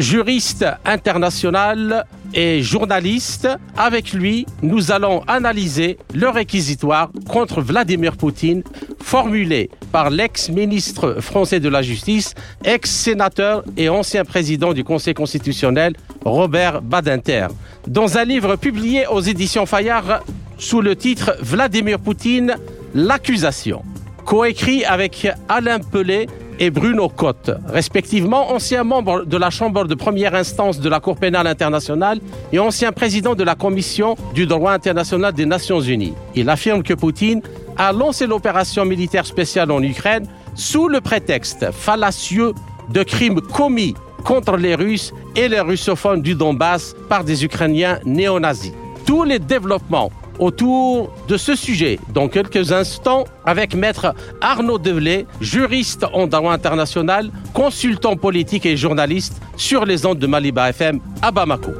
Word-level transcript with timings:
juriste 0.00 0.64
international 0.84 2.06
et 2.34 2.62
journaliste. 2.62 3.48
Avec 3.76 4.12
lui, 4.12 4.46
nous 4.62 4.90
allons 4.90 5.22
analyser 5.26 5.98
le 6.14 6.28
réquisitoire 6.28 7.10
contre 7.28 7.60
Vladimir 7.60 8.16
Poutine 8.16 8.62
formulé 9.00 9.70
par 9.92 10.10
l'ex-ministre 10.10 11.16
français 11.20 11.60
de 11.60 11.68
la 11.68 11.82
Justice, 11.82 12.34
ex-sénateur 12.64 13.64
et 13.76 13.88
ancien 13.88 14.24
président 14.24 14.72
du 14.72 14.84
Conseil 14.84 15.14
constitutionnel, 15.14 15.94
Robert 16.24 16.82
Badinter. 16.82 17.48
Dans 17.86 18.18
un 18.18 18.24
livre 18.24 18.56
publié 18.56 19.06
aux 19.06 19.20
éditions 19.20 19.66
Fayard 19.66 20.22
sous 20.58 20.80
le 20.80 20.96
titre 20.96 21.36
Vladimir 21.40 21.98
Poutine, 21.98 22.56
l'accusation, 22.94 23.82
coécrit 24.24 24.84
avec 24.84 25.28
Alain 25.48 25.80
Pelé 25.80 26.28
et 26.60 26.70
Bruno 26.70 27.08
Cotte, 27.08 27.50
respectivement 27.66 28.52
ancien 28.52 28.84
membre 28.84 29.24
de 29.24 29.36
la 29.38 29.48
Chambre 29.48 29.86
de 29.86 29.94
première 29.94 30.34
instance 30.34 30.78
de 30.78 30.88
la 30.90 31.00
Cour 31.00 31.16
pénale 31.16 31.46
internationale 31.46 32.20
et 32.52 32.58
ancien 32.58 32.92
président 32.92 33.34
de 33.34 33.42
la 33.42 33.54
Commission 33.54 34.14
du 34.34 34.46
droit 34.46 34.72
international 34.72 35.32
des 35.32 35.46
Nations 35.46 35.80
Unies. 35.80 36.12
Il 36.34 36.50
affirme 36.50 36.82
que 36.82 36.92
Poutine 36.92 37.40
a 37.78 37.92
lancé 37.92 38.26
l'opération 38.26 38.84
militaire 38.84 39.24
spéciale 39.24 39.70
en 39.70 39.82
Ukraine 39.82 40.26
sous 40.54 40.86
le 40.86 41.00
prétexte 41.00 41.70
fallacieux 41.72 42.52
de 42.90 43.02
crimes 43.02 43.40
commis 43.40 43.94
contre 44.24 44.58
les 44.58 44.74
Russes 44.74 45.14
et 45.34 45.48
les 45.48 45.60
russophones 45.60 46.20
du 46.20 46.34
Donbass 46.34 46.94
par 47.08 47.24
des 47.24 47.42
Ukrainiens 47.42 47.98
néo-nazis. 48.04 48.72
Tous 49.06 49.24
les 49.24 49.38
développements 49.38 50.12
autour 50.40 51.12
de 51.28 51.36
ce 51.36 51.54
sujet 51.54 52.00
dans 52.12 52.26
quelques 52.26 52.72
instants 52.72 53.24
avec 53.44 53.74
maître 53.74 54.14
Arnaud 54.40 54.78
Develay, 54.78 55.26
juriste 55.40 56.04
en 56.12 56.26
droit 56.26 56.52
international, 56.52 57.30
consultant 57.54 58.16
politique 58.16 58.66
et 58.66 58.76
journaliste 58.76 59.40
sur 59.56 59.84
les 59.84 60.06
ondes 60.06 60.18
de 60.18 60.26
Maliba 60.26 60.70
FM 60.70 60.98
à 61.22 61.30
Bamako. 61.30 61.72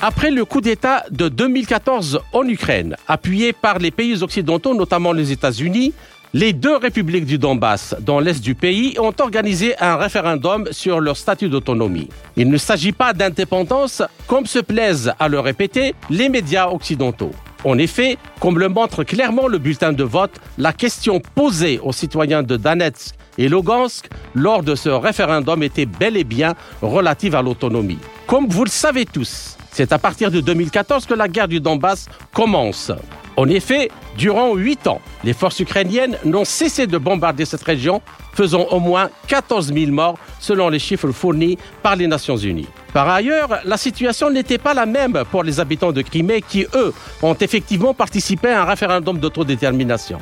Après 0.00 0.30
le 0.30 0.44
coup 0.44 0.60
d'État 0.60 1.04
de 1.10 1.28
2014 1.28 2.20
en 2.32 2.46
Ukraine, 2.46 2.94
appuyé 3.08 3.52
par 3.52 3.80
les 3.80 3.90
pays 3.90 4.22
occidentaux, 4.22 4.72
notamment 4.72 5.12
les 5.12 5.32
États-Unis, 5.32 5.92
les 6.34 6.52
deux 6.52 6.76
républiques 6.76 7.24
du 7.24 7.38
Donbass, 7.38 7.94
dans 8.00 8.20
l'est 8.20 8.42
du 8.42 8.54
pays, 8.54 8.96
ont 8.98 9.14
organisé 9.18 9.74
un 9.80 9.96
référendum 9.96 10.68
sur 10.70 11.00
leur 11.00 11.16
statut 11.16 11.48
d'autonomie. 11.48 12.08
Il 12.36 12.50
ne 12.50 12.58
s'agit 12.58 12.92
pas 12.92 13.12
d'indépendance, 13.12 14.02
comme 14.26 14.46
se 14.46 14.58
plaisent 14.58 15.12
à 15.18 15.28
le 15.28 15.40
répéter 15.40 15.94
les 16.10 16.28
médias 16.28 16.68
occidentaux. 16.68 17.32
En 17.64 17.78
effet, 17.78 18.18
comme 18.40 18.58
le 18.58 18.68
montre 18.68 19.04
clairement 19.04 19.48
le 19.48 19.58
bulletin 19.58 19.92
de 19.92 20.04
vote, 20.04 20.38
la 20.58 20.72
question 20.72 21.20
posée 21.34 21.80
aux 21.82 21.92
citoyens 21.92 22.42
de 22.42 22.56
Donetsk 22.56 23.14
et 23.36 23.48
Lugansk 23.48 24.08
lors 24.34 24.62
de 24.62 24.74
ce 24.74 24.88
référendum 24.90 25.62
était 25.62 25.86
bel 25.86 26.16
et 26.16 26.24
bien 26.24 26.54
relative 26.82 27.34
à 27.34 27.42
l'autonomie. 27.42 27.98
Comme 28.26 28.46
vous 28.48 28.64
le 28.64 28.70
savez 28.70 29.06
tous, 29.06 29.56
c'est 29.72 29.92
à 29.92 29.98
partir 29.98 30.30
de 30.30 30.40
2014 30.40 31.06
que 31.06 31.14
la 31.14 31.26
guerre 31.26 31.48
du 31.48 31.60
Donbass 31.60 32.06
commence. 32.32 32.92
En 33.38 33.48
effet, 33.48 33.88
durant 34.16 34.56
huit 34.56 34.88
ans, 34.88 35.00
les 35.22 35.32
forces 35.32 35.60
ukrainiennes 35.60 36.18
n'ont 36.24 36.44
cessé 36.44 36.88
de 36.88 36.98
bombarder 36.98 37.44
cette 37.44 37.62
région, 37.62 38.02
faisant 38.32 38.66
au 38.72 38.80
moins 38.80 39.10
14 39.28 39.72
000 39.72 39.92
morts 39.92 40.18
selon 40.40 40.68
les 40.70 40.80
chiffres 40.80 41.12
fournis 41.12 41.56
par 41.80 41.94
les 41.94 42.08
Nations 42.08 42.36
Unies. 42.36 42.66
Par 42.92 43.08
ailleurs, 43.08 43.60
la 43.64 43.76
situation 43.76 44.28
n'était 44.28 44.58
pas 44.58 44.74
la 44.74 44.86
même 44.86 45.22
pour 45.30 45.44
les 45.44 45.60
habitants 45.60 45.92
de 45.92 46.02
Crimée 46.02 46.42
qui, 46.42 46.66
eux, 46.74 46.92
ont 47.22 47.36
effectivement 47.36 47.94
participé 47.94 48.48
à 48.48 48.62
un 48.62 48.64
référendum 48.64 49.20
d'autodétermination. 49.20 50.18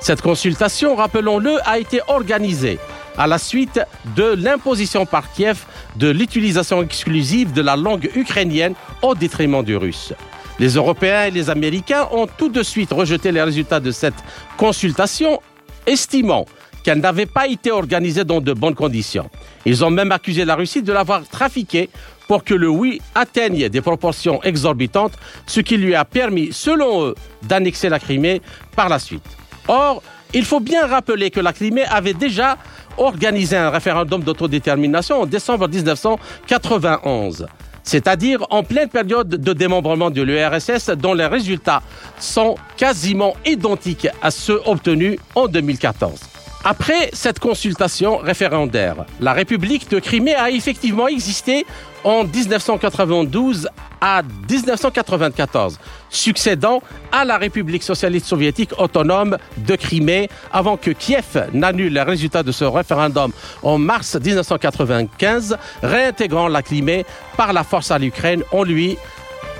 Cette 0.00 0.20
consultation, 0.20 0.94
rappelons-le, 0.94 1.56
a 1.66 1.78
été 1.78 2.02
organisée 2.08 2.78
à 3.16 3.26
la 3.26 3.38
suite 3.38 3.80
de 4.14 4.34
l'imposition 4.36 5.06
par 5.06 5.32
Kiev 5.32 5.64
de 5.96 6.10
l'utilisation 6.10 6.82
exclusive 6.82 7.54
de 7.54 7.62
la 7.62 7.76
langue 7.76 8.10
ukrainienne 8.14 8.74
au 9.00 9.14
détriment 9.14 9.64
du 9.64 9.74
russe. 9.74 10.12
Les 10.58 10.74
Européens 10.74 11.26
et 11.26 11.30
les 11.30 11.50
Américains 11.50 12.08
ont 12.10 12.26
tout 12.26 12.48
de 12.48 12.62
suite 12.62 12.92
rejeté 12.92 13.30
les 13.30 13.42
résultats 13.42 13.80
de 13.80 13.90
cette 13.90 14.14
consultation, 14.56 15.40
estimant 15.86 16.46
qu'elle 16.82 16.98
n'avait 17.00 17.26
pas 17.26 17.46
été 17.46 17.70
organisée 17.70 18.24
dans 18.24 18.40
de 18.40 18.52
bonnes 18.52 18.74
conditions. 18.74 19.30
Ils 19.64 19.84
ont 19.84 19.90
même 19.90 20.10
accusé 20.10 20.44
la 20.44 20.56
Russie 20.56 20.82
de 20.82 20.92
l'avoir 20.92 21.26
trafiquée 21.28 21.90
pour 22.26 22.44
que 22.44 22.54
le 22.54 22.68
oui 22.68 23.00
atteigne 23.14 23.68
des 23.68 23.80
proportions 23.80 24.42
exorbitantes, 24.42 25.12
ce 25.46 25.60
qui 25.60 25.76
lui 25.76 25.94
a 25.94 26.04
permis, 26.04 26.52
selon 26.52 27.06
eux, 27.06 27.14
d'annexer 27.42 27.88
la 27.88 27.98
Crimée 27.98 28.42
par 28.74 28.88
la 28.88 28.98
suite. 28.98 29.24
Or, 29.66 30.02
il 30.34 30.44
faut 30.44 30.60
bien 30.60 30.86
rappeler 30.86 31.30
que 31.30 31.40
la 31.40 31.52
Crimée 31.52 31.84
avait 31.84 32.14
déjà 32.14 32.58
organisé 32.96 33.56
un 33.56 33.70
référendum 33.70 34.22
d'autodétermination 34.22 35.22
en 35.22 35.26
décembre 35.26 35.68
1991 35.68 37.46
c'est-à-dire 37.88 38.46
en 38.50 38.62
pleine 38.62 38.90
période 38.90 39.30
de 39.30 39.52
démembrement 39.54 40.10
de 40.10 40.20
l'URSS 40.20 40.90
dont 40.90 41.14
les 41.14 41.24
résultats 41.24 41.82
sont 42.20 42.56
quasiment 42.76 43.34
identiques 43.46 44.08
à 44.20 44.30
ceux 44.30 44.60
obtenus 44.66 45.18
en 45.34 45.48
2014. 45.48 46.20
Après 46.64 47.08
cette 47.14 47.38
consultation 47.38 48.18
référendaire, 48.18 49.06
la 49.20 49.32
République 49.32 49.90
de 49.90 50.00
Crimée 50.00 50.34
a 50.34 50.50
effectivement 50.50 51.08
existé 51.08 51.64
en 52.08 52.24
1992 52.24 53.68
à 54.00 54.22
1994, 54.22 55.78
succédant 56.08 56.82
à 57.12 57.26
la 57.26 57.36
République 57.36 57.82
socialiste 57.82 58.24
soviétique 58.24 58.70
autonome 58.78 59.36
de 59.58 59.76
Crimée 59.76 60.30
avant 60.50 60.78
que 60.78 60.90
Kiev 60.90 61.48
n'annule 61.52 61.92
les 61.92 62.02
résultats 62.02 62.42
de 62.42 62.50
ce 62.50 62.64
référendum 62.64 63.30
en 63.62 63.76
mars 63.76 64.16
1995, 64.16 65.58
réintégrant 65.82 66.48
la 66.48 66.62
Crimée 66.62 67.04
par 67.36 67.52
la 67.52 67.62
force 67.62 67.90
à 67.90 67.98
l'Ukraine 67.98 68.42
en 68.52 68.62
lui 68.62 68.96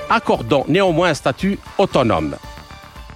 accordant 0.08 0.64
néanmoins 0.68 1.10
un 1.10 1.14
statut 1.14 1.58
autonome. 1.76 2.34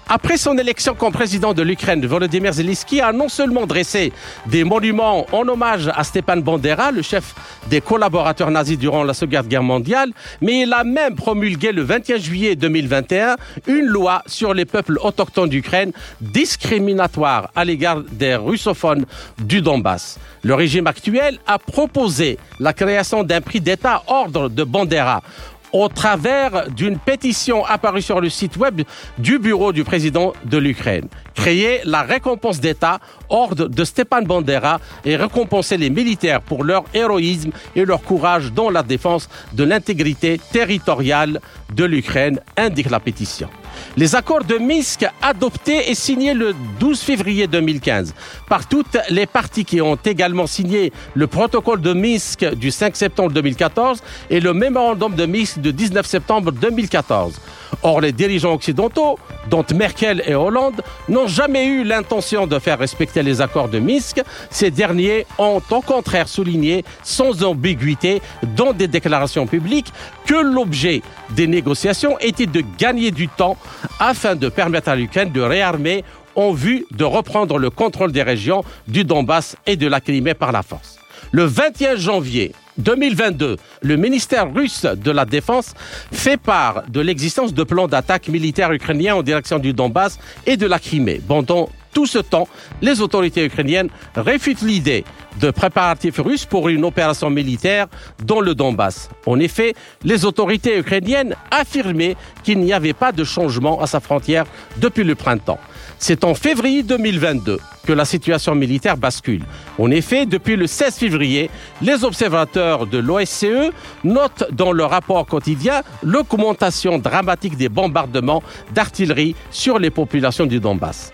Après 0.09 0.37
son 0.37 0.59
élection 0.59 0.95
comme 0.95 1.13
président 1.13 1.55
de 1.55 1.63
l'Ukraine, 1.63 2.05
Volodymyr 2.05 2.53
Zelensky 2.53 3.01
a 3.01 3.13
non 3.13 3.29
seulement 3.29 3.67
dressé 3.67 4.13
des 4.47 4.65
monuments 4.65 5.27
en 5.33 5.49
hommage 5.49 5.91
à 5.95 6.05
Stepan 6.05 6.37
Bandera, 6.39 6.91
le 6.91 7.03
chef 7.03 7.35
des 7.71 7.81
collaborateurs 7.81 8.51
nazis 8.51 8.79
durant 8.79 9.05
la 9.05 9.15
Seconde 9.15 9.47
Guerre 9.47 9.63
mondiale, 9.63 10.11
mais 10.41 10.63
il 10.63 10.73
a 10.73 10.85
même 10.85 11.15
promulgué 11.15 11.73
le 11.73 11.83
21 11.83 12.19
juillet 12.19 12.57
2021 12.57 13.37
une 13.69 13.87
loi 13.87 14.23
sur 14.27 14.53
les 14.53 14.65
peuples 14.65 14.99
autochtones 15.03 15.49
d'Ukraine 15.49 15.93
discriminatoire 16.21 17.51
à 17.55 17.65
l'égard 17.65 18.03
des 18.11 18.34
russophones 18.34 19.07
du 19.39 19.63
Donbass. 19.63 20.19
Le 20.43 20.55
régime 20.55 20.89
actuel 20.89 21.39
a 21.47 21.59
proposé 21.59 22.39
la 22.59 22.73
création 22.73 23.23
d'un 23.23 23.41
prix 23.41 23.61
d'État 23.61 24.03
ordre 24.09 24.49
de 24.49 24.65
Bandera 24.65 25.23
au 25.72 25.88
travers 25.88 26.71
d'une 26.71 26.99
pétition 26.99 27.65
apparue 27.65 28.03
sur 28.03 28.21
le 28.21 28.28
site 28.28 28.56
web 28.56 28.83
du 29.19 29.38
bureau 29.38 29.72
du 29.72 29.84
président 29.84 30.33
de 30.44 30.59
l'Ukraine. 30.59 31.09
Créer 31.34 31.81
la 31.84 32.03
récompense 32.03 32.60
d'État, 32.60 32.99
ordre 33.28 33.69
de 33.69 33.84
Stepan 33.84 34.22
Bandera, 34.22 34.80
et 35.04 35.16
récompenser 35.16 35.77
les 35.77 35.91
militaires 35.91 36.42
pour 36.42 36.65
leur 36.65 36.84
héroïsme 36.92 37.51
et 37.74 37.84
leur 37.84 38.03
courage 38.03 38.53
dans 38.53 38.71
la 38.71 38.83
défense 38.83 39.28
de 39.53 39.65
l'intégrité 39.65 40.41
territoriale 40.53 41.41
de 41.74 41.84
l'Ukraine, 41.84 42.39
indique 42.57 42.91
la 42.91 43.01
pétition. 43.01 43.48
Les 43.97 44.15
accords 44.15 44.45
de 44.45 44.59
Minsk 44.59 45.07
adoptés 45.21 45.91
et 45.91 45.95
signés 45.95 46.34
le 46.34 46.55
12 46.81 47.01
février 47.01 47.47
2015 47.47 48.15
par 48.49 48.67
toutes 48.67 48.97
les 49.11 49.27
parties 49.27 49.65
qui 49.65 49.81
ont 49.81 49.97
également 49.97 50.47
signé 50.47 50.93
le 51.15 51.27
protocole 51.27 51.81
de 51.81 51.93
Minsk 51.93 52.45
du 52.55 52.71
5 52.71 52.97
septembre 52.97 53.33
2014 53.33 54.03
et 54.31 54.41
le 54.41 54.55
mémorandum 54.55 55.15
de 55.15 55.27
Minsk 55.27 55.59
du 55.59 55.73
19 55.73 56.07
septembre 56.07 56.53
2014. 56.53 57.34
Or, 57.83 58.01
les 58.01 58.13
dirigeants 58.13 58.55
occidentaux, 58.55 59.19
dont 59.51 59.65
Merkel 59.75 60.23
et 60.27 60.34
Hollande, 60.34 60.83
n'ont 61.09 61.27
jamais 61.27 61.67
eu 61.67 61.84
l'intention 61.84 62.47
de 62.47 62.59
faire 62.59 62.79
respecter 62.79 63.23
les 63.23 63.41
accords 63.41 63.69
de 63.69 63.79
Minsk. 63.79 64.23
Ces 64.51 64.71
derniers 64.71 65.27
ont 65.39 65.61
au 65.71 65.81
contraire 65.81 66.29
souligné 66.29 66.84
sans 67.03 67.43
ambiguïté 67.43 68.23
dans 68.57 68.73
des 68.73 68.89
déclarations 68.89 69.47
publiques 69.47 69.93
que 70.27 70.34
l'objet 70.34 71.03
des 71.31 71.47
négociations 71.47 72.19
était 72.21 72.47
de 72.47 72.63
gagner 72.79 73.11
du 73.11 73.29
temps 73.29 73.57
afin 73.99 74.37
de 74.37 74.49
permettre 74.49 74.89
à 74.89 74.97
l'Ukraine 74.97 75.33
de 75.33 75.41
réarmer 75.41 76.05
en 76.34 76.53
vue 76.53 76.87
de 76.93 77.05
reprendre 77.05 77.59
le 77.59 77.71
contrôle 77.71 78.13
des 78.13 78.23
régions 78.23 78.65
du 78.89 79.05
Donbass 79.05 79.57
et 79.67 79.77
de 79.77 79.87
la 79.87 80.01
Crimée 80.01 80.34
par 80.34 80.53
la 80.53 80.63
force. 80.63 80.99
Le 81.31 81.45
21 81.45 81.97
janvier 81.97 82.53
2022, 82.78 83.57
le 83.83 83.97
ministère 83.97 84.53
russe 84.53 84.84
de 84.84 85.10
la 85.10 85.24
Défense 85.24 85.74
fait 86.10 86.36
part 86.36 86.84
de 86.89 87.01
l'existence 87.01 87.53
de 87.53 87.65
plans 87.65 87.89
d'attaque 87.89 88.28
militaires 88.28 88.72
ukrainiens 88.72 89.16
en 89.16 89.22
direction 89.22 89.59
du 89.59 89.72
Donbass 89.72 90.19
et 90.47 90.57
de 90.57 90.66
la 90.66 90.78
Crimée. 90.78 91.21
Pendant 91.27 91.69
tout 91.92 92.07
ce 92.07 92.19
temps, 92.19 92.48
les 92.80 93.01
autorités 93.01 93.45
ukrainiennes 93.45 93.91
réfutent 94.16 94.63
l'idée 94.63 95.04
de 95.41 95.51
préparatifs 95.51 96.19
russes 96.19 96.47
pour 96.47 96.69
une 96.69 96.84
opération 96.84 97.30
militaire 97.30 97.86
dans 98.24 98.41
le 98.41 98.54
Donbass. 98.54 99.10
En 99.27 99.39
effet, 99.39 99.74
les 100.03 100.24
autorités 100.24 100.78
ukrainiennes 100.78 101.34
affirmaient 101.51 102.16
qu'il 102.42 102.60
n'y 102.60 102.72
avait 102.72 102.92
pas 102.92 103.13
de 103.13 103.24
changement 103.24 103.80
à 103.80 103.86
sa 103.86 104.01
frontière 104.01 104.47
depuis 104.78 105.04
le 105.04 105.15
printemps. 105.15 105.59
C'est 106.04 106.25
en 106.25 106.34
février 106.34 106.83
2022 106.83 107.60
que 107.87 107.93
la 107.93 108.04
situation 108.04 108.57
militaire 108.57 108.97
bascule. 108.97 109.45
En 109.78 109.89
effet, 109.93 110.27
depuis 110.27 110.57
le 110.57 110.66
16 110.66 110.97
février, 110.97 111.49
les 111.81 112.03
observateurs 112.03 112.89
de 112.89 112.99
l'OSCE 112.99 113.71
notent 114.03 114.43
dans 114.51 114.72
leur 114.72 114.91
rapport 114.91 115.25
quotidien 115.27 115.83
l'augmentation 116.03 116.99
dramatique 116.99 117.57
des 117.57 117.69
bombardements 117.69 118.43
d'artillerie 118.75 119.37
sur 119.53 119.78
les 119.78 119.91
populations 119.91 120.45
du 120.45 120.59
Donbass. 120.59 121.13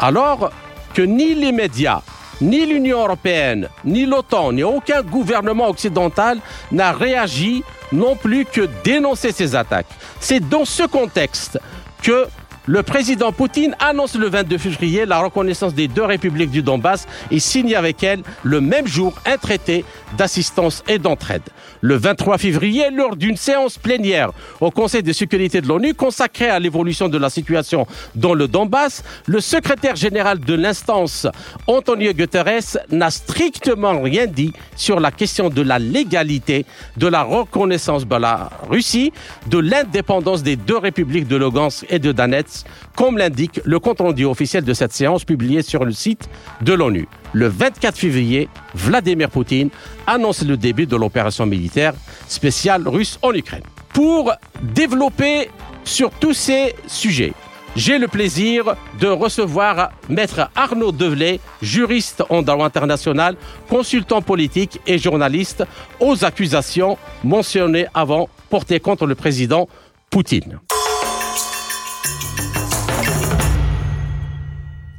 Alors 0.00 0.50
que 0.94 1.02
ni 1.02 1.36
les 1.36 1.52
médias, 1.52 2.02
ni 2.40 2.66
l'Union 2.66 3.02
européenne, 3.02 3.68
ni 3.84 4.04
l'OTAN, 4.04 4.50
ni 4.50 4.64
aucun 4.64 5.02
gouvernement 5.02 5.68
occidental 5.68 6.40
n'a 6.72 6.90
réagi 6.90 7.62
non 7.92 8.16
plus 8.16 8.46
que 8.46 8.68
dénoncer 8.82 9.30
ces 9.30 9.54
attaques. 9.54 9.94
C'est 10.18 10.48
dans 10.48 10.64
ce 10.64 10.82
contexte 10.82 11.60
que 12.02 12.26
le 12.66 12.82
président 12.82 13.30
Poutine 13.30 13.76
annonce 13.78 14.14
le 14.14 14.28
22 14.28 14.56
février 14.56 15.04
la 15.04 15.18
reconnaissance 15.18 15.74
des 15.74 15.86
deux 15.86 16.04
républiques 16.04 16.50
du 16.50 16.62
Donbass 16.62 17.06
et 17.30 17.38
signe 17.38 17.74
avec 17.74 18.02
elles 18.02 18.22
le 18.42 18.60
même 18.60 18.86
jour 18.86 19.12
un 19.26 19.36
traité 19.36 19.84
d'assistance 20.16 20.82
et 20.88 20.98
d'entraide. 20.98 21.42
Le 21.84 21.96
23 21.96 22.38
février, 22.38 22.84
lors 22.90 23.14
d'une 23.14 23.36
séance 23.36 23.76
plénière 23.76 24.30
au 24.62 24.70
Conseil 24.70 25.02
de 25.02 25.12
sécurité 25.12 25.60
de 25.60 25.68
l'ONU 25.68 25.92
consacrée 25.92 26.48
à 26.48 26.58
l'évolution 26.58 27.10
de 27.10 27.18
la 27.18 27.28
situation 27.28 27.86
dans 28.14 28.32
le 28.32 28.48
Donbass, 28.48 29.04
le 29.26 29.38
secrétaire 29.38 29.94
général 29.94 30.40
de 30.40 30.54
l'instance, 30.54 31.26
Antonio 31.66 32.14
Guterres, 32.14 32.78
n'a 32.90 33.10
strictement 33.10 34.00
rien 34.00 34.26
dit 34.26 34.54
sur 34.76 34.98
la 34.98 35.10
question 35.10 35.50
de 35.50 35.60
la 35.60 35.78
légalité 35.78 36.64
de 36.96 37.06
la 37.06 37.22
reconnaissance 37.22 38.08
de 38.08 38.16
la 38.16 38.48
Russie, 38.70 39.12
de 39.48 39.58
l'indépendance 39.58 40.42
des 40.42 40.56
deux 40.56 40.78
républiques 40.78 41.28
de 41.28 41.36
Lugansk 41.36 41.84
et 41.90 41.98
de 41.98 42.12
Donetsk 42.12 42.64
comme 42.96 43.18
l'indique 43.18 43.60
le 43.62 43.78
compte-rendu 43.78 44.24
officiel 44.24 44.64
de 44.64 44.72
cette 44.72 44.94
séance 44.94 45.26
publié 45.26 45.60
sur 45.60 45.84
le 45.84 45.92
site 45.92 46.30
de 46.62 46.72
l'ONU. 46.72 47.06
Le 47.34 47.48
24 47.48 47.98
février, 47.98 48.48
Vladimir 48.74 49.28
Poutine 49.28 49.68
annonce 50.06 50.42
le 50.42 50.56
début 50.56 50.86
de 50.86 50.94
l'opération 50.94 51.46
militaire 51.46 51.92
spéciale 52.28 52.86
russe 52.86 53.18
en 53.22 53.32
Ukraine. 53.34 53.64
Pour 53.92 54.32
développer 54.62 55.50
sur 55.82 56.10
tous 56.10 56.32
ces 56.32 56.76
sujets, 56.86 57.32
j'ai 57.74 57.98
le 57.98 58.06
plaisir 58.06 58.76
de 59.00 59.08
recevoir 59.08 59.90
Maître 60.08 60.48
Arnaud 60.54 60.92
Develay, 60.92 61.40
juriste 61.60 62.22
en 62.28 62.40
droit 62.40 62.66
international, 62.66 63.36
consultant 63.68 64.22
politique 64.22 64.80
et 64.86 64.96
journaliste 64.96 65.64
aux 65.98 66.24
accusations 66.24 66.96
mentionnées 67.24 67.86
avant 67.94 68.28
portées 68.48 68.78
contre 68.78 69.06
le 69.06 69.16
président 69.16 69.68
Poutine. 70.08 70.60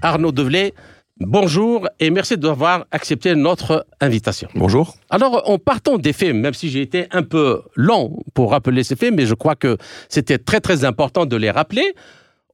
Arnaud 0.02 0.34
Develay. 0.34 0.74
Bonjour 1.22 1.88
et 2.02 2.10
merci 2.10 2.38
d'avoir 2.38 2.88
accepté 2.92 3.36
notre 3.36 3.88
invitation. 4.02 4.50
Bonjour. 4.54 4.96
Alors, 5.10 5.50
en 5.50 5.58
partant 5.58 5.98
des 5.98 6.12
faits, 6.12 6.36
même 6.36 6.54
si 6.54 6.70
j'ai 6.70 6.82
été 6.82 7.08
un 7.12 7.24
peu 7.24 7.62
lent 7.78 8.12
pour 8.34 8.52
rappeler 8.52 8.84
ces 8.84 8.98
faits, 8.98 9.14
mais 9.14 9.26
je 9.26 9.34
crois 9.34 9.56
que 9.56 9.78
c'était 10.10 10.38
très 10.38 10.60
très 10.60 10.84
important 10.84 11.26
de 11.26 11.38
les 11.38 11.52
rappeler. 11.52 11.96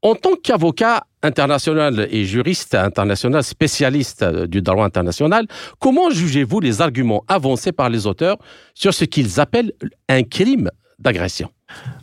En 0.04 0.14
tant 0.14 0.36
qu'avocat 0.36 1.06
international 1.24 2.08
et 2.12 2.26
juriste 2.26 2.76
international 2.76 3.44
spécialiste 3.44 4.24
du 4.24 4.62
droit 4.62 4.86
international, 4.86 5.48
comment 5.80 6.12
jugez-vous 6.12 6.60
les 6.60 6.82
arguments 6.82 7.24
avancés 7.28 7.72
par 7.72 7.90
les 7.90 8.06
auteurs 8.06 8.38
sur 8.76 8.94
ce 8.94 9.06
qu'ils 9.06 9.40
appellent 9.40 9.74
un 10.08 10.22
crime 10.22 10.70
d'agression? 11.00 11.50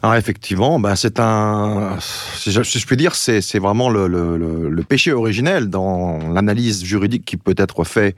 Alors 0.02 0.14
effectivement, 0.14 0.78
ben 0.78 0.94
c'est 0.94 1.18
un, 1.18 1.96
si 2.00 2.52
je, 2.52 2.86
puis 2.86 2.96
dire, 2.96 3.16
c'est 3.16 3.58
vraiment 3.58 3.90
le, 3.90 4.82
péché 4.88 5.12
originel 5.12 5.68
dans 5.68 6.18
l'analyse 6.32 6.84
juridique 6.84 7.24
qui 7.24 7.36
peut 7.36 7.54
être 7.56 7.82
fait 7.84 8.14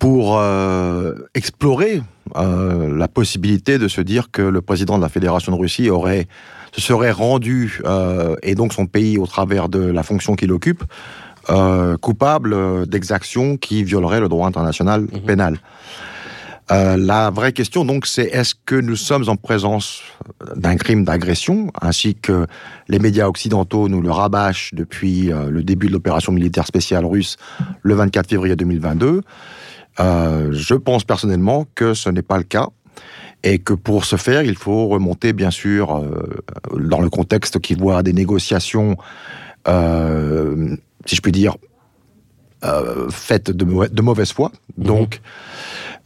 pour 0.00 0.38
euh, 0.38 1.14
explorer 1.34 2.02
euh, 2.36 2.96
la 2.96 3.06
possibilité 3.06 3.78
de 3.78 3.86
se 3.86 4.00
dire 4.00 4.30
que 4.32 4.42
le 4.42 4.60
président 4.60 4.96
de 4.96 5.02
la 5.02 5.08
Fédération 5.08 5.52
de 5.52 5.56
Russie 5.56 5.90
aurait 5.90 6.26
se 6.72 6.80
serait 6.80 7.12
rendu 7.12 7.80
euh, 7.84 8.34
et 8.42 8.56
donc 8.56 8.72
son 8.72 8.86
pays 8.86 9.16
au 9.16 9.28
travers 9.28 9.68
de 9.68 9.78
la 9.78 10.02
fonction 10.02 10.34
qu'il 10.34 10.52
occupe 10.52 10.84
coupable 12.00 12.86
d'exactions 12.86 13.58
qui 13.58 13.84
violeraient 13.84 14.20
le 14.20 14.30
droit 14.30 14.48
international 14.48 15.02
mmh 15.02 15.18
pénal. 15.26 15.58
Euh, 16.70 16.96
la 16.96 17.30
vraie 17.30 17.52
question, 17.52 17.84
donc, 17.84 18.06
c'est 18.06 18.24
est-ce 18.24 18.54
que 18.64 18.74
nous 18.74 18.96
sommes 18.96 19.28
en 19.28 19.36
présence 19.36 20.00
d'un 20.56 20.76
crime 20.76 21.04
d'agression, 21.04 21.70
ainsi 21.80 22.14
que 22.14 22.46
les 22.88 22.98
médias 22.98 23.26
occidentaux 23.26 23.88
nous 23.88 24.00
le 24.00 24.10
rabâchent 24.10 24.72
depuis 24.72 25.30
euh, 25.30 25.50
le 25.50 25.62
début 25.62 25.88
de 25.88 25.92
l'opération 25.92 26.32
militaire 26.32 26.66
spéciale 26.66 27.04
russe 27.04 27.36
le 27.82 27.94
24 27.94 28.30
février 28.30 28.56
2022 28.56 29.20
euh, 30.00 30.48
Je 30.52 30.74
pense 30.74 31.04
personnellement 31.04 31.66
que 31.74 31.92
ce 31.92 32.08
n'est 32.08 32.22
pas 32.22 32.38
le 32.38 32.44
cas. 32.44 32.68
Et 33.46 33.58
que 33.58 33.74
pour 33.74 34.06
ce 34.06 34.16
faire, 34.16 34.42
il 34.42 34.56
faut 34.56 34.88
remonter, 34.88 35.34
bien 35.34 35.50
sûr, 35.50 36.02
dans 36.74 37.02
le 37.02 37.10
contexte 37.10 37.58
qui 37.58 37.74
voit 37.74 38.02
des 38.02 38.14
négociations, 38.14 38.96
si 39.66 41.16
je 41.16 41.20
puis 41.20 41.30
dire, 41.30 41.56
faites 43.10 43.50
de, 43.50 44.00
mauvaise 44.00 44.32
foi. 44.32 44.50
Mhm. 44.78 44.86
Donc, 44.86 45.20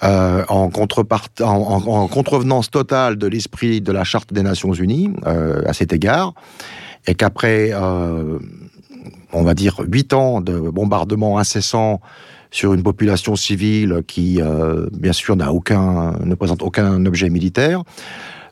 euh, 0.03 0.45
en, 0.49 0.71
en, 0.71 2.09
contrevenance 2.09 2.71
totale 2.71 3.17
de 3.17 3.27
l'esprit 3.27 3.81
de 3.81 3.91
la 3.91 4.05
Charte 4.05 4.33
des 4.33 4.43
Nations 4.43 4.73
Unies 4.73 5.13
euh, 5.27 5.63
à 5.67 5.73
cet 5.73 5.93
égard, 5.93 6.35
et 7.07 7.15
qu'après, 7.15 7.71
euh, 7.73 8.39
on 9.33 9.43
va 9.43 9.55
dire, 9.55 9.81
huit 9.87 10.13
ans 10.13 10.41
de 10.41 10.59
bombardements 10.59 11.39
incessants 11.39 12.01
sur 12.51 12.75
une 12.75 12.83
population 12.83 13.35
civile 13.37 14.03
qui, 14.07 14.41
bien 14.93 15.13
sûr, 15.13 15.37
ne 15.37 16.35
présente 16.35 16.63
aucun 16.63 17.05
objet 17.05 17.29
militaire, 17.29 17.83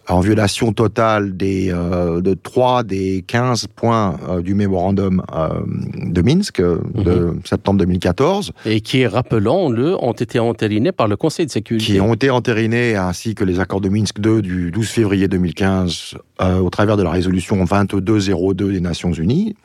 en 0.08 0.20
violation 0.20 0.72
totale 0.72 1.36
des, 1.36 1.70
euh, 1.70 2.20
de 2.20 2.34
3 2.34 2.84
des 2.84 3.24
15 3.26 3.66
points 3.74 4.18
euh, 4.28 4.40
du 4.40 4.54
mémorandum 4.54 5.22
euh, 5.34 5.48
de 5.96 6.22
Minsk 6.22 6.60
de 6.60 6.74
mhm. 6.94 7.40
septembre 7.44 7.80
2014. 7.80 8.52
Et 8.64 8.80
qui, 8.80 9.06
rappelons-le, 9.06 9.96
ont 10.02 10.12
été 10.12 10.38
entérinés 10.38 10.92
par 10.92 11.08
le 11.08 11.16
Conseil 11.16 11.46
de 11.46 11.50
sécurité. 11.50 11.92
Qui 11.92 12.00
ont 12.00 12.14
été 12.14 12.30
entérinés, 12.30 12.96
ainsi 12.96 13.34
que 13.34 13.44
les 13.44 13.60
accords 13.60 13.80
de 13.80 13.88
Minsk 13.88 14.20
2 14.20 14.42
du 14.42 14.70
12 14.70 14.88
février 14.88 15.28
2015, 15.28 16.14
au 16.60 16.70
travers 16.70 16.96
de 16.96 17.02
la 17.02 17.10
résolution 17.10 17.56
2202 17.64 18.72
des 18.72 18.80
Nations 18.80 19.12
Unies. 19.12 19.56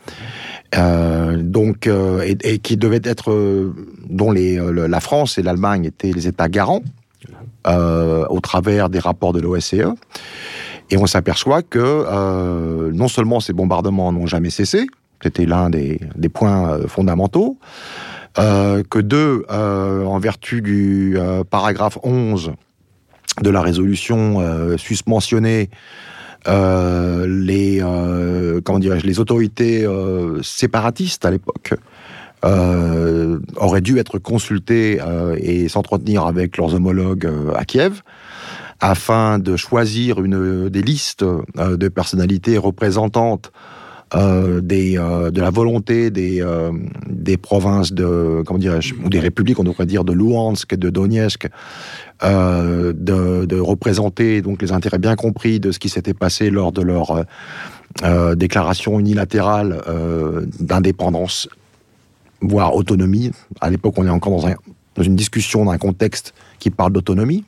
donc, 0.73 1.87
et, 1.87 2.37
et, 2.43 2.59
qui 2.59 2.77
devait 2.77 3.01
être, 3.03 3.71
dont 4.09 4.31
les, 4.31 4.59
la 4.73 4.99
France 4.99 5.37
et 5.37 5.43
l'Allemagne 5.43 5.85
étaient 5.85 6.11
les 6.11 6.27
États 6.27 6.49
garants, 6.49 6.81
euh, 7.67 8.25
au 8.29 8.39
travers 8.39 8.89
des 8.89 8.97
rapports 8.99 9.33
de 9.33 9.39
l'OSCE. 9.39 9.93
Et 10.89 10.97
on 10.97 11.05
s'aperçoit 11.05 11.61
que 11.61 11.79
euh, 11.79 12.91
non 12.91 13.07
seulement 13.07 13.39
ces 13.39 13.53
bombardements 13.53 14.11
n'ont 14.11 14.25
jamais 14.25 14.49
cessé, 14.49 14.87
c'était 15.21 15.45
l'un 15.45 15.69
des, 15.69 15.99
points 16.33 16.71
euh, 16.71 16.87
fondamentaux, 16.87 17.57
que 18.35 18.99
deux, 18.99 19.45
en 19.49 20.17
vertu 20.19 20.61
du 20.61 21.17
paragraphe 21.49 21.97
11 22.01 22.53
de 23.41 23.49
la 23.49 23.61
résolution 23.61 24.77
susmentionnée, 24.77 25.69
les, 26.47 27.83
comment 28.63 28.79
les 28.79 29.19
autorités 29.19 29.85
séparatistes 30.41 31.25
à 31.25 31.31
l'époque 31.31 31.73
euh, 32.43 33.39
auraient 33.55 33.81
dû 33.81 33.99
être 33.99 34.17
consultés 34.17 34.99
euh, 34.99 35.35
et 35.39 35.67
s'entretenir 35.69 36.25
avec 36.25 36.57
leurs 36.57 36.73
homologues 36.73 37.27
euh, 37.27 37.53
à 37.53 37.65
Kiev 37.65 38.01
afin 38.79 39.37
de 39.37 39.55
choisir 39.55 40.23
une 40.23 40.67
des 40.69 40.81
listes 40.81 41.23
de 41.23 41.87
personnalités 41.87 42.57
représentantes 42.57 43.51
de 44.11 45.39
la 45.39 45.49
volonté 45.51 46.09
des, 46.09 46.43
des 47.07 47.37
provinces 47.37 47.93
de, 47.93 48.41
comment 48.43 48.57
dirais-je, 48.57 48.95
ou 48.95 49.09
des 49.09 49.19
républiques, 49.19 49.59
on 49.59 49.63
devrait 49.63 49.85
dire, 49.85 50.03
de 50.03 50.13
Luhansk 50.13 50.73
et 50.73 50.77
de 50.77 50.89
Donetsk, 50.89 51.47
de, 52.23 52.91
de, 53.45 53.59
représenter 53.59 54.41
donc 54.41 54.63
les 54.63 54.71
intérêts 54.71 54.97
bien 54.97 55.15
compris 55.15 55.59
de 55.59 55.71
ce 55.71 55.77
qui 55.77 55.89
s'était 55.89 56.15
passé 56.15 56.49
lors 56.49 56.71
de 56.71 56.81
leur 56.81 57.23
déclaration 58.35 58.99
unilatérale 58.99 59.79
d'indépendance, 60.59 61.47
voire 62.41 62.75
autonomie. 62.75 63.31
À 63.59 63.69
l'époque, 63.69 63.93
on 63.97 64.05
est 64.05 64.11
encore 64.11 64.41
dans, 64.41 64.49
dans 64.95 65.03
une 65.03 65.15
discussion, 65.15 65.65
dans 65.65 65.71
un 65.71 65.77
contexte 65.77 66.33
qui 66.59 66.69
parle 66.69 66.93
d'autonomie. 66.93 67.45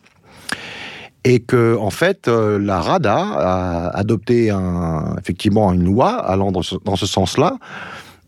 Et 1.26 1.40
que 1.40 1.78
en 1.78 1.90
fait 1.90 2.28
la 2.28 2.82
Rada 2.82 3.16
a 3.16 3.98
adopté 3.98 4.50
un, 4.50 5.16
effectivement 5.18 5.72
une 5.72 5.86
loi 5.86 6.10
allant 6.10 6.52
dans 6.52 6.62
ce 6.62 7.06
sens-là 7.06 7.60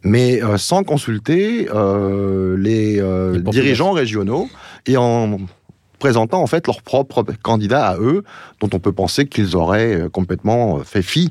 mais 0.06 0.42
euh, 0.42 0.58
sans 0.58 0.84
consulter 0.84 1.68
euh, 1.74 2.56
les, 2.58 3.02
euh, 3.02 3.40
dirigeants 3.40 3.92
régionaux 3.92 4.48
et 4.86 4.96
en 4.96 5.40
présentant 6.00 6.42
en 6.42 6.48
fait 6.48 6.68
leurs 6.68 6.84
propres 6.84 7.26
candidats 7.42 7.88
à 7.88 7.98
eux, 7.98 8.24
dont 8.62 8.70
on 8.72 8.80
peut 8.80 8.92
penser 8.92 9.26
qu'ils 9.26 9.56
auraient 9.56 10.04
complètement 10.12 10.80
fait 10.80 11.02
fi 11.02 11.30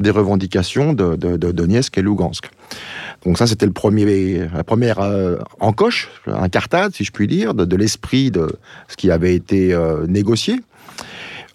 des 0.00 0.10
revendications 0.10 0.92
de, 0.92 1.14
Donetsk 1.36 1.96
et 1.98 2.02
Lugansk. 2.02 2.50
Donc 3.24 3.38
ça, 3.38 3.46
c'était 3.46 3.66
le 3.66 3.72
premier, 3.72 4.48
la 4.54 4.64
première 4.64 4.98
encoche, 5.60 6.08
un 6.26 6.48
cartade, 6.48 6.94
si 6.94 7.04
je 7.04 7.12
puis 7.12 7.26
dire, 7.26 7.54
de, 7.54 7.76
l'esprit 7.76 8.30
de 8.30 8.56
ce 8.88 8.96
qui 8.96 9.10
avait 9.10 9.34
été 9.34 9.76
négocié. 10.08 10.60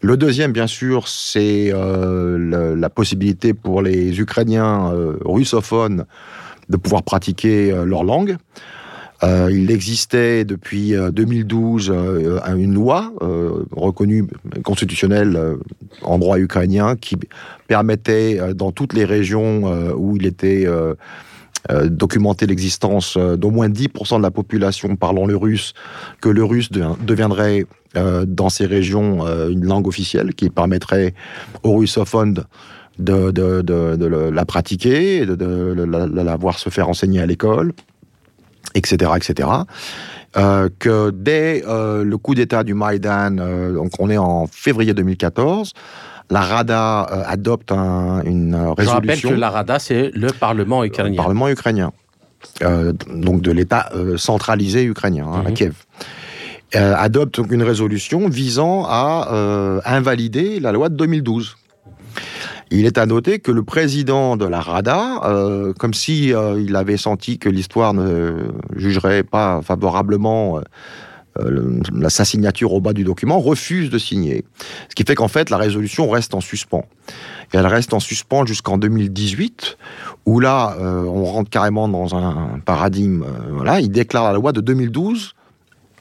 Le 0.02 0.16
deuxième, 0.16 0.52
bien 0.52 0.68
sûr, 0.68 1.08
c'est 1.08 1.74
la 1.74 2.90
possibilité 2.90 3.54
pour 3.54 3.82
les 3.82 4.20
Ukrainiens 4.20 4.94
russophones 5.24 6.06
de 6.70 6.78
pouvoir 6.78 7.04
pratiquer 7.04 7.72
euh, 7.72 7.86
leur 7.86 8.04
langue. 8.04 8.38
Euh, 9.25 9.50
il 9.51 9.72
existait 9.72 10.46
depuis 10.46 10.94
2012 10.94 11.89
euh, 11.89 12.55
une 12.55 12.74
loi 12.74 13.12
reconnue 13.72 14.27
constitutionnelle 14.63 15.39
en 16.01 16.20
droit 16.20 16.38
ukrainien 16.38 16.96
qui 16.96 17.17
permettait 17.67 18.39
dans 18.53 18.72
toutes 18.72 18.94
les 18.94 19.05
régions 19.05 19.94
où 19.96 20.15
il 20.17 20.25
était 20.25 20.67
documenté 21.86 22.46
l'existence 22.46 23.17
d'au 23.17 23.50
moins 23.50 23.70
10% 23.70 24.17
de 24.17 24.22
la 24.22 24.32
population 24.32 24.96
parlant 24.96 25.25
le 25.25 25.36
russe, 25.36 25.74
que 26.22 26.29
le 26.29 26.44
russe 26.44 26.70
deviendrait 26.72 27.65
dans 28.27 28.50
ces 28.50 28.65
régions 28.65 29.25
une 29.50 29.65
langue 29.65 29.88
officielle 29.88 30.34
qui 30.36 30.50
permettrait 30.50 31.13
aux 31.63 31.77
russophones 31.77 32.44
de, 33.00 34.29
la 34.29 34.46
pratiquer, 34.46 35.25
de, 35.25 35.74
la, 35.84 36.36
voir 36.36 36.60
se 36.60 36.70
faire 36.70 36.89
enseigner 36.89 37.22
à 37.22 37.25
l'école, 37.25 37.74
etc., 38.75 39.12
etc. 39.15 39.48
Euh, 40.38 40.67
que 40.79 41.12
dès 41.12 41.63
euh, 41.65 42.03
le 42.03 42.17
coup 42.17 42.36
d'État 42.36 42.63
du 42.63 42.74
Maïdan, 42.74 43.38
euh, 43.39 43.74
donc 43.74 43.91
on 44.00 44.10
est 44.10 44.17
en 44.17 44.48
février 44.48 44.94
2014, 44.94 45.72
la 46.29 46.41
Rada 46.41 47.03
adopte 47.27 47.72
une 47.72 48.55
résolution. 48.55 48.84
Je 48.84 48.89
rappelle 48.89 49.22
que 49.22 49.39
la 49.39 49.50
Rada, 49.50 49.79
c'est 49.79 50.12
le 50.13 50.27
Parlement 50.27 50.84
ukrainien. 50.84 51.12
Le 51.12 51.17
Parlement 51.17 51.48
ukrainien. 51.48 51.91
donc 52.62 53.41
de 53.41 53.51
l'État 53.51 53.91
centralisé 54.17 54.84
ukrainien, 54.84 55.27
hein, 55.27 55.44
à 55.46 55.50
mhm. 55.50 55.53
Kiev. 55.53 55.75
adopte 56.74 57.39
une 57.51 57.62
résolution 57.62 58.27
visant 58.27 58.86
à 58.88 59.82
invalider 59.86 60.60
la 60.60 60.72
loi 60.72 60.89
de 60.89 60.96
2012 60.96 61.55
il 62.72 62.86
est 62.86 62.98
à 62.98 63.05
noter 63.05 63.39
que 63.39 63.51
le 63.51 63.63
président 63.63 64.38
de 64.38 64.45
la 64.45 64.60
Rada, 64.60 65.22
euh, 65.24 65.74
comme 65.74 65.93
si 65.93 66.34
euh, 66.34 66.60
il 66.60 66.75
avait 66.75 66.98
senti 66.98 67.38
que 67.38 67.50
l'histoire 67.50 67.93
ne 67.93 68.48
jugerait 68.75 69.24
pas 69.24 69.62
favorablement 69.62 70.60
euh, 71.39 71.79
sa 72.10 72.25
signature 72.25 72.74
au 72.74 72.81
bas 72.81 72.93
du 72.93 73.03
document, 73.03 73.39
refuse 73.39 73.89
de 73.89 73.98
signer. 73.98 74.45
Ce 74.89 74.95
qui 74.95 75.03
fait 75.03 75.15
qu'en 75.15 75.27
fait, 75.27 75.50
la 75.50 75.57
résolution 75.57 76.10
reste 76.10 76.34
en 76.34 76.41
suspens. 76.41 76.86
Et 77.53 77.57
elle 77.57 77.67
reste 77.67 77.93
en 77.93 78.00
suspens 78.00 78.45
jusqu'en 78.45 78.77
2018, 78.77 79.77
où 80.25 80.39
là, 80.39 80.77
on 80.79 81.25
rentre 81.25 81.50
carrément 81.50 81.88
dans 81.89 82.15
un 82.15 82.60
paradigme. 82.65 83.25
voilà, 83.51 83.81
il 83.81 83.91
déclare 83.91 84.24
la 84.24 84.34
loi 84.34 84.53
de 84.53 84.62
2012 84.62 85.35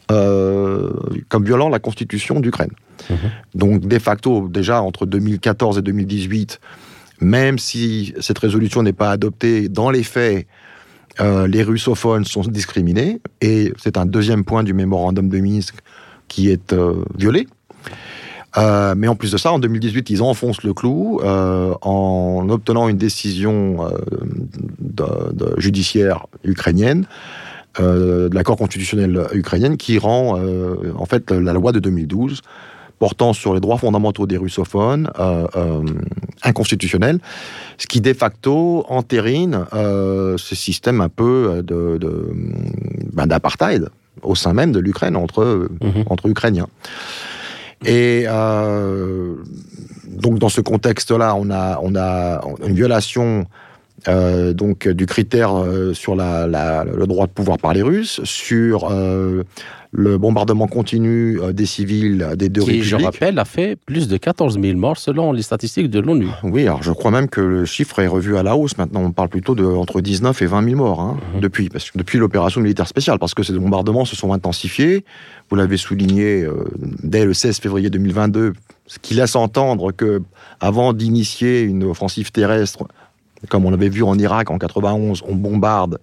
comme 0.08 1.44
violant 1.44 1.68
la 1.68 1.78
constitution 1.78 2.40
d'Ukraine. 2.40 2.72
Mhm. 3.10 3.16
Donc, 3.54 3.80
de 3.86 3.98
facto, 3.98 4.48
déjà 4.48 4.82
entre 4.82 5.06
2014 5.06 5.78
et 5.78 5.82
2018, 5.82 6.60
même 7.20 7.58
si 7.58 8.14
cette 8.20 8.38
résolution 8.38 8.82
n'est 8.82 8.92
pas 8.92 9.10
adoptée, 9.10 9.68
dans 9.68 9.90
les 9.90 10.02
faits, 10.02 10.46
euh, 11.20 11.46
les 11.46 11.62
russophones 11.62 12.24
sont 12.24 12.42
discriminés, 12.42 13.20
et 13.40 13.72
c'est 13.76 13.96
un 13.96 14.06
deuxième 14.06 14.44
point 14.44 14.64
du 14.64 14.74
mémorandum 14.74 15.28
de 15.28 15.38
Minsk 15.38 15.76
qui 16.28 16.50
est 16.50 16.72
euh, 16.72 17.04
violé. 17.16 17.46
Euh, 18.56 18.94
mais 18.96 19.08
en 19.08 19.16
plus 19.16 19.32
de 19.32 19.36
ça, 19.36 19.52
en 19.52 19.58
2018, 19.58 20.10
ils 20.10 20.22
enfoncent 20.22 20.62
le 20.62 20.74
clou 20.74 21.20
en 21.22 22.46
obtenant 22.48 22.88
une 22.88 22.98
décision 22.98 23.78
judiciaire 25.58 26.26
ukrainienne, 26.44 27.06
de 27.78 28.30
la 28.32 28.44
Cour 28.44 28.56
constitutionnelle 28.56 29.26
ukrainienne, 29.32 29.76
qui 29.76 29.98
rend 29.98 30.38
en 30.96 31.06
fait 31.06 31.30
la 31.30 31.52
loi 31.52 31.72
de 31.72 31.80
2012 31.80 32.40
portant 32.98 33.32
sur 33.32 33.54
les 33.54 33.60
droits 33.60 33.78
fondamentaux 33.78 34.26
des 34.26 34.36
russophones 34.36 35.10
euh, 35.18 35.46
euh, 35.56 35.82
inconstitutionnels, 36.42 37.18
ce 37.78 37.86
qui 37.86 38.00
de 38.00 38.12
facto 38.12 38.84
entérine 38.88 39.66
euh, 39.74 40.36
ce 40.38 40.54
système 40.54 41.00
un 41.00 41.08
peu 41.08 41.62
de, 41.62 41.98
ben, 43.12 43.26
d'apartheid 43.26 43.88
au 44.22 44.34
sein 44.34 44.52
même 44.52 44.72
de 44.72 44.78
l'Ukraine 44.78 45.16
entre, 45.16 45.68
mhm. 45.82 46.04
entre 46.08 46.26
Ukrainiens. 46.28 46.68
Et 47.84 48.24
donc 50.08 50.38
dans 50.38 50.48
ce 50.48 50.62
contexte-là, 50.62 51.34
on 51.38 51.50
a, 51.50 51.78
on 51.82 51.94
a 51.96 52.40
une 52.66 52.74
violation 52.74 53.44
donc 54.06 54.88
du 54.88 55.06
critère 55.06 55.50
sur 55.92 56.14
la, 56.14 56.84
le 56.84 57.06
droit 57.06 57.26
de 57.26 57.32
pouvoir 57.32 57.58
par 57.58 57.72
les 57.72 57.82
Russes, 57.82 58.20
sur 58.24 58.90
le 59.96 60.18
bombardement 60.18 60.66
continu 60.66 61.40
euh, 61.40 61.52
des 61.52 61.66
civils 61.66 62.32
des 62.36 62.48
deux 62.48 62.62
Qui, 62.62 62.82
je 62.82 62.96
rappelle, 62.96 63.38
a 63.38 63.44
fait 63.44 63.76
plus 63.76 64.08
de 64.08 64.16
14 64.16 64.58
000 64.60 64.76
morts 64.76 64.98
selon 64.98 65.30
les 65.32 65.42
statistiques 65.42 65.88
de 65.88 66.00
l'ONU. 66.00 66.26
Oui, 66.42 66.62
alors 66.62 66.82
je 66.82 66.90
crois 66.90 67.12
même 67.12 67.28
que 67.28 67.40
le 67.40 67.64
chiffre 67.64 68.00
est 68.00 68.08
revu 68.08 68.36
à 68.36 68.42
la 68.42 68.56
hausse. 68.56 68.76
Maintenant, 68.76 69.02
on 69.02 69.12
parle 69.12 69.28
plutôt 69.28 69.54
de 69.54 69.64
entre 69.64 70.00
19 70.00 70.42
et 70.42 70.46
20 70.46 70.64
000 70.64 70.76
morts 70.76 71.00
hein, 71.00 71.16
mhm. 71.34 71.40
depuis, 71.40 71.68
parce 71.68 71.92
que 71.92 71.98
depuis 71.98 72.18
l'opération 72.18 72.60
militaire 72.60 72.88
spéciale, 72.88 73.20
parce 73.20 73.34
que 73.34 73.44
ces 73.44 73.52
bombardements 73.52 74.04
se 74.04 74.16
sont 74.16 74.32
intensifiés. 74.32 75.04
Vous 75.48 75.56
l'avez 75.56 75.76
souligné 75.76 76.42
euh, 76.42 76.64
dès 77.04 77.24
le 77.24 77.32
16 77.32 77.58
février 77.58 77.88
2022, 77.88 78.54
ce 78.88 78.98
qui 78.98 79.14
laisse 79.14 79.36
entendre 79.36 79.92
que 79.92 80.22
avant 80.58 80.92
d'initier 80.92 81.60
une 81.62 81.84
offensive 81.84 82.32
terrestre, 82.32 82.88
comme 83.48 83.64
on 83.64 83.70
l'avait 83.70 83.88
vu 83.88 84.02
en 84.02 84.18
Irak 84.18 84.50
en 84.50 84.58
91, 84.58 85.22
on 85.28 85.34
bombarde 85.34 85.98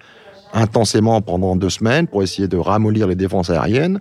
intensément 0.54 1.22
pendant 1.22 1.56
deux 1.56 1.70
semaines 1.70 2.08
pour 2.08 2.24
essayer 2.24 2.48
de 2.48 2.58
ramollir 2.58 3.08
les 3.08 3.16
défenses 3.16 3.50
aériennes. 3.50 4.00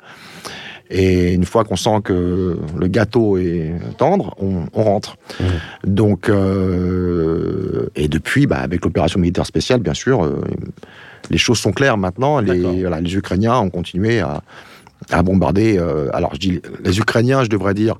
Et 0.92 1.34
une 1.34 1.44
fois 1.44 1.62
qu'on 1.62 1.76
sent 1.76 2.00
que 2.02 2.58
le 2.76 2.86
gâteau 2.88 3.38
est 3.38 3.74
tendre, 3.96 4.34
on, 4.38 4.82
rentre. 4.82 5.16
Mmh. 5.38 5.44
Donc, 5.84 6.28
euh, 6.28 7.88
et 7.94 8.08
depuis, 8.08 8.48
bah, 8.48 8.58
avec 8.58 8.84
l'opération 8.84 9.20
militaire 9.20 9.46
spéciale, 9.46 9.78
bien 9.78 9.94
sûr, 9.94 10.24
euh, 10.24 10.40
les 11.30 11.38
choses 11.38 11.58
sont 11.58 11.70
claires 11.70 11.96
maintenant. 11.96 12.40
Les, 12.40 12.82
les 12.84 13.16
Ukrainiens 13.16 13.56
ont 13.60 13.70
continué 13.70 14.18
à, 14.18 14.42
à 15.10 15.22
bombarder. 15.22 15.78
Euh, 15.78 16.08
alors, 16.12 16.34
je 16.34 16.40
dis 16.40 16.62
les 16.84 16.98
Ukrainiens, 16.98 17.44
je 17.44 17.48
devrais 17.48 17.74
dire, 17.74 17.94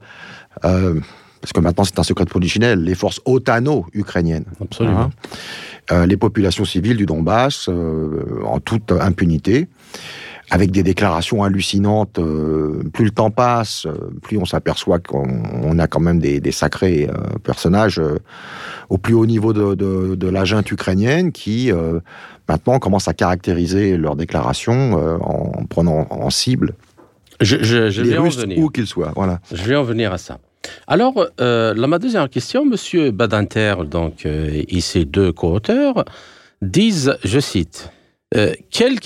parce 1.41 1.53
que 1.53 1.61
maintenant 1.61 1.85
c'est 1.85 1.99
un 1.99 2.03
secret 2.03 2.25
de 2.25 2.31
polichinelle, 2.31 2.83
les 2.83 2.95
forces 2.95 3.21
otano-ukrainiennes. 3.25 4.45
Absolument. 4.61 5.01
Hein. 5.01 5.11
Euh, 5.93 6.07
les 6.07 6.17
populations 6.17 6.65
civiles 6.65 6.97
du 6.97 7.07
Donbass 7.07 7.69
euh, 7.69 8.43
en 8.45 8.61
toute 8.61 8.93
impunité 8.93 9.69
avec 10.51 10.71
des 10.71 10.83
déclarations 10.83 11.43
hallucinantes. 11.43 12.19
Euh, 12.19 12.83
plus 12.93 13.05
le 13.07 13.11
temps 13.11 13.31
passe, 13.31 13.87
plus 14.23 14.37
on 14.37 14.45
s'aperçoit 14.45 14.99
qu'on 14.99 15.79
a 15.79 15.87
quand 15.87 16.01
même 16.01 16.19
des, 16.19 16.53
sacrés 16.53 17.09
personnages 17.45 18.01
au 18.89 18.99
plus 18.99 19.15
haut 19.15 19.27
niveau 19.27 19.53
de, 19.53 20.27
la 20.29 20.45
junte 20.45 20.71
ukrainienne 20.71 21.31
qui 21.31 21.71
maintenant 22.49 22.81
commencent 22.81 23.09
à 23.09 23.15
caractériser 23.15 23.97
leurs 23.97 24.17
déclarations 24.17 24.95
en 25.23 25.65
prenant 25.67 26.09
en 26.11 26.31
cible 26.31 26.75
je, 27.41 28.03
les 28.03 28.19
Russes 28.19 28.45
où 28.57 28.69
qu'ils 28.69 28.87
soient. 28.87 29.13
Voilà. 29.17 29.41
Je 29.53 29.63
vais 29.63 29.77
en 29.77 29.83
venir 29.83 30.13
à 30.13 30.19
ça. 30.19 30.39
Alors, 30.87 31.27
euh, 31.41 31.75
ma 31.75 31.99
deuxième 31.99 32.29
question, 32.29 32.65
Monsieur 32.65 33.11
Badinter, 33.11 33.75
donc, 33.87 34.27
euh, 34.27 34.63
et 34.69 34.81
ses 34.81 35.05
deux 35.05 35.33
co-auteurs, 35.33 36.05
disent, 36.63 37.17
je 37.25 37.41
cite, 37.41 37.91
euh, 38.37 38.53
quelle 38.71 38.99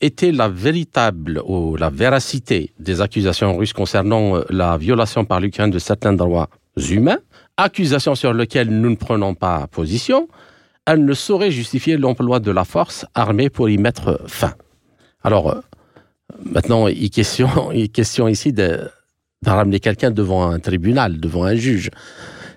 était 0.00 0.32
la 0.32 0.48
véritable 0.48 1.42
ou 1.46 1.76
la 1.76 1.90
véracité 1.90 2.72
des 2.78 3.00
accusations 3.00 3.56
russes 3.56 3.72
concernant 3.72 4.36
euh, 4.36 4.44
la 4.50 4.76
violation 4.76 5.24
par 5.24 5.40
l'Ukraine 5.40 5.70
de 5.70 5.78
certains 5.78 6.12
droits 6.12 6.48
humains, 6.90 7.18
accusations 7.56 8.14
sur 8.14 8.32
lesquelles 8.32 8.70
nous 8.70 8.90
ne 8.90 8.96
prenons 8.96 9.34
pas 9.34 9.66
position, 9.68 10.28
elles 10.86 11.04
ne 11.04 11.14
sauraient 11.14 11.50
justifier 11.50 11.96
l'emploi 11.96 12.40
de 12.40 12.50
la 12.50 12.64
force 12.64 13.04
armée 13.14 13.50
pour 13.50 13.68
y 13.68 13.78
mettre 13.78 14.20
fin. 14.26 14.54
Alors, 15.22 15.62
maintenant, 16.44 16.88
il 16.88 17.10
question, 17.10 17.70
question 17.92 18.28
ici 18.28 18.52
de 18.52 18.88
de 19.42 19.50
ramener 19.50 19.80
quelqu'un 19.80 20.10
devant 20.10 20.50
un 20.50 20.58
tribunal, 20.58 21.20
devant 21.20 21.44
un 21.44 21.54
juge. 21.54 21.90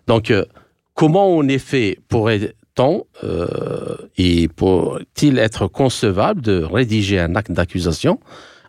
Donc, 0.07 0.31
euh, 0.31 0.45
comment 0.93 1.35
en 1.37 1.47
effet 1.47 1.99
pourrait-on 2.07 3.05
euh, 3.23 3.97
et 4.17 4.47
pour-il 4.47 5.37
être 5.37 5.67
concevable 5.67 6.41
de 6.41 6.63
rédiger 6.63 7.19
un 7.19 7.35
acte 7.35 7.51
d'accusation 7.51 8.19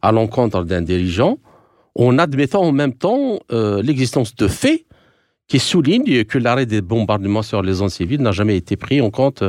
à 0.03 0.13
l'encontre 0.13 0.65
d'un 0.65 0.83
dirigeant 0.83 1.39
en 1.95 2.19
admettant 2.19 2.63
en 2.63 2.73
même 2.73 2.95
temps 2.95 3.39
euh, 3.53 3.83
l'existence 3.83 4.35
de 4.35 4.49
faits 4.49 4.87
qui 5.49 5.59
soulignent 5.59 6.25
que 6.25 6.39
l'arrêt 6.39 6.67
des 6.67 6.81
bombardements 6.81 7.43
sur 7.43 7.63
les 7.63 7.75
zones 7.75 7.91
civiles 7.91 8.23
n'a 8.23 8.33
jamais 8.33 8.57
été 8.57 8.77
pris 8.77 9.01
en 9.01 9.11
compte 9.11 9.45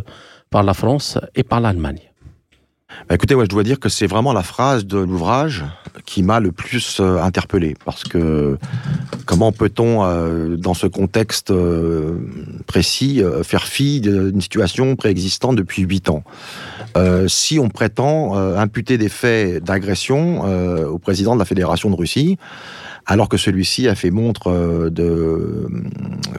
par 0.50 0.64
la 0.64 0.74
France 0.74 1.18
et 1.36 1.44
par 1.44 1.62
l'Allemagne? 1.62 2.12
Bah, 3.08 3.16
écoutez, 3.16 3.36
ouais, 3.36 3.46
je 3.46 3.50
dois 3.50 3.64
dire 3.64 3.80
que 3.80 3.90
c'est 3.90 4.08
vraiment 4.08 4.34
la 4.34 4.44
phrase 4.44 4.86
de 4.86 4.98
l'ouvrage 4.98 5.64
qui 6.14 6.22
m'a 6.22 6.40
le 6.40 6.52
plus 6.52 7.00
euh, 7.00 7.18
interpellé. 7.24 7.76
Parce 7.86 8.04
que 8.04 8.60
comment 9.26 9.52
peut-on, 9.52 10.04
euh, 10.04 10.58
dans 10.58 10.76
ce 10.76 10.86
contexte 10.86 11.50
euh, 11.50 12.20
précis, 12.68 13.24
faire 13.42 13.64
fi 13.64 14.00
d'une 14.00 14.40
situation 14.40 14.96
préexistante 14.96 15.56
depuis 15.56 15.82
huit 15.82 16.10
ans? 16.10 16.24
Si 17.28 17.58
on 17.58 17.70
prétend 17.70 18.36
imputer 18.36 19.00
des 19.00 19.10
faits 19.10 19.64
d'agression 19.64 20.44
au 20.86 21.00
président 21.00 21.34
de 21.34 21.40
la 21.40 21.46
Fédération 21.46 21.90
de 21.90 21.96
Russie, 21.96 22.38
alors 23.08 23.30
que 23.30 23.38
celui-ci 23.38 23.88
a 23.88 23.96
fait 23.96 24.12
montre 24.12 24.90
de, 24.92 25.68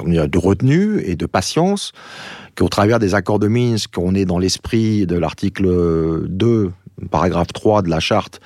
de 0.07 0.39
retenue 0.39 1.01
et 1.05 1.17
de 1.17 1.27
patience, 1.27 1.91
qu'au 2.57 2.69
travers 2.69 3.01
des 3.01 3.17
accords 3.17 3.41
de 3.41 3.49
Minsk, 3.49 3.99
on 3.99 4.15
est 4.15 4.27
dans 4.27 4.39
l'esprit 4.39 5.07
de 5.07 5.17
l'article 5.17 6.29
2, 6.29 6.71
paragraphe 7.11 7.53
3 7.53 7.83
de 7.83 7.91
la 7.91 7.99
charte, 7.99 8.41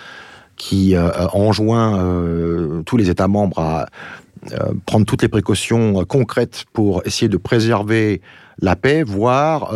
qui 0.58 0.94
euh, 0.94 1.10
enjoint 1.32 1.98
euh, 1.98 2.82
tous 2.82 2.96
les 2.96 3.08
États 3.08 3.28
membres 3.28 3.60
à 3.60 3.86
euh, 4.52 4.72
prendre 4.84 5.06
toutes 5.06 5.22
les 5.22 5.28
précautions 5.28 6.04
concrètes 6.04 6.64
pour 6.72 7.02
essayer 7.06 7.28
de 7.28 7.36
préserver 7.36 8.20
la 8.60 8.74
paix, 8.74 9.04
voire, 9.04 9.72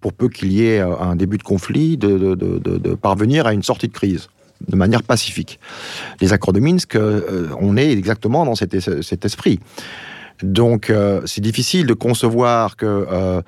pour 0.00 0.12
peu 0.12 0.28
qu'il 0.28 0.52
y 0.52 0.64
ait 0.64 0.78
un 0.78 1.16
début 1.16 1.38
de 1.38 1.42
conflit, 1.42 1.96
de, 1.96 2.94
parvenir 2.94 3.48
à 3.48 3.52
une 3.52 3.64
sortie 3.64 3.88
de 3.88 3.92
crise 3.92 4.28
de 4.68 4.76
manière 4.76 5.02
pacifique. 5.02 5.58
Les 6.20 6.32
accords 6.32 6.52
de 6.52 6.60
Minsk, 6.60 6.96
on 7.60 7.76
est 7.76 7.90
exactement 7.90 8.44
dans 8.44 8.54
cet, 8.54 9.24
esprit. 9.24 9.58
Donc, 10.40 10.92
c'est 11.24 11.40
difficile 11.40 11.84
de 11.84 11.94
concevoir 11.94 12.76
que 12.76 13.42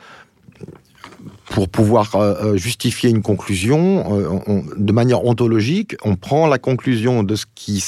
pour 1.54 1.68
pouvoir 1.68 2.16
euh, 2.16 2.56
justifier 2.56 3.11
une 3.11 3.23
conclusion, 3.23 4.42
de 4.76 4.92
manière 4.92 5.25
ontologique, 5.25 5.94
on 6.04 6.16
prend 6.16 6.49
la 6.49 6.58
conclusion 6.58 7.23
de 7.23 7.37
ce 7.37 7.46
qui 7.54 7.82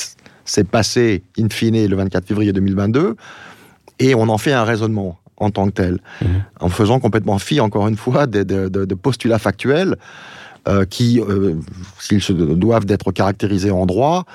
s'est 0.45 0.63
passé 0.63 1.25
in 1.37 1.49
fine 1.51 1.85
le 1.89 1.97
24 1.97 2.25
février 2.25 2.53
2022 2.53 3.17
et 3.99 4.15
on 4.15 4.29
en 4.29 4.39
fait 4.39 4.53
un 4.53 4.63
raisonnement 4.63 5.19
en 5.39 5.51
tant 5.51 5.67
que 5.67 5.73
tel, 5.73 5.99
mmh. 6.23 6.27
en 6.61 6.69
faisant 6.69 7.01
complètement 7.01 7.41
fi, 7.41 7.59
encore 7.59 7.89
une 7.89 7.97
fois, 7.97 8.29
de, 8.29 8.95
postulats 8.95 9.41
factuels 9.41 9.97
qui, 10.89 11.21
s'ils 11.99 12.23
se 12.23 12.33
doivent 12.33 12.87
d'être 12.87 13.11
caractérisés 13.11 13.73
en 13.73 13.85
droit, 13.85 14.27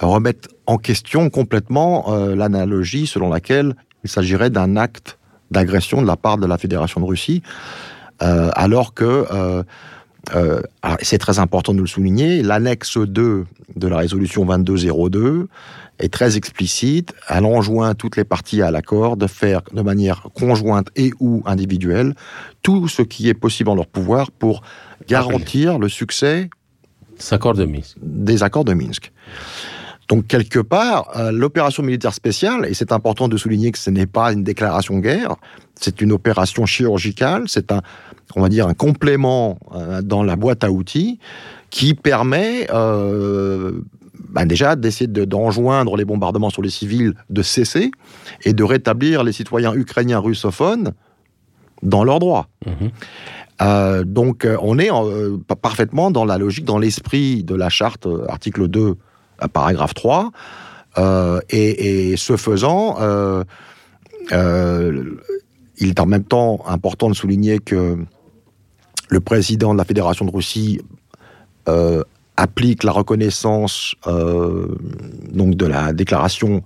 remettent 0.00 0.48
en 0.66 0.78
question 0.78 1.30
complètement 1.30 2.16
l'analogie 2.34 3.08
selon 3.08 3.28
laquelle 3.28 3.74
il 4.04 4.10
s'agirait 4.10 4.50
d'un 4.50 4.76
acte 4.76 5.18
d'agression 5.50 6.02
de 6.02 6.06
la 6.06 6.16
part 6.16 6.38
de 6.38 6.46
la 6.46 6.58
Fédération 6.58 7.00
de 7.00 7.06
Russie, 7.06 7.42
euh, 7.44 7.48
alors 8.20 8.94
que, 8.94 9.26
euh, 9.32 9.62
euh, 10.34 10.60
c'est 11.02 11.18
très 11.18 11.38
important 11.38 11.72
de 11.72 11.80
le 11.80 11.86
souligner, 11.86 12.42
l'annexe 12.42 12.98
2 12.98 13.46
de 13.76 13.88
la 13.88 13.98
résolution 13.98 14.44
2202 14.44 15.48
est 16.00 16.12
très 16.12 16.36
explicite, 16.36 17.14
elle 17.28 17.44
enjoint 17.44 17.94
toutes 17.94 18.16
les 18.16 18.24
parties 18.24 18.62
à 18.62 18.70
l'accord 18.70 19.16
de 19.16 19.26
faire 19.26 19.62
de 19.72 19.82
manière 19.82 20.28
conjointe 20.34 20.88
et 20.96 21.12
ou 21.18 21.42
individuelle 21.46 22.14
tout 22.62 22.88
ce 22.88 23.02
qui 23.02 23.28
est 23.28 23.34
possible 23.34 23.70
en 23.70 23.74
leur 23.74 23.86
pouvoir 23.86 24.30
pour 24.30 24.62
garantir 25.08 25.78
le 25.78 25.88
succès 25.88 26.50
des 28.00 28.42
accords 28.42 28.64
de 28.64 28.74
Minsk. 28.74 29.12
Donc 30.08 30.26
quelque 30.26 30.58
part, 30.58 31.10
euh, 31.16 31.30
l'opération 31.30 31.82
militaire 31.82 32.14
spéciale, 32.14 32.66
et 32.66 32.74
c'est 32.74 32.92
important 32.92 33.28
de 33.28 33.36
souligner 33.36 33.70
que 33.72 33.78
ce 33.78 33.90
n'est 33.90 34.06
pas 34.06 34.32
une 34.32 34.42
déclaration 34.42 34.96
de 34.96 35.02
guerre, 35.02 35.36
c'est 35.74 36.00
une 36.00 36.12
opération 36.12 36.64
chirurgicale, 36.64 37.44
c'est 37.46 37.70
un, 37.72 37.82
on 38.34 38.40
va 38.40 38.48
dire, 38.48 38.66
un 38.66 38.74
complément 38.74 39.58
euh, 39.74 40.00
dans 40.00 40.22
la 40.22 40.36
boîte 40.36 40.64
à 40.64 40.70
outils 40.70 41.18
qui 41.70 41.92
permet 41.92 42.66
euh, 42.72 43.80
ben 44.30 44.46
déjà 44.46 44.76
d'essayer 44.76 45.06
d'enjoindre 45.06 45.96
les 45.96 46.06
bombardements 46.06 46.50
sur 46.50 46.62
les 46.62 46.70
civils 46.70 47.12
de 47.28 47.42
cesser 47.42 47.90
et 48.44 48.54
de 48.54 48.64
rétablir 48.64 49.22
les 49.22 49.32
citoyens 49.32 49.74
ukrainiens 49.74 50.18
russophones 50.18 50.92
dans 51.82 52.02
leurs 52.02 52.18
droits. 52.18 52.48
Mmh. 52.66 54.02
donc 54.04 54.46
on 54.60 54.78
est 54.78 54.90
parfaitement 55.62 56.10
dans 56.10 56.24
la 56.24 56.38
logique, 56.38 56.64
dans 56.64 56.78
l'esprit 56.78 57.44
de 57.44 57.54
la 57.54 57.68
charte, 57.68 58.08
article 58.28 58.68
2 58.68 58.96
paragraphe 59.46 59.94
3. 59.94 60.32
Euh, 60.98 61.40
et, 61.50 62.16
ce 62.16 62.36
faisant, 62.36 62.96
euh, 63.00 63.44
euh, 64.32 65.04
il 65.78 65.88
est 65.88 66.00
en 66.00 66.06
même 66.06 66.24
temps 66.24 66.64
important 66.66 67.08
de 67.08 67.14
souligner 67.14 67.58
que 67.58 67.96
le 69.08 69.20
président 69.20 69.72
de 69.72 69.78
la 69.78 69.84
Fédération 69.84 70.24
de 70.24 70.30
Russie 70.30 70.80
applique 72.36 72.82
la 72.82 72.92
reconnaissance 72.92 73.94
donc 74.06 75.54
de 75.54 75.66
la 75.66 75.92
déclaration 75.92 76.62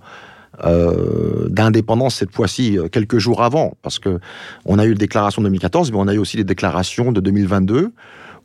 d'indépendance 1.49 2.15
cette 2.15 2.33
fois-ci 2.33 2.77
quelques 2.91 3.17
jours 3.17 3.43
avant, 3.43 3.73
parce 3.81 3.99
que 3.99 4.19
on 4.65 4.79
a 4.79 4.85
eu 4.85 4.91
une 4.91 4.97
déclaration 4.97 5.41
de 5.41 5.47
2014, 5.47 5.91
mais 5.91 5.97
on 5.99 6.07
a 6.07 6.13
eu 6.13 6.19
aussi 6.19 6.37
des 6.37 6.45
déclarations 6.45 7.11
de 7.11 7.19
2022 7.19 7.91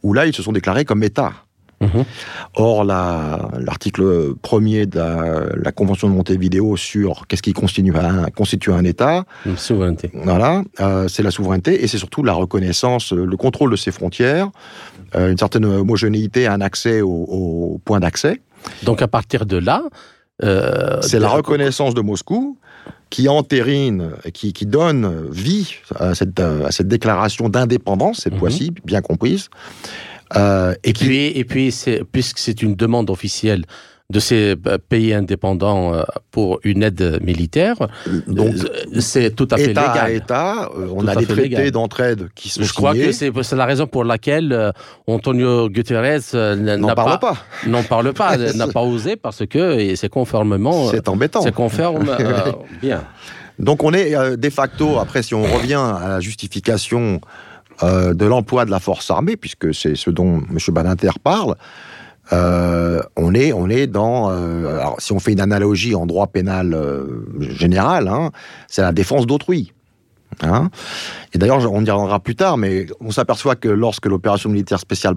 où 0.03 0.13
là 0.13 0.27
ils 0.27 0.35
se 0.35 0.43
sont 0.43 0.53
déclarés 0.53 0.85
comme 0.85 1.03
État. 1.05 1.33
Mhm. 1.81 2.05
Or, 2.57 2.85
l'article 2.85 4.35
premier 4.43 4.87
de 4.87 4.99
la, 4.99 5.73
Convention 5.73 6.09
de 6.09 6.15
Montevideo 6.15 6.77
sur 6.77 7.27
qu'est-ce 7.27 7.43
qui 7.43 7.53
constitue 7.53 7.97
un, 7.97 8.31
constitue 8.31 8.73
un 8.73 8.85
État. 8.85 9.25
La 9.47 9.57
souveraineté. 9.57 10.11
Voilà, 10.13 10.63
euh, 10.81 11.07
c'est 11.09 11.23
la 11.23 11.31
souveraineté 11.31 11.85
et 11.85 11.87
c'est 11.87 11.99
surtout 11.99 12.23
la 12.23 12.33
reconnaissance, 12.33 13.13
le 13.13 13.37
contrôle 13.37 13.71
de 13.71 13.77
ses 13.77 13.93
frontières, 13.93 14.51
euh, 15.15 15.31
une 15.31 15.39
certaine 15.39 15.65
homogénéité, 15.65 16.47
un 16.47 16.61
accès 16.61 17.01
au, 17.01 17.11
au 17.11 17.81
point 17.85 18.01
d'accès. 18.01 18.41
Donc, 18.83 19.03
à 19.03 19.09
partir 19.09 19.47
de 19.47 19.57
là. 19.57 19.83
Euh, 20.45 21.01
c'est 21.03 21.19
la 21.19 21.29
reconnaissance 21.29 21.95
de 21.95 22.01
Moscou 22.01 22.59
qui 23.11 23.29
entérine, 23.29 24.11
qui, 24.33 24.53
qui 24.53 24.67
donne 24.67 25.29
vie 25.31 25.75
à 25.97 26.15
cette, 26.15 26.39
à 26.39 26.71
cette 26.71 26.89
déclaration 26.89 27.49
d'indépendance, 27.49 28.19
cette 28.19 28.35
mhm. 28.35 28.39
fois-ci, 28.39 28.73
bien 28.85 29.01
comprise, 29.01 29.49
euh, 30.37 30.75
et, 30.85 30.93
puis, 30.93 31.27
et 31.27 31.45
puis 31.45 31.75
puisque 32.13 32.39
c'est 32.39 32.63
une 32.63 32.75
demande 32.75 33.11
officielle 33.11 33.65
de 34.11 34.21
ces 34.21 34.55
euh, 34.67 34.79
pays 34.89 35.13
indépendants 35.13 35.93
euh, 35.93 36.03
pour 36.31 36.61
une 36.65 36.83
aide 36.83 37.19
militaire. 37.23 37.77
Donc, 38.27 38.55
c'est 39.01 39.37
tout 39.37 39.47
à 39.51 39.59
fait 39.59 39.73
État 39.73 39.93
légal. 39.93 39.99
À 39.99 40.11
État, 40.11 40.71
on 40.95 41.07
a 41.07 41.15
des 41.15 41.27
traités 41.27 41.71
d'entraide 41.71 42.31
qui 42.35 42.49
sont 42.49 42.63
Je 42.63 42.73
crois 42.73 42.95
que 42.95 43.13
c'est 43.13 43.53
la 43.53 43.67
raison 43.67 43.87
pour 43.87 44.05
laquelle 44.05 44.73
Antonio 45.07 45.69
Guterres 45.69 46.21
n'en 46.57 46.95
parle 46.95 47.19
pas. 47.19 47.37
N'en 47.67 47.83
parle 47.83 48.13
pas, 48.15 48.37
n'a 48.39 48.69
pas 48.69 48.83
osé 48.83 49.17
parce 49.17 49.45
que 49.47 49.95
c'est 49.95 50.09
conformément. 50.09 50.89
C'est 50.91 51.09
embêtant. 51.09 51.43
C'est 51.43 51.55
conforme. 51.55 52.07
bien. 52.81 53.05
Donc 53.59 53.83
on 53.83 53.93
est 53.93 54.39
de 54.39 54.51
facto, 54.51 54.99
après 54.99 55.23
si 55.23 55.35
on 55.35 55.43
revient 55.43 55.75
à 55.75 56.09
la 56.09 56.21
justification 56.21 57.21
euh, 57.83 58.15
de 58.15 58.27
l'emploi 58.27 58.65
de 58.65 58.71
la 58.71 58.81
force 58.81 59.11
armée, 59.11 59.37
puisque 59.37 59.75
c'est 59.75 59.95
ce 59.95 60.11
dont 60.11 60.43
M. 60.51 60.59
Badinter 60.69 61.13
parle, 61.23 61.55
euh, 62.33 63.01
on, 63.17 63.35
est, 63.35 63.53
on 63.53 63.69
est 63.69 63.87
dans... 63.87 64.31
Euh, 64.31 64.79
alors, 64.79 64.97
si 64.99 65.13
on 65.13 65.21
fait 65.21 65.33
une 65.33 65.41
analogie 65.41 65.95
en 65.95 66.07
droit 66.07 66.27
pénal 66.27 66.77
général, 67.41 68.09
hein, 68.09 68.31
c'est 68.67 68.83
la 68.83 68.93
défense 68.93 69.27
d'autrui. 69.27 69.73
Hein. 70.43 70.71
Et 71.33 71.39
d'ailleurs, 71.39 71.59
on 71.73 71.85
y 71.85 71.91
reviendra 71.91 72.21
plus 72.21 72.37
tard, 72.37 72.59
mais 72.59 72.87
on 73.01 73.11
s'aperçoit 73.11 73.57
que 73.57 73.69
lorsque 73.69 74.07
l'opération 74.07 74.51
militaire 74.51 74.81
spéciale 74.81 75.15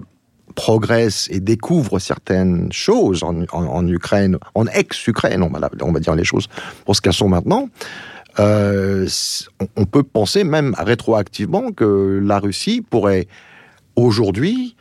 progresse 0.54 1.28
et 1.30 1.40
découvre 1.40 1.98
certaines 1.98 2.72
choses 2.72 3.22
en, 3.22 3.86
Ukraine, 3.86 4.38
en 4.54 4.66
ex-Ukraine, 4.66 5.42
on, 5.42 5.50
on, 5.80 5.92
va 5.92 6.00
dire 6.00 6.14
les 6.14 6.24
choses 6.24 6.46
pour 6.84 6.94
ce 6.94 7.00
qu'elles 7.00 7.12
sont 7.12 7.28
maintenant, 7.28 7.68
euh, 8.38 9.06
on 9.76 9.84
peut 9.84 10.02
penser 10.02 10.44
même 10.44 10.74
rétroactivement 10.78 11.72
que 11.72 12.20
la 12.22 12.38
Russie 12.38 12.82
pourrait 12.88 13.26
aujourd'hui 13.96 14.76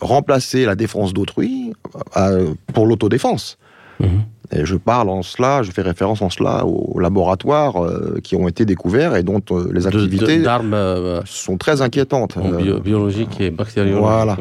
remplacer 0.00 0.64
la 0.64 0.74
défense 0.74 1.12
d'autrui 1.12 1.72
euh, 2.16 2.54
pour 2.72 2.86
l'autodéfense. 2.86 3.58
Mhm. 4.00 4.22
Et 4.52 4.66
je 4.66 4.76
parle 4.76 5.08
en 5.08 5.22
cela, 5.22 5.62
je 5.62 5.70
fais 5.70 5.82
référence 5.82 6.20
en 6.20 6.30
cela 6.30 6.64
aux 6.66 6.98
laboratoires 7.00 7.82
euh, 7.82 8.20
qui 8.22 8.36
ont 8.36 8.46
été 8.46 8.64
découverts 8.64 9.16
et 9.16 9.22
dont 9.22 9.40
les 9.72 9.86
activités 9.86 10.42
sont 11.24 11.56
très 11.56 11.82
inquiétantes. 11.82 12.38
biologiques 12.82 13.40
et 13.40 13.50
bactériologiques. 13.50 14.02
Voilà. 14.02 14.36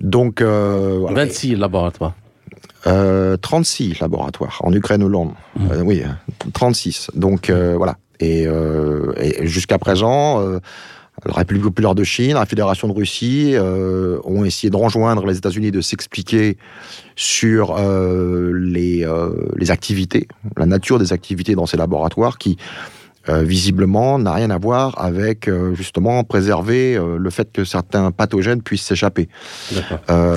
Donc, 0.00 0.40
26 0.40 1.56
laboratoires. 1.56 2.14
36 2.82 2.86
euh, 2.86 3.94
laboratoires 4.00 4.60
en 4.62 4.72
Ukraine-Hollande. 4.72 5.32
Mmh. 5.56 5.66
Euh, 5.72 5.82
oui, 5.82 6.02
36. 6.52 7.10
Donc 7.14 7.50
euh, 7.50 7.74
voilà. 7.76 7.96
Et, 8.20 8.48
jusqu'à 9.42 9.78
présent, 9.78 10.40
la 10.40 11.32
République 11.32 11.62
populaire 11.62 11.94
de 11.94 12.02
Chine, 12.02 12.34
la 12.34 12.46
Fédération 12.46 12.88
de 12.88 12.92
Russie 12.92 13.54
ont 14.24 14.44
essayé 14.44 14.70
de 14.70 14.76
rejoindre 14.76 15.24
les 15.24 15.36
États-Unis, 15.36 15.70
de 15.70 15.80
s'expliquer 15.80 16.58
sur 17.14 17.76
les, 17.78 19.06
les 19.54 19.70
activités, 19.70 20.26
la 20.56 20.66
nature 20.66 20.98
des 20.98 21.12
activités 21.12 21.54
dans 21.54 21.66
ces 21.66 21.76
laboratoires 21.76 22.38
qui 22.38 22.58
euh, 23.28 23.42
visiblement 23.42 24.18
n'a 24.18 24.32
rien 24.32 24.50
à 24.50 24.58
voir 24.58 24.94
avec 24.98 25.48
euh, 25.48 25.74
justement 25.74 26.24
préserver 26.24 26.96
euh, 26.96 27.18
le 27.18 27.30
fait 27.30 27.52
que 27.52 27.64
certains 27.64 28.10
pathogènes 28.10 28.62
puissent 28.62 28.84
s'échapper, 28.84 29.28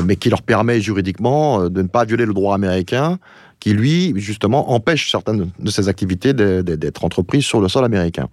mais 0.06 0.16
qui 0.18 0.30
leur 0.30 0.42
permet 0.42 0.82
juridiquement 0.82 1.70
de 1.70 1.82
ne 1.82 1.88
pas 1.88 2.06
violer 2.06 2.26
le 2.26 2.34
droit 2.34 2.56
américain, 2.56 3.20
qui 3.60 3.74
lui 3.74 4.14
justement 4.16 4.72
empêche 4.72 5.10
certaines 5.10 5.52
de 5.60 5.72
ces 5.72 5.88
activités 5.88 6.34
d'être 6.34 7.06
entreprises 7.06 7.46
sur 7.46 7.62
le 7.62 7.70
sol 7.70 7.86
américain. 7.86 8.28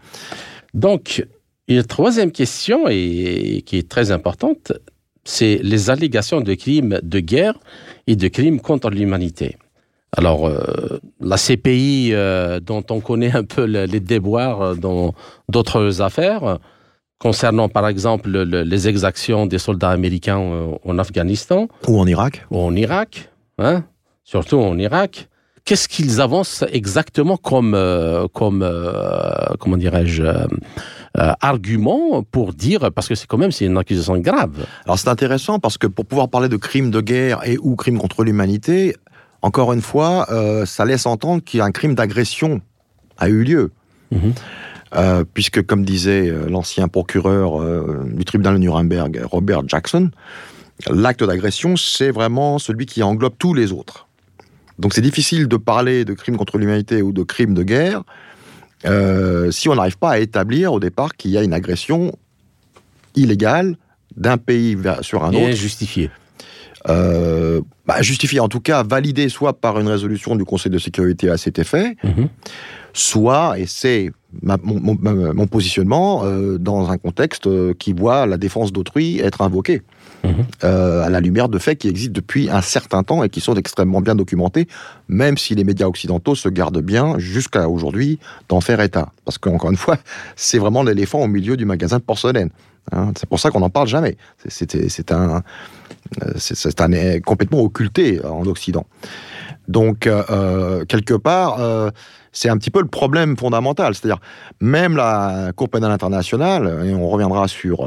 Donc, 0.74 1.24
une 1.68 1.84
troisième 1.84 2.32
question 2.32 2.88
et 2.88 3.62
qui 3.66 3.76
est 3.76 3.88
très 3.88 4.10
importante, 4.10 4.72
c'est 5.24 5.60
les 5.62 5.90
allégations 5.90 6.40
de 6.40 6.54
crimes 6.54 6.98
de 7.02 7.20
guerre 7.20 7.58
et 8.06 8.16
de 8.16 8.28
crimes 8.28 8.60
contre 8.60 8.90
l'humanité. 8.90 9.56
Alors, 10.16 10.46
euh, 10.46 11.00
la 11.20 11.36
CPI, 11.36 12.10
euh, 12.12 12.60
dont 12.60 12.84
on 12.90 13.00
connaît 13.00 13.34
un 13.36 13.44
peu 13.44 13.64
les 13.64 14.00
déboires 14.00 14.62
euh, 14.62 14.74
dans 14.74 15.14
d'autres 15.48 16.00
affaires, 16.00 16.58
concernant 17.18 17.68
par 17.68 17.86
exemple 17.88 18.30
les 18.30 18.88
exactions 18.88 19.46
des 19.46 19.58
soldats 19.58 19.90
américains 19.90 20.38
en 20.84 20.98
Afghanistan. 20.98 21.68
Ou 21.88 21.98
en 21.98 22.06
Irak. 22.06 22.46
Ou 22.50 22.58
en 22.58 22.74
Irak, 22.76 23.30
hein, 23.58 23.84
surtout 24.22 24.58
en 24.58 24.78
Irak. 24.78 25.28
Qu'est-ce 25.64 25.88
qu'ils 25.88 26.20
avancent 26.20 26.64
exactement 26.72 27.36
comme, 27.36 27.76
comme 28.32 28.66
comment 29.58 29.76
dirais-je, 29.76 30.22
argument 31.14 32.22
pour 32.22 32.54
dire, 32.54 32.90
parce 32.94 33.08
que 33.08 33.16
c'est 33.16 33.26
quand 33.26 33.36
même 33.36 33.50
c'est 33.50 33.66
une 33.66 33.76
accusation 33.76 34.16
grave. 34.18 34.64
Alors 34.84 34.98
c'est 34.98 35.08
intéressant 35.08 35.58
parce 35.58 35.76
que 35.76 35.88
pour 35.88 36.06
pouvoir 36.06 36.28
parler 36.28 36.48
de 36.48 36.56
crimes 36.56 36.90
de 36.90 37.00
guerre 37.00 37.40
et 37.44 37.58
ou 37.58 37.74
crimes 37.74 37.98
contre 37.98 38.22
l'humanité, 38.22 38.94
encore 39.42 39.72
une 39.72 39.82
fois, 39.82 40.26
euh, 40.30 40.66
ça 40.66 40.84
laisse 40.84 41.06
entendre 41.06 41.42
qu'un 41.42 41.70
crime 41.70 41.94
d'agression 41.94 42.60
a 43.18 43.28
eu 43.28 43.44
lieu. 43.44 43.70
Mhm. 44.10 44.32
Euh, 44.96 45.24
puisque, 45.34 45.64
comme 45.66 45.84
disait 45.84 46.28
euh, 46.28 46.48
l'ancien 46.48 46.88
procureur 46.88 47.60
du 48.06 48.24
tribunal 48.24 48.54
de 48.54 48.58
Nuremberg, 48.58 49.20
Robert 49.24 49.68
Jackson, 49.68 50.10
l'acte 50.88 51.22
d'agression, 51.22 51.76
c'est 51.76 52.10
vraiment 52.10 52.58
celui 52.58 52.86
qui 52.86 53.02
englobe 53.02 53.34
tous 53.38 53.54
les 53.54 53.72
autres. 53.72 54.06
Donc 54.78 54.94
c'est 54.94 55.02
difficile 55.02 55.48
de 55.48 55.56
parler 55.56 56.04
de 56.04 56.14
crime 56.14 56.36
contre 56.36 56.56
l'humanité 56.56 57.02
ou 57.02 57.12
de 57.12 57.22
crime 57.22 57.52
de 57.52 57.62
guerre 57.62 58.02
si 59.50 59.68
on 59.68 59.74
n'arrive 59.74 59.98
pas 59.98 60.10
à 60.10 60.18
établir 60.18 60.72
au 60.72 60.78
départ 60.78 61.16
qu'il 61.16 61.32
y 61.32 61.36
a 61.36 61.42
une 61.42 61.52
agression 61.52 62.16
illégale 63.16 63.76
d'un 64.16 64.38
pays 64.38 64.78
sur 65.00 65.24
un 65.24 65.34
autre. 65.34 65.50
Justifiée 65.50 66.10
euh, 66.88 67.60
bah, 67.86 68.02
justifié, 68.02 68.40
en 68.40 68.48
tout 68.48 68.60
cas 68.60 68.82
validé 68.82 69.28
soit 69.28 69.60
par 69.60 69.80
une 69.80 69.88
résolution 69.88 70.36
du 70.36 70.44
Conseil 70.44 70.70
de 70.70 70.78
sécurité 70.78 71.30
à 71.30 71.36
cet 71.36 71.58
effet, 71.58 71.96
mhm. 72.04 72.28
soit, 72.92 73.58
et 73.58 73.66
c'est 73.66 74.10
mon, 74.32 75.46
positionnement, 75.46 76.22
euh, 76.24 76.58
dans 76.58 76.90
un 76.90 76.98
contexte 76.98 77.46
euh, 77.46 77.72
qui 77.78 77.92
voit 77.92 78.26
la 78.26 78.36
défense 78.36 78.72
d'autrui 78.72 79.20
être 79.20 79.40
invoquée. 79.40 79.82
Mhm. 80.24 80.32
Euh, 80.64 81.04
à 81.04 81.10
la 81.10 81.20
lumière 81.20 81.48
de 81.48 81.58
faits 81.58 81.78
qui 81.78 81.88
existent 81.88 82.12
depuis 82.12 82.50
un 82.50 82.60
certain 82.60 83.04
temps 83.04 83.22
et 83.22 83.28
qui 83.28 83.40
sont 83.40 83.54
extrêmement 83.54 84.00
bien 84.00 84.16
documentés, 84.16 84.66
même 85.06 85.38
si 85.38 85.54
les 85.54 85.62
médias 85.62 85.86
occidentaux 85.86 86.34
se 86.34 86.48
gardent 86.48 86.82
bien 86.82 87.18
jusqu'à 87.18 87.68
aujourd'hui 87.68 88.18
d'en 88.48 88.60
faire 88.60 88.80
état. 88.80 89.12
Parce 89.24 89.38
qu'encore 89.38 89.70
une 89.70 89.76
fois, 89.76 89.96
c'est 90.36 90.58
vraiment 90.58 90.82
l'éléphant 90.82 91.20
au 91.20 91.28
milieu 91.28 91.56
du 91.56 91.64
magasin 91.64 91.98
de 91.98 92.02
porcelaine. 92.02 92.50
Hein. 92.90 93.12
c'est 93.18 93.28
pour 93.28 93.38
ça 93.38 93.50
qu'on 93.50 93.60
n'en 93.60 93.70
parle 93.70 93.86
jamais. 93.86 94.16
C'est 94.48 95.12
un, 95.12 95.42
c'est 96.36 96.80
un 96.80 97.20
complètement 97.20 97.60
occulté 97.60 98.24
en 98.24 98.46
Occident. 98.46 98.86
Donc, 99.68 100.06
euh, 100.06 100.22
euh, 100.30 100.84
quelque 100.86 101.14
part, 101.14 101.60
euh, 101.60 101.90
c'est 102.32 102.48
un 102.48 102.56
petit 102.56 102.70
peu 102.70 102.80
le 102.80 102.88
problème 102.88 103.36
fondamental. 103.36 103.94
C'est-à-dire, 103.94 104.20
même 104.60 104.96
la 104.96 105.52
Cour 105.54 105.68
pénale 105.68 105.92
internationale, 105.92 106.86
et 106.86 106.94
on 106.94 107.08
reviendra 107.08 107.48
sur 107.48 107.86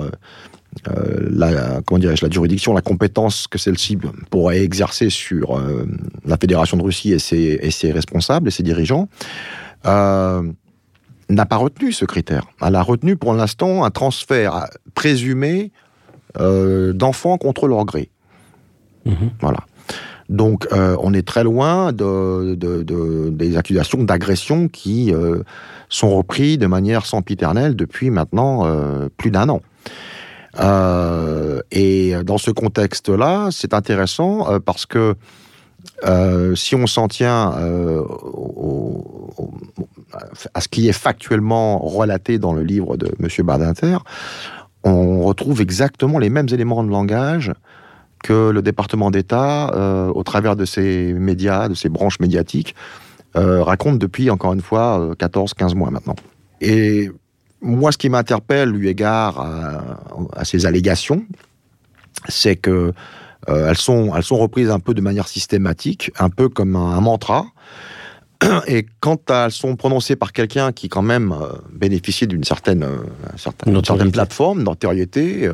la, 0.85 1.81
juridiction, 2.29 2.73
la 2.73 2.81
compétence 2.81 3.47
que 3.47 3.57
celle-ci 3.57 3.97
pourrait 4.29 4.61
exercer 4.61 5.09
sur 5.09 5.61
la 6.25 6.37
Fédération 6.37 6.77
de 6.77 6.83
Russie 6.83 7.11
et 7.13 7.19
ses, 7.19 7.91
responsables 7.91 8.47
et 8.47 8.51
ses 8.51 8.63
dirigeants, 8.63 9.07
n'a 9.83 11.45
pas 11.47 11.57
retenu 11.57 11.91
ce 11.91 12.05
critère. 12.05 12.45
Elle 12.61 12.75
a 12.75 12.83
retenu 12.83 13.15
pour 13.15 13.33
l'instant 13.33 13.83
un 13.83 13.89
transfert 13.89 14.67
présumé 14.93 15.71
d'enfants 16.37 17.37
contre 17.37 17.67
leur 17.67 17.85
gré. 17.85 18.10
Mhm. 19.05 19.31
Voilà. 19.39 19.59
Donc, 20.31 20.65
euh, 20.71 20.95
on 21.01 21.13
est 21.13 21.27
très 21.27 21.43
loin 21.43 21.91
de, 21.91 22.55
des 23.29 23.57
accusations 23.57 24.03
d'agression 24.03 24.69
qui 24.69 25.13
euh, 25.13 25.43
sont 25.89 26.15
reprises 26.15 26.57
de 26.57 26.67
manière 26.67 27.05
sempiternelle 27.05 27.75
depuis 27.75 28.09
maintenant 28.09 28.65
euh, 28.65 29.09
plus 29.17 29.29
d'un 29.29 29.49
an. 29.49 29.61
et 31.71 32.13
dans 32.23 32.37
ce 32.37 32.51
contexte-là, 32.51 33.49
c'est 33.51 33.73
intéressant 33.73 34.59
parce 34.65 34.85
que 34.85 35.15
si 36.55 36.75
on 36.75 36.87
s'en 36.87 37.09
tient 37.09 37.53
à 40.53 40.61
ce 40.61 40.67
qui 40.69 40.87
est 40.87 40.93
factuellement 40.93 41.79
relaté 41.79 42.39
dans 42.39 42.53
le 42.53 42.63
livre 42.63 42.95
de 42.95 43.11
M. 43.19 43.27
Badinter, 43.45 43.97
on 44.83 45.23
retrouve 45.23 45.61
exactement 45.61 46.19
les 46.19 46.29
mêmes 46.29 46.47
éléments 46.51 46.83
de 46.83 46.89
langage 46.89 47.51
que 48.21 48.49
le 48.49 48.61
département 48.61 49.11
d'État, 49.11 49.71
euh, 49.73 50.07
au 50.07 50.23
travers 50.23 50.55
de 50.55 50.65
ses 50.65 51.13
médias, 51.13 51.67
de 51.69 51.73
ses 51.73 51.89
branches 51.89 52.19
médiatiques, 52.19 52.75
euh, 53.35 53.63
raconte 53.63 53.97
depuis, 53.97 54.29
encore 54.29 54.53
une 54.53 54.61
fois, 54.61 55.13
14-15 55.17 55.71
euh, 55.71 55.75
mois 55.75 55.91
maintenant. 55.91 56.15
Et 56.59 57.09
moi, 57.61 57.91
ce 57.91 57.97
qui 57.97 58.09
m'interpelle, 58.09 58.75
eu 58.75 58.87
égard 58.87 59.39
à, 60.33 60.45
ces 60.45 60.65
allégations, 60.65 61.23
c'est 62.27 62.55
que 62.55 62.93
elles, 63.47 63.77
sont, 63.77 64.15
elles 64.15 64.23
sont 64.23 64.37
reprises 64.37 64.69
un 64.69 64.79
peu 64.79 64.93
de 64.93 65.01
manière 65.01 65.27
systématique, 65.27 66.11
un 66.19 66.29
peu 66.29 66.49
comme 66.49 66.75
un, 66.75 66.99
mantra. 67.01 67.45
Et 68.67 68.87
quand 68.99 69.29
elles 69.29 69.51
sont 69.51 69.75
prononcées 69.75 70.15
par 70.15 70.33
quelqu'un 70.33 70.71
qui, 70.71 70.89
quand 70.89 71.01
même, 71.03 71.35
bénéficie 71.71 72.27
d'une 72.27 72.43
certaine, 72.43 72.85
certaine, 73.37 73.83
certaine, 73.83 74.11
plateforme, 74.11 74.63
d'antériorité, 74.63 75.49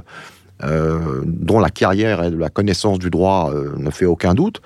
euh, 0.64 1.22
dont 1.24 1.60
la 1.60 1.70
carrière 1.70 2.24
et 2.24 2.32
la 2.32 2.50
connaissance 2.50 2.98
du 2.98 3.12
droit 3.12 3.52
euh, 3.54 3.76
ne 3.78 3.92
fait 3.92 4.06
aucun 4.06 4.34
doute, 4.34 4.60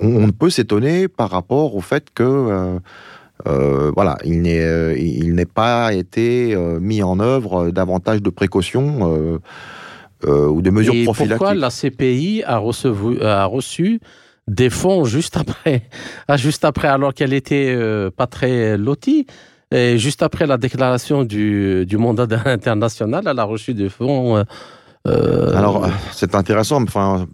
on, 0.00 0.26
ne 0.26 0.32
peut 0.32 0.50
s'étonner 0.50 1.06
par 1.06 1.30
rapport 1.30 1.76
au 1.76 1.80
fait 1.80 2.08
que 2.12 2.80
euh, 3.46 3.92
voilà, 3.94 4.18
il 4.24 4.42
n'est 4.42 5.44
pas 5.44 5.92
été 5.92 6.56
mis 6.80 7.02
en 7.02 7.20
œuvre 7.20 7.70
davantage 7.70 8.22
de 8.22 8.30
précautions 8.30 9.38
ou 10.26 10.62
de 10.62 10.70
mesures 10.70 10.94
et 10.94 11.04
prophylactiques. 11.04 11.38
Pourquoi 11.38 11.54
la 11.54 11.70
CPI 11.70 12.42
a, 12.44 12.56
a 12.56 13.44
reçu 13.44 14.00
des 14.48 14.68
fonds 14.68 15.04
juste 15.04 15.36
après, 15.36 15.82
juste 16.36 16.64
après 16.64 16.88
alors 16.88 17.14
qu'elle 17.14 17.34
était 17.34 17.76
pas 18.16 18.26
très 18.26 18.76
lotie 18.76 19.26
et 19.70 19.96
juste 19.98 20.22
après 20.22 20.46
la 20.46 20.56
déclaration 20.56 21.22
du, 21.24 21.86
du 21.86 21.98
mandat 21.98 22.26
international, 22.46 23.24
elle 23.28 23.38
a 23.38 23.44
reçu 23.44 23.74
des 23.74 23.90
fonds 23.90 24.44
euh, 25.06 25.56
Alors, 25.56 25.88
c'est 26.12 26.34
intéressant. 26.34 26.82
Enfin, 26.82 27.26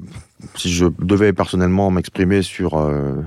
si 0.55 0.71
je 0.71 0.87
devais 1.01 1.33
personnellement 1.33 1.91
m'exprimer 1.91 2.43
sur 2.43 2.79
euh, 2.79 3.23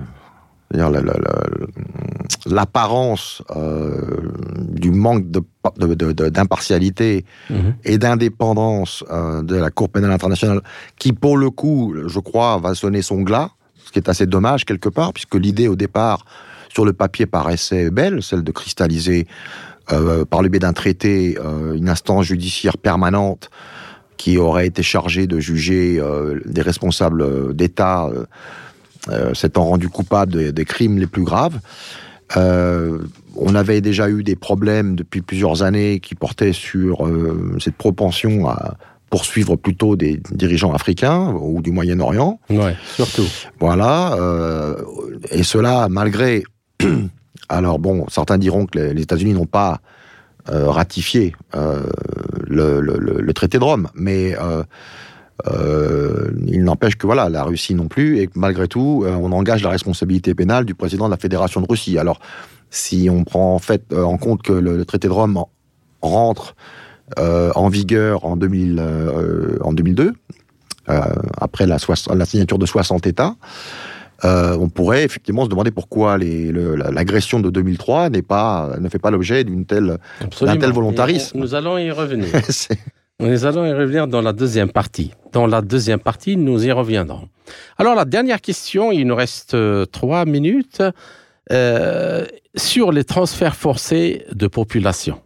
l'apparence 2.45 3.43
euh, 3.55 4.31
du 4.57 4.91
manque 4.91 5.25
d'impartialité 5.29 7.25
de, 7.49 7.55
mhm. 7.55 7.73
et 7.83 7.97
d'indépendance 7.97 9.03
de 9.09 9.55
la 9.55 9.69
Cour 9.71 9.89
pénale 9.89 10.11
internationale, 10.11 10.61
qui 10.97 11.13
pour 11.13 11.37
le 11.37 11.49
coup, 11.49 11.93
je 12.07 12.19
crois, 12.19 12.57
va 12.59 12.75
sonner 12.75 13.01
son 13.01 13.21
glas, 13.21 13.51
ce 13.85 13.91
qui 13.91 13.99
est 13.99 14.09
assez 14.09 14.25
dommage 14.25 14.65
quelque 14.65 14.89
part, 14.89 15.13
puisque 15.13 15.35
l'idée 15.35 15.67
au 15.67 15.75
départ, 15.75 16.25
sur 16.69 16.85
le 16.85 16.93
papier, 16.93 17.25
paraissait 17.25 17.89
belle, 17.89 18.21
celle 18.21 18.43
de 18.43 18.51
cristalliser 18.51 19.27
par 20.29 20.43
le 20.43 20.49
biais 20.49 20.59
d'un 20.59 20.73
traité 20.73 21.35
une 21.73 21.89
instance 21.89 22.27
judiciaire 22.27 22.77
permanente 22.77 23.49
qui 24.19 24.37
aurait 24.37 24.67
été 24.67 24.83
chargé 24.83 25.27
de 25.27 25.39
juger 25.39 25.97
euh, 25.97 26.41
des 26.45 26.61
responsables 26.61 27.21
euh, 27.21 27.53
d'État 27.53 28.11
euh, 29.09 29.33
s'étant 29.33 29.63
rendus 29.63 29.87
coupables 29.87 30.51
des, 30.53 30.65
crimes 30.65 30.99
les 30.99 31.07
plus 31.07 31.23
graves. 31.23 31.57
on 32.35 33.55
avait 33.55 33.79
déjà 33.79 34.09
eu 34.09 34.21
des 34.23 34.35
problèmes 34.35 34.95
depuis 34.97 35.21
plusieurs 35.21 35.63
années 35.63 36.01
qui 36.01 36.15
portaient 36.15 36.53
sur 36.53 37.09
cette 37.59 37.75
propension 37.75 38.47
à 38.47 38.75
poursuivre 39.09 39.55
plutôt 39.55 39.95
des 39.95 40.21
dirigeants 40.31 40.73
africains 40.73 41.33
ou 41.41 41.61
du 41.61 41.71
Moyen-Orient. 41.71 42.39
Ouais, 42.49 42.75
surtout. 42.95 43.25
Voilà. 43.59 44.17
et 45.31 45.43
cela 45.43 45.87
malgré. 45.89 46.43
Alors 47.49 47.79
bon, 47.79 48.05
certains 48.09 48.37
diront 48.37 48.65
que 48.67 48.77
les 48.77 49.01
États-Unis 49.01 49.33
n'ont 49.33 49.45
pas 49.47 49.79
ratifié 50.45 51.33
le, 52.49 53.31
traité 53.33 53.59
de 53.59 53.63
Rome, 53.63 53.87
mais 53.93 54.35
il 55.45 56.63
n'empêche 56.63 56.95
que 56.95 57.05
voilà, 57.05 57.29
la 57.29 57.43
Russie 57.43 57.75
non 57.75 57.87
plus, 57.87 58.19
et 58.19 58.29
malgré 58.35 58.67
tout, 58.67 59.05
on 59.07 59.31
engage 59.31 59.63
la 59.63 59.69
responsabilité 59.69 60.35
pénale 60.35 60.65
du 60.65 60.75
président 60.75 61.05
de 61.05 61.11
la 61.11 61.17
Fédération 61.17 61.61
de 61.61 61.67
Russie. 61.69 61.97
Alors, 61.97 62.19
si 62.69 63.09
on 63.11 63.23
prend 63.23 63.55
en 63.55 63.59
fait 63.59 63.93
en 63.93 64.17
compte 64.17 64.41
que 64.41 64.53
le, 64.53 64.83
traité 64.85 65.07
de 65.07 65.13
Rome 65.13 65.43
rentre 66.01 66.55
en 67.17 67.69
vigueur 67.69 68.25
en, 68.25 68.35
2000, 68.35 68.83
en 69.61 69.73
2002, 69.73 70.13
après 70.87 71.67
la, 71.67 71.77
signature 72.25 72.57
de 72.57 72.65
60 72.65 73.07
États, 73.07 73.35
euh, 74.25 74.57
on 74.59 74.69
pourrait 74.69 75.03
effectivement 75.03 75.45
se 75.45 75.49
demander 75.49 75.71
pourquoi 75.71 76.17
l'agression 76.17 77.39
de 77.39 77.49
2003 77.49 78.09
n'est 78.09 78.21
pas, 78.21 78.75
ne 78.79 78.89
fait 78.89 78.99
pas 78.99 79.11
l'objet 79.11 79.43
d'une 79.43 79.65
telle, 79.65 79.97
d'un 80.41 80.57
tel 80.57 80.71
volontarisme. 80.71 81.39
nous 81.39 81.55
allons 81.55 81.77
y 81.77 81.91
revenir. 81.91 82.27
nous 83.19 83.45
allons 83.45 83.65
y 83.65 83.73
revenir 83.73 84.07
dans 84.07 84.21
la 84.21 84.33
deuxième 84.33 84.71
partie. 84.71 85.11
Dans 85.31 85.47
la 85.47 85.61
deuxième 85.61 85.99
partie, 85.99 86.35
nous 86.35 86.65
y 86.65 86.71
reviendrons. 86.71 87.29
Alors 87.77 87.95
la 87.95 88.05
dernière 88.05 88.41
question, 88.41 88.91
il 88.91 89.07
nous 89.07 89.15
reste 89.15 89.53
euh, 89.53 89.85
trois 89.85 90.25
minutes, 90.25 90.83
euh, 91.51 92.25
sur 92.55 92.91
les 92.91 93.03
transferts 93.03 93.55
forcés 93.55 94.25
de 94.33 94.47
population. 94.47 95.21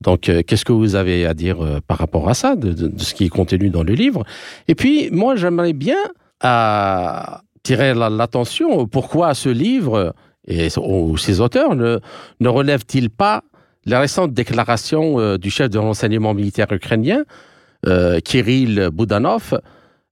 Donc, 0.00 0.30
qu'est-ce 0.46 0.64
que 0.64 0.72
vous 0.72 0.94
avez 0.94 1.26
à 1.26 1.34
dire 1.34 1.58
par 1.86 1.98
rapport 1.98 2.28
à 2.30 2.34
ça, 2.34 2.56
de, 2.56 2.72
de, 2.72 2.98
ce 2.98 3.12
qui 3.12 3.26
est 3.26 3.28
contenu 3.28 3.68
dans 3.68 3.82
le 3.82 3.92
livre? 3.92 4.24
Et 4.66 4.74
puis, 4.74 5.10
moi, 5.10 5.36
j'aimerais 5.36 5.74
bien 5.74 5.98
à 6.40 7.42
tirer 7.62 7.94
l'attention. 7.94 8.86
Pourquoi 8.86 9.34
ce 9.34 9.48
livre 9.48 10.14
et 10.46 10.68
ses 10.70 11.40
auteurs 11.40 11.74
ne, 11.74 12.00
ne 12.40 12.48
relèvent-ils 12.48 13.10
pas 13.10 13.42
la 13.86 14.00
récente 14.00 14.32
déclaration 14.32 15.18
euh, 15.18 15.38
du 15.38 15.50
chef 15.50 15.70
de 15.70 15.78
renseignement 15.78 16.34
militaire 16.34 16.70
ukrainien, 16.72 17.24
euh, 17.86 18.20
Kirill 18.20 18.90
Boudanov, 18.92 19.58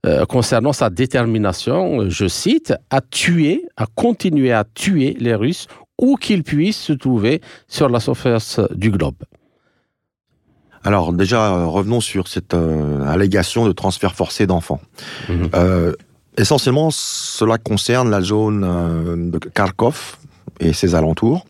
euh, 0.07 0.25
concernant 0.27 0.73
sa 0.73 0.91
détermination, 0.91 2.09
je 2.09 2.29
cite, 2.29 2.73
à 2.91 3.01
tuer, 3.01 3.65
à 3.77 3.87
continuer 3.87 4.53
à 4.53 4.65
tuer 4.65 5.17
les 5.19 5.35
Russes 5.35 5.67
où 6.01 6.17
qu'ils 6.17 6.45
puissent 6.45 6.81
se 6.81 6.93
trouver 6.93 7.41
sur 7.67 7.89
la 7.89 8.01
surface 8.01 8.61
du 8.75 8.91
globe. 8.91 9.17
Alors 10.85 11.13
déjà, 11.13 11.65
revenons 11.65 12.01
sur 12.01 12.29
cette 12.29 12.55
allégation 12.55 13.67
de 13.67 13.73
transfert 13.73 14.15
forcé 14.15 14.47
d'enfants. 14.47 14.81
Mhm. 15.29 15.51
Essentiellement, 16.39 16.91
cela 16.93 17.59
concerne 17.59 18.11
la 18.11 18.21
zone 18.21 18.65
euh, 18.65 19.17
de 19.17 19.39
Kharkov 19.39 20.17
et 20.61 20.73
ses 20.73 20.95
alentours, 20.95 21.45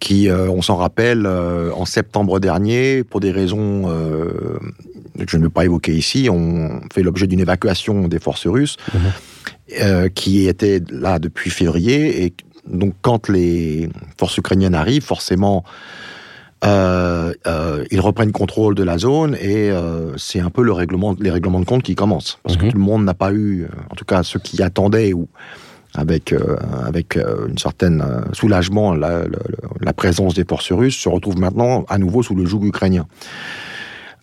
qui, 0.00 0.28
euh, 0.28 0.50
on 0.50 0.60
s'en 0.60 0.74
rappelle, 0.74 1.24
euh, 1.24 1.70
en 1.72 1.84
septembre 1.84 2.40
dernier, 2.40 3.04
pour 3.04 3.20
des 3.20 3.30
raisons 3.30 3.84
que 3.84 5.30
je 5.30 5.36
ne 5.36 5.44
veux 5.44 5.50
pas 5.50 5.64
évoquer 5.64 5.92
ici, 5.92 6.28
ont 6.30 6.80
fait 6.92 7.02
l'objet 7.02 7.28
d'une 7.28 7.40
évacuation 7.40 8.08
des 8.08 8.18
forces 8.18 8.46
russes, 8.46 8.76
mhm. 8.92 10.10
qui 10.10 10.48
étaient 10.48 10.82
là 10.90 11.18
depuis 11.18 11.50
février. 11.50 12.24
Et 12.24 12.34
donc, 12.66 12.94
quand 13.02 13.28
les 13.28 13.88
forces 14.18 14.36
ukrainiennes 14.36 14.74
arrivent, 14.74 15.04
forcément, 15.04 15.64
euh, 16.64 17.32
euh, 17.46 17.84
ils 17.90 18.00
reprennent 18.00 18.32
contrôle 18.32 18.74
de 18.74 18.82
la 18.82 18.98
zone 18.98 19.36
et 19.40 19.70
euh, 19.70 20.16
c'est 20.16 20.40
un 20.40 20.50
peu 20.50 20.62
le 20.62 20.72
règlement, 20.72 21.14
les 21.20 21.30
règlements 21.30 21.60
de 21.60 21.64
compte 21.64 21.82
qui 21.82 21.94
commencent. 21.94 22.38
Parce 22.42 22.56
que 22.56 22.64
mhm. 22.64 22.72
tout 22.72 22.78
le 22.78 22.82
monde 22.82 23.04
n'a 23.04 23.14
pas 23.14 23.32
eu, 23.32 23.66
en 23.90 23.94
tout 23.94 24.04
cas 24.04 24.22
ceux 24.22 24.40
qui 24.40 24.62
attendaient 24.62 25.12
ou 25.12 25.28
avec, 25.94 26.34
avec 26.86 27.16
une 27.16 27.56
certaine 27.56 28.04
soulagement 28.32 28.94
la, 28.94 29.22
la, 29.80 29.92
présence 29.94 30.34
des 30.34 30.44
forces 30.44 30.70
russes, 30.70 30.98
se 30.98 31.08
retrouvent 31.08 31.38
maintenant 31.38 31.86
à 31.88 31.96
nouveau 31.96 32.22
sous 32.22 32.34
le 32.34 32.44
joug 32.44 32.62
ukrainien. 32.64 33.06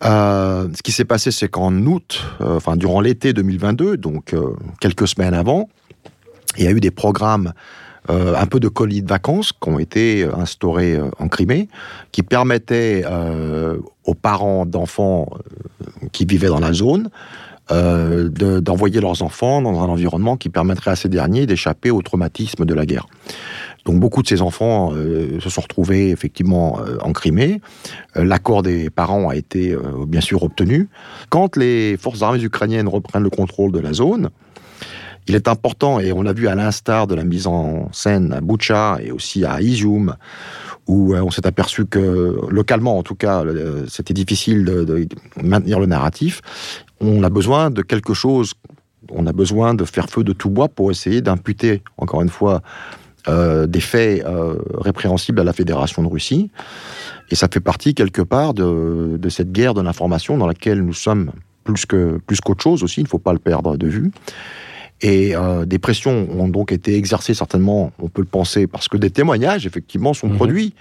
ce 0.02 0.82
qui 0.82 0.92
s'est 0.92 1.04
passé, 1.04 1.32
c'est 1.32 1.48
qu'en 1.48 1.74
août, 1.74 2.22
enfin 2.40 2.76
durant 2.76 3.00
l'été 3.00 3.32
2022, 3.32 3.96
donc 3.96 4.34
quelques 4.80 5.08
semaines 5.08 5.34
avant, 5.34 5.68
il 6.56 6.64
y 6.64 6.68
a 6.68 6.70
eu 6.70 6.80
des 6.80 6.92
programmes 6.92 7.52
euh, 8.08 8.34
un 8.36 8.46
peu 8.46 8.60
de 8.60 8.68
colis 8.68 9.02
de 9.02 9.08
vacances 9.08 9.52
qui 9.52 9.68
ont 9.68 9.78
été 9.78 10.22
euh, 10.22 10.36
instaurés 10.36 10.94
euh, 10.94 11.10
en 11.18 11.28
Crimée, 11.28 11.68
qui 12.12 12.22
permettaient 12.22 13.04
aux 14.04 14.14
parents 14.14 14.66
d'enfants 14.66 15.28
qui 16.12 16.24
vivaient 16.24 16.48
dans 16.48 16.60
la 16.60 16.72
zone 16.72 17.10
d'envoyer 17.68 19.00
leurs 19.00 19.22
enfants 19.22 19.60
dans 19.60 19.80
un 19.80 19.88
environnement 19.88 20.36
qui 20.36 20.48
permettrait 20.48 20.92
à 20.92 20.96
ces 20.96 21.08
derniers 21.08 21.46
d'échapper 21.46 21.90
au 21.90 22.00
traumatisme 22.00 22.64
de 22.64 22.74
la 22.74 22.86
guerre. 22.86 23.06
Donc 23.84 23.98
beaucoup 23.98 24.22
de 24.22 24.28
ces 24.28 24.40
enfants 24.40 24.92
se 24.92 25.50
sont 25.50 25.60
retrouvés 25.60 26.10
effectivement 26.10 26.78
en 27.02 27.12
Crimée. 27.12 27.60
L'accord 28.14 28.62
des 28.62 28.88
parents 28.88 29.28
a 29.28 29.36
été 29.36 29.76
bien 30.06 30.20
sûr 30.20 30.44
obtenu. 30.44 30.88
Quand 31.28 31.56
les 31.56 31.96
forces 31.96 32.22
armées 32.22 32.42
ukrainiennes 32.42 32.88
reprennent 32.88 33.24
le 33.24 33.30
contrôle 33.30 33.72
de 33.72 33.80
la 33.80 33.92
zone, 33.92 34.30
il 35.28 35.34
est 35.34 35.48
important, 35.48 35.98
et 36.00 36.12
on 36.12 36.22
l'a 36.22 36.32
vu 36.32 36.48
à 36.48 36.54
l'instar 36.54 37.06
de 37.06 37.14
la 37.14 37.24
mise 37.24 37.46
en 37.46 37.88
scène 37.92 38.32
à 38.32 38.40
Boucha 38.40 38.98
et 39.02 39.10
aussi 39.10 39.44
à 39.44 39.60
Izium, 39.60 40.16
où 40.86 41.14
euh, 41.14 41.20
on 41.22 41.30
s'est 41.30 41.46
aperçu 41.46 41.86
que, 41.86 42.38
localement 42.48 42.98
en 42.98 43.02
tout 43.02 43.14
cas, 43.14 43.42
c'était 43.88 44.14
difficile 44.14 44.64
de, 44.64 45.06
maintenir 45.42 45.80
le 45.80 45.86
narratif. 45.86 46.40
On 47.00 47.22
a 47.22 47.30
besoin 47.30 47.70
de 47.70 47.82
quelque 47.82 48.14
chose, 48.14 48.52
on 49.10 49.26
a 49.26 49.32
besoin 49.32 49.74
de 49.74 49.84
faire 49.84 50.08
feu 50.08 50.24
de 50.24 50.32
tout 50.32 50.50
bois 50.50 50.68
pour 50.68 50.90
essayer 50.90 51.20
d'imputer, 51.20 51.82
encore 51.98 52.22
une 52.22 52.28
fois, 52.28 52.62
euh, 53.28 53.66
des 53.66 53.80
faits 53.80 54.24
euh, 54.24 54.54
répréhensibles 54.74 55.40
à 55.40 55.44
la 55.44 55.52
Fédération 55.52 56.02
de 56.02 56.08
Russie. 56.08 56.50
Et 57.30 57.34
ça 57.34 57.48
fait 57.52 57.60
partie, 57.60 57.94
quelque 57.94 58.22
part, 58.22 58.54
de, 58.54 59.18
cette 59.28 59.50
guerre 59.50 59.74
de 59.74 59.80
l'information 59.80 60.38
dans 60.38 60.46
laquelle 60.46 60.82
nous 60.82 60.92
sommes 60.92 61.32
plus 61.64 61.84
que 61.84 62.20
plus 62.24 62.40
qu'autre 62.40 62.62
chose 62.62 62.84
aussi, 62.84 63.00
il 63.00 63.04
ne 63.04 63.08
faut 63.08 63.18
pas 63.18 63.32
le 63.32 63.40
perdre 63.40 63.76
de 63.76 63.88
vue. 63.88 64.12
Et 65.02 65.36
euh, 65.36 65.66
des 65.66 65.78
pressions 65.78 66.28
ont 66.30 66.48
donc 66.48 66.72
été 66.72 66.96
exercées 66.96 67.34
certainement, 67.34 67.92
on 67.98 68.08
peut 68.08 68.22
le 68.22 68.26
penser, 68.26 68.66
parce 68.66 68.88
que 68.88 68.96
des 68.96 69.10
témoignages, 69.10 69.66
effectivement, 69.66 70.14
sont 70.14 70.28
mhm. 70.28 70.36
produits 70.36 70.74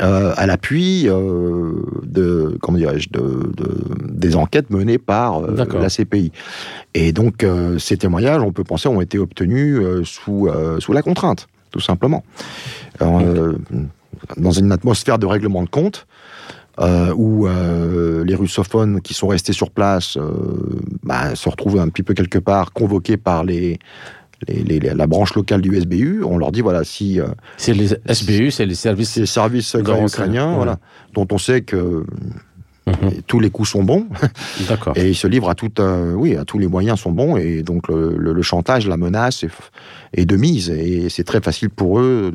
euh, 0.00 0.32
à 0.36 0.46
l'appui 0.46 1.06
euh, 1.06 1.72
de, 2.02 2.56
comment 2.62 2.78
dirais-je, 2.78 3.10
de, 3.10 3.52
des 4.08 4.36
enquêtes 4.36 4.70
menées 4.70 4.98
par 4.98 5.42
la 5.42 5.88
CPI. 5.88 6.32
Et 6.94 7.12
donc, 7.12 7.46
ces 7.78 7.98
témoignages, 7.98 8.42
on 8.42 8.52
peut 8.52 8.64
penser, 8.64 8.88
ont 8.88 9.00
été 9.00 9.18
obtenus 9.18 9.80
sous, 10.04 10.48
sous 10.78 10.92
la 10.92 11.02
contrainte, 11.02 11.46
tout 11.70 11.80
simplement. 11.80 12.24
dans 13.00 14.50
une 14.50 14.72
atmosphère 14.72 15.18
de 15.18 15.26
règlement 15.26 15.62
de 15.62 15.68
compte, 15.68 16.06
euh, 16.78 17.14
où 17.16 17.46
euh, 17.46 18.22
les 18.22 18.34
russophones 18.34 19.00
qui 19.00 19.14
sont 19.14 19.28
restés 19.28 19.54
sur 19.54 19.70
place 19.70 20.18
euh, 20.18 20.30
bah, 21.02 21.34
se 21.34 21.48
retrouvent 21.48 21.78
un 21.78 21.88
petit 21.88 22.02
peu 22.02 22.12
quelque 22.12 22.38
part 22.38 22.74
convoqués 22.74 23.16
par 23.16 23.44
les, 23.44 23.78
les, 24.46 24.78
la 24.80 25.06
branche 25.06 25.34
locale 25.34 25.62
du 25.62 25.74
SBU. 25.74 26.22
On 26.22 26.36
leur 26.36 26.52
dit 26.52 26.60
voilà 26.60 26.84
si 26.84 27.18
c'est 27.56 27.72
les 27.72 27.94
SBU, 28.06 28.50
c'est 28.50 28.66
les 28.66 28.74
services, 28.74 29.16
les 29.16 29.24
services 29.24 29.74
ukrainiens, 29.74 30.52
voilà, 30.54 30.76
dont 31.14 31.26
on 31.32 31.38
sait 31.38 31.62
que 31.62 32.04
mhm. 32.86 33.22
tous 33.26 33.40
les 33.40 33.48
coups 33.48 33.70
sont 33.70 33.82
bons. 33.82 34.06
D'accord. 34.68 34.92
Et 34.98 35.08
ils 35.08 35.16
se 35.16 35.26
livrent 35.26 35.48
à 35.48 35.54
tout, 35.54 35.72
oui, 36.14 36.36
à 36.36 36.44
tous 36.44 36.58
les 36.58 36.66
moyens 36.66 37.00
sont 37.00 37.12
bons 37.12 37.38
et 37.38 37.62
donc 37.62 37.88
le, 37.88 38.42
chantage, 38.42 38.86
la 38.86 38.98
menace 38.98 39.44
est, 39.44 39.50
est, 40.12 40.26
de 40.26 40.36
mise 40.36 40.68
et 40.68 41.08
c'est 41.08 41.24
très 41.24 41.40
facile 41.40 41.70
pour 41.70 42.00
eux 42.00 42.34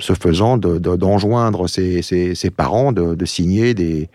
ce 0.00 0.14
faisant, 0.14 0.58
d'enjoindre 0.58 1.64
de, 1.64 2.02
ses, 2.02 2.50
parents 2.50 2.92
de, 2.92 3.24
signer 3.24 3.74
des, 3.74 4.08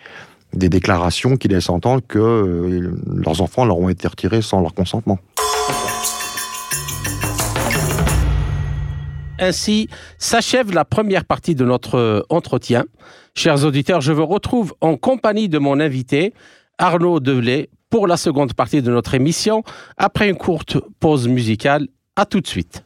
déclarations 0.53 1.35
qui 1.35 1.47
laissent 1.47 1.69
entendre 1.69 2.03
que 2.07 2.19
euh, 2.19 2.91
leurs 3.07 3.41
enfants 3.41 3.65
leur 3.65 3.79
ont 3.79 3.89
été 3.89 4.07
retirés 4.07 4.41
sans 4.41 4.61
leur 4.61 4.73
consentement. 4.73 5.17
Ainsi 9.39 9.89
s'achève 10.19 10.71
la 10.71 10.85
première 10.85 11.25
partie 11.25 11.55
de 11.55 11.65
notre 11.65 12.25
entretien. 12.29 12.85
Chers 13.35 13.65
auditeurs, 13.65 13.99
je 13.99 14.13
vous 14.13 14.25
retrouve 14.25 14.73
en 14.79 14.95
compagnie 14.95 15.49
de 15.49 15.57
mon 15.57 15.79
invité, 15.79 16.33
Arnaud 16.77 17.19
Develay, 17.19 17.69
pour 17.89 18.07
la 18.07 18.17
seconde 18.17 18.53
partie 18.53 18.81
de 18.81 18.91
notre 18.91 19.15
émission, 19.15 19.63
après 19.97 20.29
une 20.29 20.37
courte 20.37 20.77
pause 20.99 21.27
musicale. 21.27 21.87
À 22.15 22.25
tout 22.25 22.41
de 22.41 22.47
suite. 22.47 22.83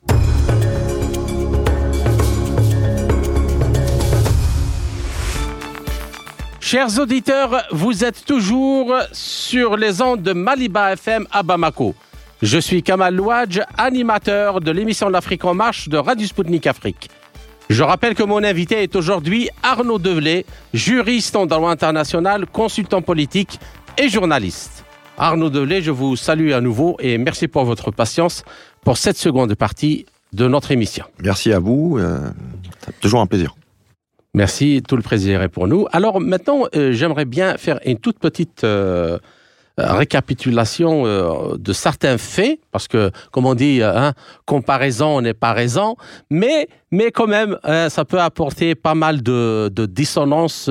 Chers 6.70 7.00
auditeurs, 7.00 7.64
vous 7.72 8.04
êtes 8.04 8.26
toujours 8.26 8.94
sur 9.14 9.78
les 9.78 10.02
ondes 10.02 10.22
de 10.22 10.34
Maliba 10.34 10.92
FM 10.92 11.26
à 11.32 11.42
Bamako. 11.42 11.96
Je 12.42 12.58
suis 12.58 12.84
Kamal 12.84 13.16
Louadj, 13.16 13.62
animateur 13.78 14.60
de 14.60 14.70
l'émission 14.72 15.08
L'Afrique 15.08 15.46
en 15.46 15.54
marche 15.54 15.88
de 15.88 15.96
Radio 15.96 16.28
Sputnik 16.28 16.68
Afrique. 16.68 17.10
Je 17.70 17.84
rappelle 17.84 18.16
que 18.16 18.24
mon 18.24 18.44
invité 18.44 18.84
est 18.84 18.98
aujourd'hui 18.98 19.50
Arnaud 19.64 19.98
Develay, 19.98 20.46
juriste 20.74 21.38
en 21.38 21.46
droit 21.46 21.72
international, 21.72 22.46
consultant 22.48 23.02
politique 23.02 23.62
et 23.98 24.10
journaliste. 24.10 24.84
Arnaud 25.18 25.50
Develay, 25.50 25.82
je 25.82 25.92
vous 25.92 26.18
salue 26.18 26.52
à 26.52 26.60
nouveau 26.60 26.98
et 27.00 27.18
merci 27.18 27.48
pour 27.48 27.64
votre 27.64 27.92
patience 27.92 28.44
pour 28.84 28.98
cette 28.98 29.18
seconde 29.18 29.56
partie 29.56 30.06
de 30.34 30.50
notre 30.50 30.72
émission. 30.72 31.06
Merci 31.24 31.54
à 31.54 31.60
vous, 31.60 31.98
euh, 31.98 32.30
toujours 33.00 33.22
un 33.22 33.26
plaisir. 33.26 33.56
Merci, 34.38 34.84
tout 34.88 34.96
le 34.96 35.02
plaisir 35.02 35.42
est 35.42 35.50
pour 35.50 35.68
nous. 35.68 35.88
Alors 35.92 36.22
maintenant, 36.22 36.68
euh, 36.76 36.92
j'aimerais 36.92 37.26
bien 37.26 37.58
faire 37.58 37.80
une 37.84 37.98
toute 37.98 38.20
petite 38.20 38.64
euh, 38.64 39.18
récapitulation 39.80 41.08
euh, 41.08 41.58
de 41.58 41.74
certains 41.74 42.20
faits, 42.20 42.60
parce 42.72 42.88
que, 42.88 43.10
comme 43.32 43.48
on 43.48 43.56
dit, 43.56 43.82
hein, 43.82 44.14
comparaison 44.46 45.22
n'est 45.22 45.34
pas 45.34 45.54
raison, 45.54 45.96
mais, 46.30 46.70
mais 46.92 47.10
quand 47.10 47.26
même, 47.26 47.58
ça 47.90 48.06
peut 48.06 48.22
apporter 48.22 48.76
pas 48.76 48.94
mal 48.94 49.24
de, 49.24 49.72
de 49.74 49.88
dissonance 49.88 50.70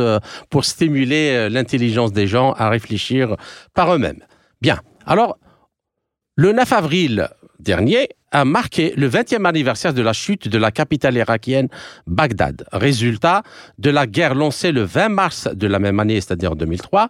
pour 0.49 0.65
stimuler 0.65 1.49
l'intelligence 1.49 2.13
des 2.13 2.29
gens 2.29 2.53
à 2.53 2.69
réfléchir 2.69 3.35
par 3.75 3.93
eux-mêmes. 3.93 4.23
Bien, 4.61 4.79
alors, 5.07 5.39
le 6.37 6.53
9 6.53 6.73
avril 6.73 7.31
dernier 7.59 8.09
a 8.33 8.45
marqué 8.45 8.92
le 8.97 9.09
20e 9.09 9.45
anniversaire 9.47 9.95
de 9.95 10.03
la 10.03 10.12
chute 10.12 10.49
de 10.49 10.59
la 10.59 10.71
capitale 10.71 11.16
irakienne 11.16 11.69
Bagdad, 12.07 12.66
résultat 12.73 13.42
de 13.79 13.90
la 13.90 14.07
guerre 14.07 14.35
lancée 14.35 14.73
le 14.73 14.83
20 14.83 15.09
mars 15.09 15.49
de 15.53 15.66
la 15.66 15.79
même 15.79 16.01
année, 16.01 16.21
c'est-à-dire 16.21 16.57
2003, 16.57 17.09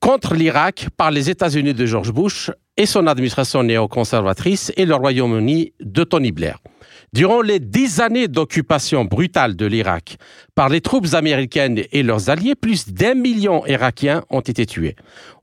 contre 0.00 0.34
l'Irak 0.34 0.88
par 0.96 1.10
les 1.10 1.30
États-Unis 1.30 1.74
de 1.74 1.86
George 1.86 2.12
Bush 2.12 2.50
et 2.76 2.86
son 2.86 3.06
administration 3.06 3.62
néoconservatrice 3.62 4.72
et 4.76 4.86
le 4.86 4.94
Royaume-Uni 4.94 5.72
de 5.80 6.04
Tony 6.04 6.32
Blair. 6.32 6.58
Durant 7.14 7.40
les 7.40 7.58
dix 7.58 8.00
années 8.00 8.28
d'occupation 8.28 9.04
brutale 9.06 9.56
de 9.56 9.64
l'Irak 9.64 10.18
par 10.54 10.68
les 10.68 10.82
troupes 10.82 11.14
américaines 11.14 11.82
et 11.90 12.02
leurs 12.02 12.28
alliés, 12.28 12.54
plus 12.54 12.92
d'un 12.92 13.14
million 13.14 13.64
Irakiens 13.66 14.24
ont 14.28 14.40
été 14.40 14.66
tués. 14.66 14.94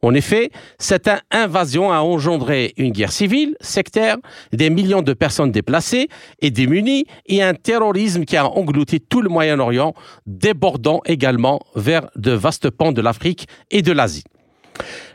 En 0.04 0.14
effet, 0.14 0.52
cette 0.78 1.10
invasion 1.32 1.92
a 1.92 2.00
engendré 2.00 2.74
une 2.78 2.92
guerre 2.92 3.12
civile, 3.12 3.56
sectaire, 3.62 4.18
des 4.54 4.70
millions 4.70 5.02
de 5.02 5.14
personnes 5.14 5.52
déplacées 5.52 6.08
et 6.40 6.52
démunies, 6.52 7.06
et 7.26 7.42
un 7.42 7.56
terrorisme 7.56 8.26
qui 8.26 8.38
a 8.38 8.46
englouti 8.46 9.02
tout 9.02 9.22
le 9.22 9.30
Moyen-Orient, 9.30 9.96
débordant 10.28 11.02
également 11.06 11.62
vers 11.76 12.10
de 12.16 12.32
vastes 12.32 12.70
pans 12.70 12.92
de 12.92 13.02
l'Afrique 13.02 13.48
et 13.72 13.82
de 13.82 13.92
l'Asie. 13.92 14.24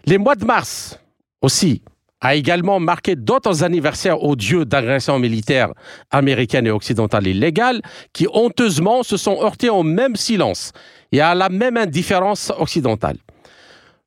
Les 0.04 0.18
mois 0.18 0.34
de 0.34 0.44
mars 0.44 0.98
aussi 1.42 1.82
a 2.20 2.34
également 2.34 2.80
marqué 2.80 3.16
d'autres 3.16 3.64
anniversaires 3.64 4.22
odieux 4.22 4.64
d'agressions 4.64 5.18
militaires 5.18 5.72
américaines 6.10 6.66
et 6.66 6.70
occidentales 6.70 7.26
illégales 7.26 7.80
qui 8.12 8.26
honteusement 8.32 9.02
se 9.02 9.16
sont 9.16 9.42
heurtés 9.42 9.70
au 9.70 9.82
même 9.82 10.16
silence 10.16 10.72
et 11.12 11.20
à 11.20 11.34
la 11.34 11.48
même 11.48 11.76
indifférence 11.76 12.52
occidentale. 12.58 13.16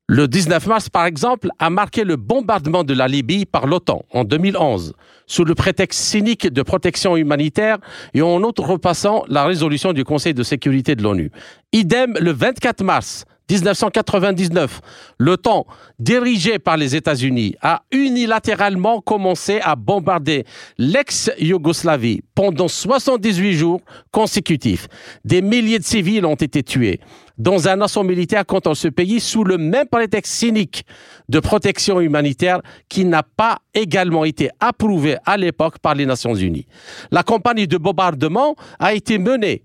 Le 0.07 0.27
19 0.27 0.67
mars, 0.67 0.89
par 0.89 1.05
exemple, 1.05 1.47
a 1.59 1.69
marqué 1.69 2.03
le 2.03 2.17
bombardement 2.17 2.83
de 2.83 2.93
la 2.93 3.07
Libye 3.07 3.45
par 3.45 3.67
l'OTAN 3.67 4.03
en 4.11 4.25
2011, 4.25 4.93
sous 5.27 5.45
le 5.45 5.55
prétexte 5.55 6.01
cynique 6.01 6.51
de 6.51 6.61
protection 6.61 7.15
humanitaire 7.15 7.77
et 8.13 8.21
en 8.21 8.43
outrepassant 8.43 9.23
la 9.29 9.45
résolution 9.45 9.93
du 9.93 10.03
Conseil 10.03 10.33
de 10.33 10.43
sécurité 10.43 10.95
de 10.95 11.03
l'ONU. 11.03 11.31
Idem 11.71 12.15
le 12.19 12.31
24 12.33 12.83
mars, 12.83 13.23
1999, 13.49 14.81
l'OTAN, 15.19 15.65
dirigé 15.99 16.59
par 16.59 16.77
les 16.77 16.95
États-Unis, 16.95 17.55
a 17.61 17.83
unilatéralement 17.91 19.01
commencé 19.01 19.59
à 19.61 19.75
bombarder 19.75 20.45
l'ex-Yougoslavie 20.77 22.21
pendant 22.35 22.67
78 22.67 23.53
jours 23.53 23.81
consécutifs. 24.11 24.87
Des 25.25 25.41
milliers 25.41 25.79
de 25.79 25.83
civils 25.83 26.25
ont 26.25 26.35
été 26.35 26.63
tués 26.63 26.99
dans 27.37 27.67
un 27.67 27.81
assaut 27.81 28.03
militaire 28.03 28.45
contre 28.45 28.73
ce 28.75 28.87
pays 28.87 29.19
sous 29.19 29.43
le 29.43 29.57
même 29.57 29.87
prétexte 29.87 30.33
cynique 30.33 30.85
de 31.29 31.39
protection 31.39 31.99
humanitaire 31.99 32.61
qui 32.89 33.05
n'a 33.05 33.23
pas 33.23 33.59
également 33.73 34.23
été 34.23 34.49
approuvé 34.59 35.17
à 35.25 35.37
l'époque 35.37 35.79
par 35.79 35.95
les 35.95 36.05
Nations 36.05 36.35
Unies. 36.35 36.67
La 37.11 37.23
campagne 37.23 37.65
de 37.65 37.77
bombardement 37.77 38.55
a 38.79 38.93
été 38.93 39.17
menée 39.17 39.63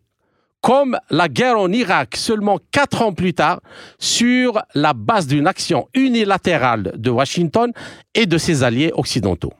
comme 0.60 0.98
la 1.10 1.28
guerre 1.28 1.58
en 1.58 1.70
Irak 1.72 2.16
seulement 2.16 2.58
quatre 2.70 3.02
ans 3.02 3.12
plus 3.12 3.34
tard, 3.34 3.60
sur 3.98 4.60
la 4.74 4.92
base 4.92 5.26
d'une 5.26 5.46
action 5.46 5.88
unilatérale 5.94 6.92
de 6.96 7.10
Washington 7.10 7.72
et 8.14 8.26
de 8.26 8.38
ses 8.38 8.62
alliés 8.62 8.92
occidentaux. 8.94 9.52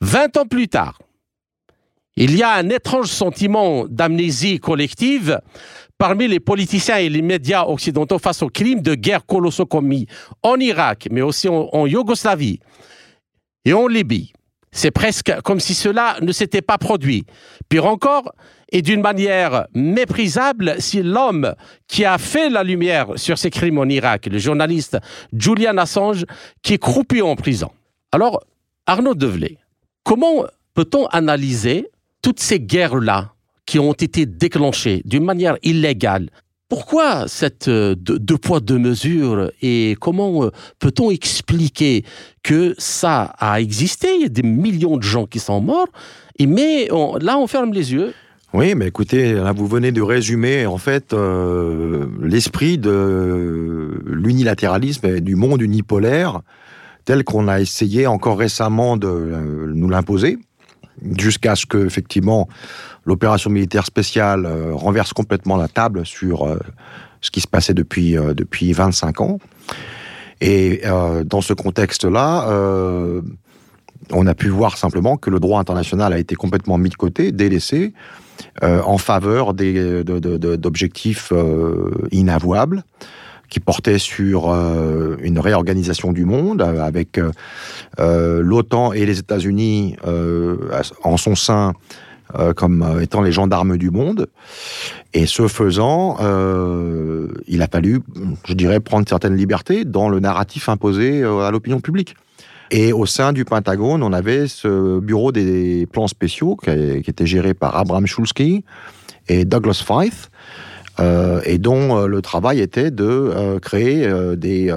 Vingt 0.00 0.36
ans 0.36 0.46
plus 0.46 0.68
tard, 0.68 0.98
il 2.16 2.36
y 2.36 2.42
a 2.42 2.54
un 2.54 2.68
étrange 2.68 3.06
sentiment 3.06 3.86
d'amnésie 3.86 4.58
collective 4.58 5.40
parmi 5.96 6.28
les 6.28 6.40
politiciens 6.40 6.98
et 6.98 7.08
les 7.08 7.22
médias 7.22 7.64
occidentaux 7.64 8.18
face 8.18 8.42
aux 8.42 8.48
crimes 8.48 8.82
de 8.82 8.94
guerre 8.94 9.24
colossaux 9.24 9.66
commis 9.66 10.06
en 10.42 10.56
Irak, 10.56 11.08
mais 11.10 11.22
aussi 11.22 11.48
en, 11.48 11.68
en 11.72 11.86
Yougoslavie 11.86 12.60
et 13.64 13.72
en 13.72 13.86
Libye. 13.86 14.32
C'est 14.72 14.90
presque 14.90 15.32
comme 15.42 15.60
si 15.60 15.74
cela 15.74 16.16
ne 16.22 16.32
s'était 16.32 16.62
pas 16.62 16.78
produit. 16.78 17.24
Pire 17.68 17.86
encore, 17.86 18.32
et 18.72 18.80
d'une 18.80 19.02
manière 19.02 19.66
méprisable, 19.74 20.76
si 20.78 21.02
l'homme 21.02 21.54
qui 21.86 22.06
a 22.06 22.16
fait 22.16 22.48
la 22.48 22.64
lumière 22.64 23.08
sur 23.16 23.36
ces 23.36 23.50
crimes 23.50 23.78
en 23.78 23.84
Irak, 23.84 24.26
le 24.26 24.38
journaliste 24.38 24.96
Julian 25.32 25.76
Assange, 25.76 26.24
qui 26.62 26.74
est 26.74 26.78
croupi 26.78 27.20
en 27.20 27.36
prison. 27.36 27.70
Alors, 28.12 28.42
Arnaud 28.86 29.14
Develay, 29.14 29.58
comment 30.02 30.44
peut-on 30.74 31.06
analyser 31.06 31.90
toutes 32.22 32.40
ces 32.40 32.58
guerres-là 32.58 33.34
qui 33.66 33.78
ont 33.78 33.92
été 33.92 34.26
déclenchées 34.26 35.02
d'une 35.04 35.24
manière 35.24 35.56
illégale 35.62 36.30
pourquoi 36.72 37.28
cette 37.28 37.68
euh, 37.68 37.94
deux 37.94 38.38
poids, 38.38 38.60
deux 38.60 38.78
mesures 38.78 39.52
et 39.60 39.94
comment 40.00 40.44
euh, 40.44 40.50
peut-on 40.78 41.10
expliquer 41.10 42.02
que 42.42 42.74
ça 42.78 43.34
a 43.38 43.60
existé? 43.60 44.08
Il 44.14 44.22
y 44.22 44.24
a 44.24 44.30
des 44.30 44.42
millions 44.42 44.96
de 44.96 45.02
gens 45.02 45.26
qui 45.26 45.38
sont 45.38 45.60
morts, 45.60 45.88
et 46.38 46.46
mais 46.46 46.88
là 47.20 47.36
on 47.36 47.46
ferme 47.46 47.74
les 47.74 47.92
yeux. 47.92 48.14
Oui, 48.54 48.74
mais 48.74 48.86
écoutez, 48.86 49.34
là 49.34 49.52
vous 49.52 49.66
venez 49.66 49.92
de 49.92 50.00
résumer 50.00 50.64
en 50.64 50.78
fait 50.78 51.12
euh, 51.12 52.06
l'esprit 52.22 52.78
de 52.78 54.02
l'unilatéralisme 54.06 55.06
et 55.08 55.20
du 55.20 55.34
monde 55.34 55.60
unipolaire 55.60 56.40
tel 57.04 57.22
qu'on 57.22 57.48
a 57.48 57.60
essayé 57.60 58.06
encore 58.06 58.38
récemment 58.38 58.96
de 58.96 59.08
nous 59.74 59.90
l'imposer, 59.90 60.38
jusqu'à 61.18 61.54
ce 61.54 61.66
que 61.66 61.84
effectivement 61.84 62.48
l'opération 63.04 63.50
militaire 63.50 63.86
spéciale 63.86 64.46
euh, 64.46 64.74
renverse 64.74 65.12
complètement 65.12 65.56
la 65.56 65.68
table 65.68 66.06
sur 66.06 66.46
euh, 66.46 66.58
ce 67.20 67.30
qui 67.30 67.40
se 67.40 67.48
passait 67.48 67.74
depuis, 67.74 68.16
euh, 68.16 68.34
depuis 68.34 68.72
25 68.72 69.20
ans. 69.20 69.38
Et 70.40 70.82
dans 71.24 71.40
ce 71.40 71.52
contexte-là, 71.52 72.48
on 74.10 74.26
a 74.26 74.34
pu 74.34 74.48
voir 74.48 74.76
simplement 74.76 75.16
que 75.16 75.30
le 75.30 75.38
droit 75.38 75.60
international 75.60 76.12
a 76.12 76.18
été 76.18 76.34
complètement 76.34 76.78
mis 76.78 76.88
de 76.88 76.96
côté, 76.96 77.30
délaissé, 77.30 77.92
en 78.60 78.98
faveur 78.98 79.54
d'objectifs 79.54 81.32
inavouables 82.10 82.82
qui 83.50 83.60
portaient 83.60 84.00
sur 84.00 84.52
une 85.22 85.38
réorganisation 85.38 86.10
du 86.10 86.24
monde 86.24 86.60
avec 86.60 87.20
l'OTAN 87.98 88.92
et 88.94 89.06
les 89.06 89.20
États-Unis 89.20 89.94
en 91.04 91.16
son 91.16 91.36
sein 91.36 91.74
euh, 92.38 92.54
comme 92.54 92.82
euh, 92.82 93.00
étant 93.00 93.20
les 93.20 93.32
gendarmes 93.32 93.76
du 93.76 93.90
monde. 93.90 94.28
Et 95.12 95.26
ce 95.26 95.48
faisant, 95.48 96.16
euh, 96.20 97.28
il 97.46 97.60
a 97.60 97.66
fallu, 97.66 98.00
je 98.46 98.54
dirais, 98.54 98.80
prendre 98.80 99.06
certaines 99.06 99.36
libertés 99.36 99.84
dans 99.84 100.08
le 100.08 100.18
narratif 100.18 100.68
imposé 100.70 101.22
à 101.22 101.50
l'opinion 101.50 101.80
publique. 101.80 102.14
Et 102.70 102.94
au 102.94 103.04
sein 103.04 103.34
du 103.34 103.44
Pentagone, 103.44 104.02
on 104.02 104.14
avait 104.14 104.48
ce 104.48 104.98
bureau 104.98 105.30
des 105.30 105.86
plans 105.92 106.08
spéciaux 106.08 106.56
qui, 106.56 106.70
était 106.70 107.26
géré 107.26 107.52
par 107.52 107.76
Abraham 107.76 108.06
Shulsky 108.06 108.64
et 109.28 109.44
Douglas 109.44 109.84
Feith, 109.86 110.30
et 111.44 111.58
dont 111.58 112.06
le 112.06 112.22
travail 112.22 112.60
était 112.60 112.90
de 112.90 113.58
créer 113.60 114.10
des, 114.36 114.74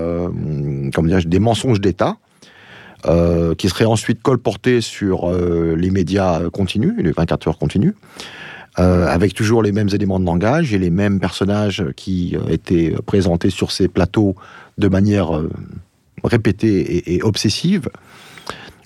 comment 0.94 1.20
des 1.26 1.40
mensonges 1.40 1.80
d'État 1.80 2.18
euh, 3.08 3.54
qui 3.54 3.70
serait 3.70 3.86
ensuite 3.86 4.24
colporté 4.24 4.82
sur 4.82 5.30
euh, 5.30 5.76
les 5.78 5.92
médias 5.92 6.50
continus, 6.50 6.94
les 6.98 7.12
24 7.12 7.48
heures 7.48 7.58
continues, 7.60 7.94
euh, 8.80 9.06
avec 9.08 9.34
toujours 9.34 9.62
les 9.62 9.72
mêmes 9.72 9.90
éléments 9.94 10.20
de 10.20 10.26
langage 10.26 10.74
et 10.74 10.80
les 10.80 10.90
mêmes 10.90 11.20
personnages 11.20 11.84
qui 11.96 12.36
étaient 12.50 12.96
présentés 13.06 13.52
sur 13.52 13.72
ces 13.72 13.88
plateaux 13.88 14.36
de 14.80 14.88
manière 14.88 15.40
répétée 16.24 17.14
et, 17.14 17.22
obsessive, 17.22 17.90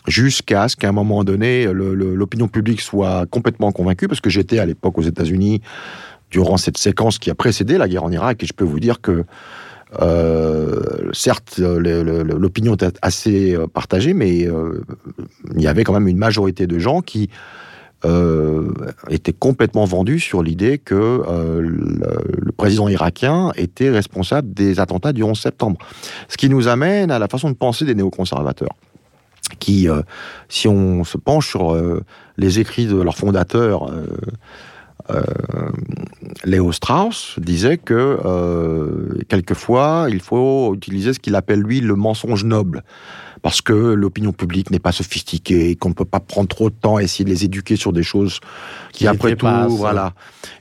jusqu'à 0.05 0.67
ce 0.67 0.75
qu'à 0.75 0.89
un 0.89 0.93
moment 0.93 1.23
donné, 1.23 1.65
l'opinion 1.71 2.47
publique 2.47 2.81
soit 2.81 3.25
complètement 3.27 3.71
convaincue, 3.71 4.07
parce 4.07 4.21
que 4.21 4.29
j'étais 4.29 4.59
à 4.59 4.65
l'époque 4.65 4.97
aux 4.97 5.03
États-Unis 5.03 5.61
durant 6.29 6.57
cette 6.57 6.77
séquence 6.77 7.19
qui 7.19 7.29
a 7.29 7.35
précédé 7.35 7.77
la 7.77 7.87
guerre 7.87 8.03
en 8.03 8.11
Irak, 8.11 8.43
et 8.43 8.45
je 8.45 8.53
peux 8.53 8.65
vous 8.65 8.79
dire 8.79 9.01
que 9.01 9.23
euh, 10.01 11.09
certes, 11.13 11.57
l'opinion 11.57 12.75
était 12.75 12.91
assez 13.01 13.55
euh, 13.55 13.67
partagée, 13.67 14.13
mais 14.13 14.47
euh, 14.47 14.83
il 15.55 15.61
y 15.61 15.67
avait 15.67 15.83
quand 15.83 15.93
même 15.93 16.07
une 16.07 16.17
majorité 16.17 16.67
de 16.67 16.79
gens 16.79 17.01
qui 17.01 17.29
étaient 19.09 19.33
complètement 19.33 19.83
vendus 19.83 20.21
sur 20.21 20.41
l'idée 20.41 20.77
que 20.77 21.21
le, 21.59 22.51
président 22.53 22.87
irakien 22.87 23.51
était 23.57 23.89
responsable 23.89 24.53
des 24.53 24.79
attentats 24.79 25.11
du 25.11 25.21
11 25.21 25.37
septembre. 25.37 25.77
Ce 26.29 26.37
qui 26.37 26.47
nous 26.47 26.69
amène 26.69 27.11
à 27.11 27.19
la 27.19 27.27
façon 27.27 27.49
de 27.49 27.55
penser 27.55 27.83
des 27.83 27.95
néoconservateurs 27.95 28.73
qui, 29.59 29.89
si 30.47 30.69
on 30.69 31.03
se 31.03 31.17
penche 31.17 31.49
sur 31.49 31.77
les 32.37 32.59
écrits 32.59 32.85
de 32.85 33.01
leurs 33.01 33.17
fondateurs, 35.09 35.71
Léo 36.45 36.71
Strauss 36.71 37.35
disait 37.39 37.77
que 37.77 38.19
quelquefois 39.27 40.07
il 40.09 40.21
faut 40.21 40.73
utiliser 40.73 41.13
ce 41.13 41.19
qu'il 41.19 41.35
appelle 41.35 41.59
lui 41.59 41.81
le 41.81 41.95
mensonge 41.95 42.45
noble 42.45 42.83
parce 43.41 43.61
que 43.61 43.73
l'opinion 43.73 44.33
publique 44.33 44.71
n'est 44.71 44.79
pas 44.79 44.91
sophistiquée, 44.91 45.75
qu'on 45.75 45.89
ne 45.89 45.93
peut 45.93 46.05
pas 46.05 46.19
prendre 46.19 46.47
trop 46.47 46.69
de 46.69 46.75
temps 46.75 46.97
à 46.97 47.03
essayer 47.03 47.25
de 47.25 47.29
les 47.29 47.45
éduquer 47.45 47.75
sur 47.75 47.93
des 47.93 48.03
choses 48.03 48.39
qui, 48.91 49.07
après 49.07 49.35
tout, 49.35 49.47
voilà. 49.69 50.13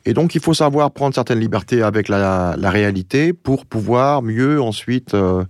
Et 0.05 0.15
donc, 0.15 0.35
il 0.35 0.41
faut 0.41 0.55
savoir 0.55 0.91
prendre 0.91 1.15
certaines 1.15 1.41
libertés 1.41 1.83
avec 1.83 2.09
la, 2.09 2.55
réalité 2.63 3.33
pour 3.33 3.67
pouvoir 3.67 4.23
mieux 4.23 4.61
ensuite, 4.61 5.15
euh, 5.15 5.45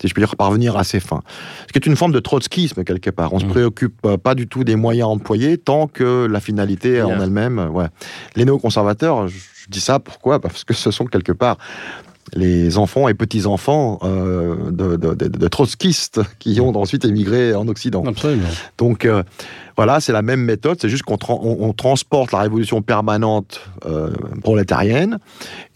si 0.00 0.08
je 0.08 0.14
puis 0.14 0.22
dire, 0.22 0.36
parvenir 0.36 0.76
à 0.76 0.84
ses 0.84 1.00
fins. 1.00 1.22
Ce 1.66 1.72
qui 1.72 1.78
est 1.78 1.86
une 1.86 1.96
forme 1.96 2.12
de 2.12 2.20
trotskisme, 2.20 2.84
quelque 2.84 3.10
part. 3.10 3.32
On 3.32 3.36
ne 3.36 3.40
se 3.40 3.46
mmh. 3.46 3.50
préoccupe 3.50 4.06
pas 4.22 4.34
du 4.34 4.46
tout 4.46 4.64
des 4.64 4.76
moyens 4.76 5.08
employés 5.08 5.58
tant 5.58 5.86
que 5.86 6.26
la 6.26 6.40
finalité 6.40 7.02
en 7.02 7.20
elle-même. 7.20 7.58
Ouais. 7.72 7.86
Les 8.34 8.44
néoconservateurs, 8.44 9.28
je 9.28 9.36
dis 9.68 9.80
ça 9.80 9.98
pourquoi? 9.98 10.40
Parce 10.40 10.64
que 10.64 10.74
ce 10.74 10.90
sont 10.90 11.06
quelque 11.06 11.32
part 11.32 11.58
les 12.34 12.78
enfants 12.78 13.08
et 13.08 13.14
petits-enfants 13.14 13.98
euh, 14.02 14.70
de, 14.70 15.48
trotskistes 15.48 16.20
qui 16.38 16.60
ont 16.60 16.76
ensuite 16.76 17.04
émigré 17.04 17.54
en 17.54 17.68
Occident. 17.68 18.04
Absolument. 18.06 18.48
Donc 18.78 19.04
euh, 19.04 19.22
voilà, 19.76 20.00
c'est 20.00 20.12
la 20.12 20.22
même 20.22 20.40
méthode, 20.40 20.78
c'est 20.80 20.88
juste 20.88 21.04
qu'on 21.04 21.18
on, 21.28 21.72
transporte 21.72 22.32
la 22.32 22.40
révolution 22.40 22.82
permanente 22.82 23.60
euh, 23.84 24.10
prolétarienne 24.42 25.18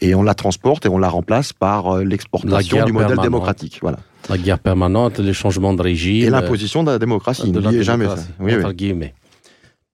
et 0.01 0.15
on 0.15 0.23
la 0.23 0.35
transporte 0.35 0.87
et 0.87 0.89
on 0.89 0.99
la 0.99 1.09
remplace 1.09 1.53
par 1.53 1.99
l'exportation 1.99 2.85
du 2.85 2.93
modèle 2.93 3.19
démocratique. 3.19 3.79
Voilà. 3.83 3.99
La 4.29 4.39
guerre 4.39 4.59
permanente, 4.59 5.19
les 5.19 5.33
changements 5.33 5.73
de 5.73 5.83
régime. 5.83 6.27
Et 6.27 6.31
l'imposition 6.31 6.85
de 6.85 6.91
la 6.91 6.99
démocratie. 6.99 7.51
De 7.51 7.83
jamais 7.83 8.07
ça. 8.07 8.17
Oui, 8.39 8.53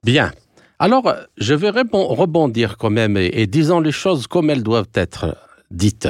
Bien. 0.04 0.30
Alors, 0.78 1.10
je 1.38 1.54
vais 1.54 1.70
rebondir 1.70 2.76
quand 2.76 2.90
même 2.90 3.16
et, 3.16 3.30
et 3.32 3.46
disons 3.46 3.80
les 3.80 3.92
choses 3.92 4.26
comme 4.26 4.50
elles 4.50 4.62
doivent 4.62 4.90
être 4.94 5.36
dites. 5.70 6.08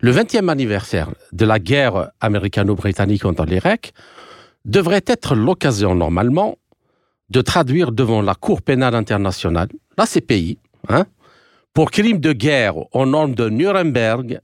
Le 0.00 0.12
20e 0.12 0.48
anniversaire 0.50 1.08
de 1.32 1.44
la 1.46 1.58
guerre 1.58 2.10
américano-britannique 2.20 3.22
contre 3.22 3.46
l'Irak 3.46 3.92
devrait 4.66 5.04
être 5.06 5.34
l'occasion 5.34 5.94
normalement 5.94 6.58
de 7.30 7.40
traduire 7.40 7.92
devant 7.92 8.20
la 8.20 8.34
Cour 8.34 8.62
pénale 8.62 8.94
internationale, 8.94 9.68
la 9.96 10.06
CPI, 10.06 10.58
hein, 10.88 11.06
pour 11.72 11.90
crimes 11.90 12.20
de 12.20 12.32
guerre 12.32 12.74
aux 12.94 13.06
normes 13.06 13.34
de 13.34 13.48
Nuremberg, 13.48 14.40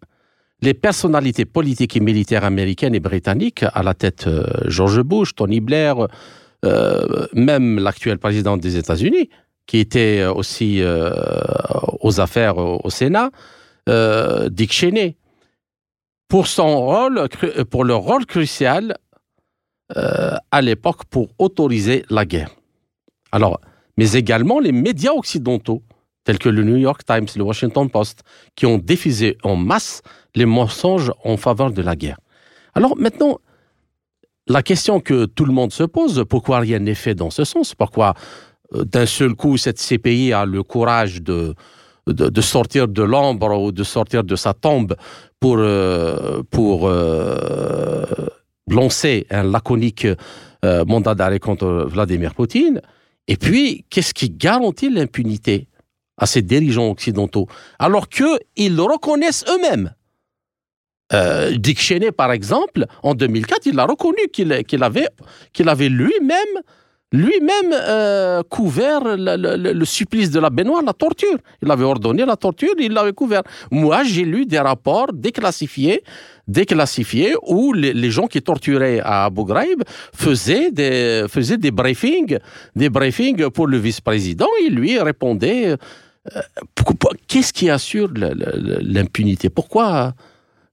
les 0.63 0.75
personnalités 0.75 1.45
politiques 1.45 1.97
et 1.97 2.01
militaires 2.01 2.45
américaines 2.45 2.95
et 2.95 3.01
britanniques, 3.01 3.65
à 3.75 3.83
la 3.83 3.95
tête 3.95 4.27
euh, 4.27 4.45
George 4.67 5.03
Bush, 5.03 5.35
Tony 5.35 5.61
Blair, 5.61 6.07
euh, 6.65 7.27
même 7.35 7.79
l'actuel 7.79 8.19
président 8.19 8.57
des 8.57 8.77
États-Unis, 8.77 9.29
qui 9.67 9.79
était 9.79 10.25
aussi 10.25 10.81
euh, 10.81 11.13
aux 12.01 12.21
affaires 12.21 12.57
au, 12.59 12.91
Sénat, 12.91 13.31
Dick 14.51 14.73
Cheney, 14.73 15.17
pour 16.33 16.47
son 16.47 16.81
rôle, 16.81 17.29
pour 17.71 17.85
leur 17.85 18.01
rôle 18.01 18.25
crucial 18.25 18.97
euh, 19.99 20.35
à 20.51 20.63
l'époque 20.63 21.05
pour 21.11 21.29
autoriser 21.39 22.07
la 22.09 22.25
guerre. 22.25 22.49
Alors, 23.33 23.61
mais 23.99 24.13
également 24.13 24.59
les 24.59 24.73
médias 24.73 25.13
occidentaux, 25.13 25.83
tels 26.25 26.39
que 26.39 26.49
le 26.49 26.65
New 26.65 26.79
York 26.79 27.03
Times, 27.05 27.27
le 27.37 27.43
Washington 27.43 27.91
Post, 27.91 28.23
qui 28.57 28.65
ont 28.65 28.79
diffusé 28.79 29.37
en 29.43 29.57
masse 29.57 30.01
les 30.35 30.47
mensonges 30.47 31.13
en 31.23 31.37
faveur 31.37 31.71
de 31.71 31.83
la 31.83 31.97
guerre. 31.97 32.19
Alors 32.75 32.97
maintenant, 32.97 33.39
la 34.47 34.63
question 34.63 35.01
que 35.01 35.27
tout 35.27 35.45
le 35.45 35.53
monde 35.53 35.71
se 35.71 35.85
pose, 35.85 36.25
pourquoi 36.27 36.61
rien 36.61 36.79
n'est 36.79 36.95
fait 36.95 37.15
dans 37.15 37.29
ce 37.29 37.45
sens? 37.45 37.75
Pourquoi 37.75 38.15
euh, 38.75 38.87
d'un 38.87 39.05
seul 39.05 39.35
coup 39.35 39.59
cette 39.59 39.79
CPI 39.79 40.33
a 40.33 40.47
le 40.47 40.63
courage 40.63 41.21
de, 41.21 41.55
de, 42.07 42.41
sortir 42.41 42.89
de 42.89 43.03
l'ombre 43.03 43.61
ou 43.61 43.73
de 43.73 43.85
sortir 43.85 44.25
de 44.25 44.37
sa 44.37 44.55
tombe 44.55 44.97
pour, 45.41 45.57
euh, 45.59 46.43
pour 46.51 46.89
euh, 46.89 48.05
lancer 48.69 49.27
un 49.31 49.45
laconique 49.45 50.07
euh, 50.65 50.85
mandat 50.85 51.15
d'arrêt 51.15 51.39
contre 51.39 51.87
Vladimir 51.89 52.35
Poutine. 52.35 52.81
Et 53.29 53.37
puis, 53.37 53.85
qu'est-ce 53.89 54.15
qui 54.15 54.31
garantit 54.31 54.91
l'impunité 54.91 55.69
à 56.17 56.27
ces 56.27 56.43
dirigeants 56.43 56.91
occidentaux? 56.91 57.47
Alors 57.79 58.09
qu'ils 58.09 58.77
le 58.77 58.83
reconnaissent 58.83 59.45
eux-mêmes 59.49 59.95
Dick 61.59 61.79
Cheney, 61.79 62.11
par 62.11 62.33
exemple, 62.33 62.87
en 63.03 63.15
2004, 63.15 63.67
il 63.67 63.79
a 63.79 63.85
reconnu 63.85 64.29
qu'il 64.33 64.51
avait, 64.83 65.09
qu'il 65.53 65.69
avait 65.69 65.91
lui-même 65.91 66.63
lui-même 67.13 67.73
euh, 67.73 68.43
couvert 68.49 69.01
le, 69.05 69.85
supplice 69.85 70.31
de 70.31 70.41
la 70.41 70.51
baignoire, 70.51 70.83
la 70.83 70.93
torture. 70.93 71.37
Il 71.63 71.71
avait 71.71 71.85
ordonné 71.85 72.25
la 72.25 72.37
torture, 72.37 72.75
il 72.79 72.93
l'avait 72.93 73.13
couvert. 73.13 73.43
Moi, 73.71 74.03
j'ai 74.05 74.25
lu 74.25 74.47
des 74.47 74.59
rapports 74.59 75.13
déclassifiés, 75.13 76.03
déclassifiés 76.49 77.35
où 77.47 77.73
les, 77.73 78.11
gens 78.11 78.27
qui 78.27 78.41
torturaient 78.41 79.01
à 79.01 79.27
Abu 79.27 79.45
Ghraib 79.45 79.83
faisaient 80.15 80.71
des, 80.71 81.27
faisaient 81.29 81.59
des 81.59 81.71
briefings, 81.71 82.39
des 82.75 82.89
briefings 82.89 83.51
pour 83.51 83.67
le 83.67 83.77
vice-président. 83.79 84.49
Il 84.67 84.75
lui 84.75 84.99
répondait 84.99 85.77
euh, 86.35 86.41
qu'est-ce 87.29 87.53
qui 87.53 87.69
assure 87.69 88.11
l'impunité? 88.15 89.51
Pourquoi 89.51 90.15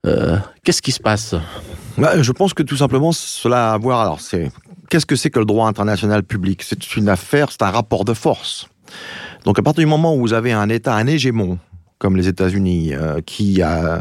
euh, 0.06 0.38
Qu'est-ce 0.64 0.82
qui 0.82 0.92
se 0.92 1.00
passe? 1.00 1.36
Bah, 1.98 2.22
Je 2.22 2.32
pense 2.32 2.54
que 2.54 2.64
tout 2.64 2.78
simplement, 2.78 3.12
cela 3.12 3.72
a 3.72 3.74
à 3.74 3.78
voir. 3.78 4.02
Alors, 4.02 4.22
c'est 4.22 4.52
qu'est-ce 4.90 5.06
que 5.06 5.16
c'est 5.16 5.30
que 5.30 5.40
le 5.40 5.46
droit 5.46 5.68
international 5.68 6.24
public? 6.24 6.64
C'est 6.64 6.98
une 6.98 7.10
affaire, 7.10 7.52
c'est 7.52 7.62
un 7.62 7.72
rapport 7.72 8.06
de 8.06 8.14
force. 8.14 8.68
Donc 9.46 9.60
à 9.60 9.62
partir 9.62 9.84
du 9.84 9.90
moment 9.90 10.16
où 10.16 10.20
vous 10.20 10.34
avez 10.34 10.52
un 10.52 10.70
État, 10.70 10.96
un 10.96 11.08
hégémon, 11.08 11.60
comme 12.00 12.16
les 12.16 12.28
États-Unis, 12.28 12.94
euh, 12.94 13.20
qui, 13.26 13.62
euh, 13.62 14.00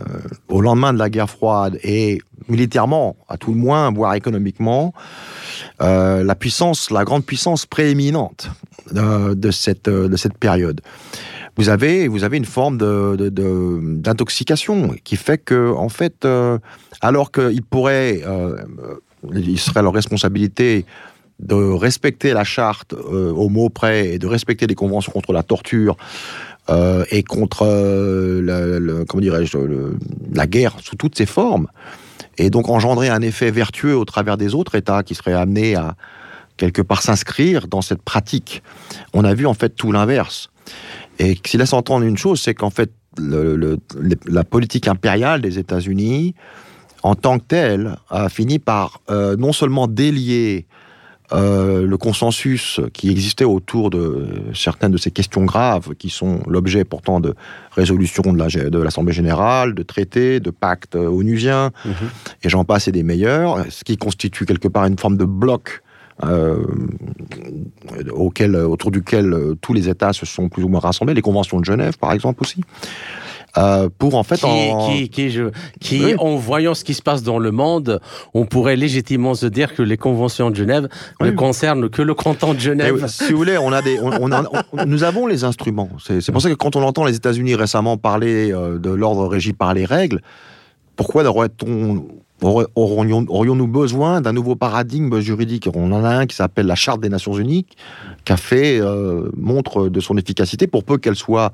au 0.48 0.60
lendemain 0.60 0.92
de 0.92 0.98
la 0.98 1.10
guerre 1.10 1.28
froide, 1.28 1.78
et 1.82 2.20
militairement, 2.48 3.16
à 3.28 3.36
tout 3.36 3.52
le 3.52 3.58
moins, 3.58 3.92
voire 3.92 4.14
économiquement, 4.14 4.94
euh, 5.82 6.22
la 6.22 6.34
puissance, 6.34 6.90
la 6.90 7.04
grande 7.04 7.24
puissance 7.24 7.66
prééminente 7.66 8.50
de, 8.92 9.50
cette, 9.50 9.90
de 9.90 10.16
cette 10.16 10.38
période. 10.38 10.80
Vous 11.56 11.68
avez, 11.68 12.06
vous 12.06 12.22
avez 12.22 12.36
une 12.36 12.44
forme 12.44 12.78
d'intoxication 12.78 14.88
de, 14.88 14.94
qui 14.94 15.16
fait 15.16 15.38
que, 15.38 15.74
en 15.74 15.88
fait, 15.88 16.26
alors 17.00 17.32
qu'il 17.32 17.62
pourrait 17.62 18.22
il 19.34 19.58
serait 19.58 19.82
leur 19.82 19.92
responsabilité 19.92 20.84
de 21.40 21.54
respecter 21.54 22.32
la 22.32 22.44
charte 22.44 22.94
euh, 22.94 23.32
au 23.32 23.48
mot 23.48 23.68
près 23.68 24.08
et 24.08 24.18
de 24.18 24.26
respecter 24.26 24.66
les 24.66 24.74
conventions 24.74 25.12
contre 25.12 25.32
la 25.32 25.42
torture 25.42 25.96
euh, 26.68 27.04
et 27.10 27.22
contre 27.22 27.62
euh, 27.64 29.04
comment 29.08 29.20
dirais-je 29.20 29.58
la 30.34 30.46
guerre 30.46 30.76
sous 30.82 30.96
toutes 30.96 31.16
ses 31.16 31.26
formes 31.26 31.68
et 32.38 32.50
donc 32.50 32.68
engendrer 32.68 33.08
un 33.08 33.22
effet 33.22 33.50
vertueux 33.50 33.96
au 33.96 34.04
travers 34.04 34.36
des 34.36 34.54
autres 34.54 34.74
États 34.74 35.02
qui 35.02 35.14
seraient 35.14 35.32
amenés 35.32 35.76
à 35.76 35.94
quelque 36.56 36.82
part 36.82 37.02
s'inscrire 37.02 37.68
dans 37.68 37.82
cette 37.82 38.02
pratique. 38.02 38.62
On 39.12 39.24
a 39.24 39.32
vu 39.32 39.46
en 39.46 39.54
fait 39.54 39.70
tout 39.70 39.92
l'inverse. 39.92 40.50
Et 41.20 41.34
qui 41.34 41.56
laisse 41.56 41.72
entendre 41.72 42.04
une 42.04 42.18
chose, 42.18 42.40
c'est 42.40 42.54
qu'en 42.54 42.70
fait 42.70 42.90
la 43.16 44.44
politique 44.44 44.86
impériale 44.86 45.40
des 45.40 45.58
États-Unis 45.58 46.34
en 47.02 47.14
tant 47.14 47.38
que 47.38 47.44
tel, 47.46 47.96
a 48.10 48.28
fini 48.28 48.58
par 48.58 49.00
euh, 49.10 49.36
non 49.36 49.52
seulement 49.52 49.86
délier 49.86 50.66
euh, 51.32 51.86
le 51.86 51.96
consensus 51.98 52.80
qui 52.94 53.10
existait 53.10 53.44
autour 53.44 53.90
de 53.90 54.28
certaines 54.54 54.92
de 54.92 54.96
ces 54.96 55.10
questions 55.10 55.44
graves 55.44 55.94
qui 55.94 56.08
sont 56.08 56.40
l'objet 56.46 56.84
pourtant 56.84 57.20
de 57.20 57.34
résolutions 57.72 58.32
de 58.32 58.82
l'Assemblée 58.82 59.12
générale, 59.12 59.74
de 59.74 59.82
traités, 59.82 60.40
de 60.40 60.50
pactes 60.50 60.94
onusiens, 60.94 61.70
mhm. 61.84 61.92
et 62.44 62.48
j'en 62.48 62.64
passe 62.64 62.88
et 62.88 62.92
des 62.92 63.02
meilleurs, 63.02 63.66
ce 63.68 63.84
qui 63.84 63.98
constitue 63.98 64.46
quelque 64.46 64.68
part 64.68 64.86
une 64.86 64.98
forme 64.98 65.18
de 65.18 65.26
bloc 65.26 65.82
euh, 66.24 66.64
auquel, 68.10 68.56
autour 68.56 68.90
duquel 68.90 69.54
tous 69.60 69.74
les 69.74 69.88
États 69.88 70.14
se 70.14 70.24
sont 70.24 70.48
plus 70.48 70.64
ou 70.64 70.68
moins 70.68 70.80
rassemblés, 70.80 71.12
les 71.12 71.22
conventions 71.22 71.60
de 71.60 71.64
Genève 71.64 71.98
par 71.98 72.12
exemple 72.12 72.42
aussi. 72.42 72.62
Euh, 73.56 73.88
pour 73.98 74.14
en 74.14 74.22
fait... 74.22 74.36
Qui, 74.36 74.46
en... 74.46 74.88
qui, 74.88 75.08
qui, 75.08 75.30
je, 75.30 75.44
qui 75.80 76.14
en 76.18 76.36
voyant 76.36 76.74
ce 76.74 76.84
qui 76.84 76.94
se 76.94 77.02
passe 77.02 77.22
dans 77.22 77.38
le 77.38 77.50
monde, 77.50 78.00
on 78.34 78.44
pourrait 78.44 78.76
légitimement 78.76 79.34
se 79.34 79.46
dire 79.46 79.74
que 79.74 79.82
les 79.82 79.96
conventions 79.96 80.50
de 80.50 80.56
Genève 80.56 80.88
ne 81.20 81.30
concernent 81.30 81.88
que 81.88 82.02
le 82.02 82.14
canton 82.14 82.54
de 82.54 82.58
Genève. 82.58 83.06
si 83.08 83.32
vous 83.32 83.38
voulez, 83.38 83.58
on 83.58 83.72
a 83.72 83.82
des, 83.82 83.98
on, 84.00 84.28
nous 84.86 85.04
avons 85.04 85.26
les 85.26 85.44
instruments. 85.44 85.88
C'est 85.98 86.32
pour 86.32 86.42
ça 86.42 86.50
que 86.50 86.54
quand 86.54 86.76
on 86.76 86.82
entend 86.82 87.04
les 87.04 87.16
États-Unis 87.16 87.54
récemment 87.54 87.96
parler 87.96 88.52
euh, 88.52 88.78
de 88.78 88.90
l'ordre 88.90 89.26
régi 89.26 89.52
par 89.52 89.74
les 89.74 89.84
règles, 89.84 90.20
pourquoi 90.96 91.24
aurait-on 91.24 92.04
aurions-nous 92.42 93.66
besoin 93.66 94.20
d'un 94.20 94.32
nouveau 94.32 94.54
paradigme 94.54 95.18
juridique? 95.20 95.68
On 95.74 95.90
en 95.92 96.04
a 96.04 96.10
un 96.10 96.26
qui 96.26 96.36
s'appelle 96.36 96.66
la 96.66 96.76
Charte 96.76 97.00
des 97.00 97.08
Nations 97.08 97.34
Unies, 97.34 97.66
qui 98.24 98.32
a 98.32 98.36
fait 98.36 98.80
euh, 98.80 99.28
montre 99.36 99.88
de 99.88 100.00
son 100.00 100.16
efficacité 100.16 100.66
pour 100.66 100.84
peu 100.84 100.98
qu'elle 100.98 101.16
soit 101.16 101.52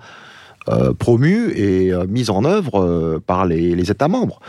promue 0.99 1.51
et 1.55 1.93
euh, 1.93 2.07
mise 2.07 2.31
en 2.31 2.45
œuvre 2.45 2.83
euh, 2.83 3.23
par 3.25 3.47
les, 3.47 3.91
États 3.91 4.09
membres. 4.09 4.41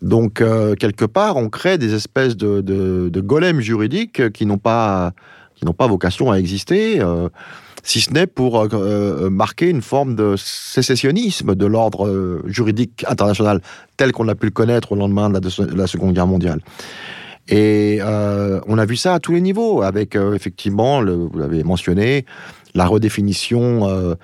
Donc, 0.00 0.42
quelque 0.80 1.04
part, 1.04 1.36
on 1.36 1.48
crée 1.48 1.78
des 1.78 1.94
espèces 1.94 2.36
de, 2.36 3.20
golems 3.20 3.60
juridiques 3.60 4.32
qui 4.32 4.46
n'ont 4.46 4.58
pas, 4.58 5.12
qui 5.54 5.64
n'ont 5.64 5.72
pas 5.72 5.86
vocation 5.86 6.32
à 6.32 6.38
exister. 6.40 7.00
si 7.84 8.00
ce 8.00 8.12
n'est 8.12 8.26
pour 8.26 8.60
euh, 8.60 8.68
euh, 8.72 9.30
marquer 9.30 9.70
une 9.70 9.82
forme 9.82 10.16
de 10.16 10.34
sécessionnisme 10.36 11.54
de 11.54 11.66
l'ordre 11.66 12.08
euh, 12.08 12.42
juridique 12.46 13.04
international 13.08 13.60
tel 13.96 14.10
qu'on 14.10 14.26
a 14.26 14.34
pu 14.34 14.46
le 14.46 14.52
connaître 14.52 14.90
au 14.90 14.96
lendemain 14.96 15.30
de 15.30 15.34
la, 15.34 15.66
de 15.66 15.76
la 15.76 15.86
Seconde 15.86 16.14
Guerre 16.14 16.26
mondiale. 16.26 16.60
Et 17.48 17.98
euh, 18.00 18.60
on 18.66 18.78
a 18.78 18.84
vu 18.84 18.96
ça 18.96 19.14
à 19.14 19.20
tous 19.20 19.32
les 19.32 19.40
niveaux, 19.40 19.82
avec 19.82 20.14
euh, 20.14 20.34
effectivement, 20.34 21.02
vous 21.02 21.38
l'avez 21.38 21.64
mentionné, 21.64 22.24
la 22.74 22.86
redéfinition 22.86 23.88
euh, 23.88 24.14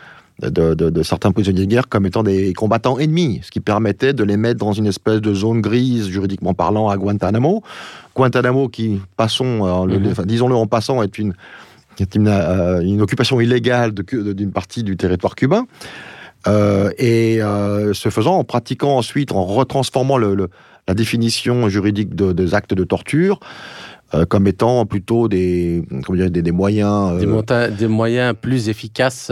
de, 0.42 0.74
de- 0.74 0.90
de 0.90 1.02
certains 1.02 1.32
prisonniers 1.32 1.62
de 1.66 1.70
guerre 1.70 1.88
comme 1.88 2.06
étant 2.06 2.22
des 2.22 2.52
combattants 2.52 2.98
ennemis, 2.98 3.40
ce 3.42 3.50
qui 3.50 3.60
permettait 3.60 4.12
de 4.12 4.22
les 4.24 4.36
mettre 4.36 4.58
dans 4.60 4.72
une 4.72 4.86
espèce 4.86 5.20
de 5.20 5.34
zone 5.34 5.60
grise, 5.60 6.08
juridiquement 6.08 6.54
parlant, 6.54 6.88
à 6.88 6.96
Guantanamo. 6.96 7.62
Guantanamo, 8.14 8.68
qui, 8.68 9.00
passons, 9.16 9.66
euh, 9.88 9.98
Mhm. 9.98 10.24
disons-le 10.26 10.54
en 10.54 10.66
passant, 10.66 11.02
est 11.02 11.18
une, 11.18 11.34
est 11.98 12.14
une, 12.14 12.28
euh, 12.28 12.80
une 12.82 13.00
occupation 13.02 13.40
illégale 13.40 13.92
d'une 13.92 14.52
partie 14.52 14.84
du 14.84 14.96
territoire 14.96 15.34
cubain. 15.34 15.66
Euh, 16.46 16.90
et 16.98 17.42
euh, 17.42 17.92
ce 17.92 18.08
faisant, 18.10 18.36
en 18.38 18.44
pratiquant 18.44 18.96
ensuite, 18.96 19.32
en 19.32 19.44
retransformant 19.44 20.16
le- 20.18 20.36
le- 20.36 20.48
la 20.86 20.94
définition 20.94 21.68
juridique 21.68 22.14
de- 22.14 22.32
des 22.32 22.54
actes 22.54 22.74
de 22.74 22.84
torture 22.84 23.40
euh, 24.14 24.24
comme 24.24 24.46
étant 24.46 24.86
plutôt 24.86 25.28
des, 25.28 25.82
comment 26.06 26.16
dire, 26.16 26.30
des, 26.30 26.40
des 26.40 26.52
moyens. 26.52 27.10
euh, 27.12 27.18
Des, 27.76 27.88
moyens 27.88 28.34
plus 28.40 28.68
efficaces 28.70 29.30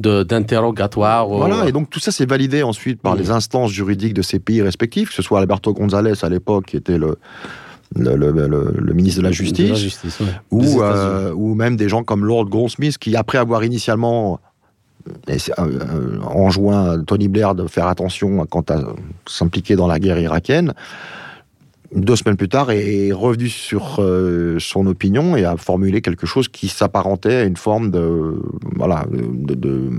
d'interrogatoire. 0.00 1.28
Voilà, 1.28 1.68
et 1.68 1.72
donc 1.72 1.90
tout 1.90 2.00
ça 2.00 2.10
c'est 2.10 2.28
validé 2.28 2.62
ensuite 2.62 3.00
par 3.02 3.14
les 3.16 3.30
instances 3.30 3.70
juridiques 3.70 4.14
de 4.14 4.22
ces 4.22 4.38
pays 4.38 4.62
respectifs, 4.62 5.10
que 5.10 5.14
ce 5.14 5.22
soit 5.22 5.40
Alberto 5.40 5.72
González 5.74 6.14
à 6.22 6.28
l'époque, 6.28 6.66
qui 6.66 6.76
était 6.76 6.98
le, 6.98 7.18
le, 7.94 8.16
le- 8.16 8.30
le- 8.32 8.74
le 8.78 8.92
ministre 8.94 9.18
de 9.18 9.24
la 9.24 9.30
de 9.30 9.34
Justice, 9.34 9.68
la 9.68 9.74
justice, 9.74 10.20
ouais. 10.20 10.26
Des 10.52 10.74
ou, 10.76 10.82
euh, 10.82 11.32
ou 11.34 11.54
même 11.54 11.76
des 11.76 11.88
gens 11.88 12.02
comme 12.04 12.24
Lord 12.24 12.46
Goldsmith, 12.46 12.98
qui 12.98 13.14
après 13.16 13.38
avoir 13.38 13.62
initialement 13.64 14.40
euh, 15.28 15.38
euh, 15.58 16.18
enjoint 16.22 17.02
Tony 17.04 17.28
Blair 17.28 17.54
de 17.54 17.66
faire 17.66 17.86
attention 17.86 18.46
quant 18.46 18.64
à 18.68 18.80
s'impliquer 19.26 19.74
dans 19.76 19.86
la 19.86 19.98
guerre 19.98 20.18
irakienne, 20.20 20.72
deux 21.94 22.16
semaines 22.16 22.36
plus 22.36 22.48
tard 22.48 22.70
est 22.70 23.12
revenu 23.12 23.48
sur 23.48 23.96
euh, 23.98 24.58
son 24.60 24.86
opinion 24.86 25.36
et 25.36 25.44
a 25.44 25.56
formulé 25.56 26.00
quelque 26.02 26.26
chose 26.26 26.48
qui 26.48 26.68
s'apparentait 26.68 27.34
à 27.34 27.44
une 27.44 27.56
forme 27.56 27.90
de 27.90 28.40
voilà 28.76 29.06
de, 29.10 29.90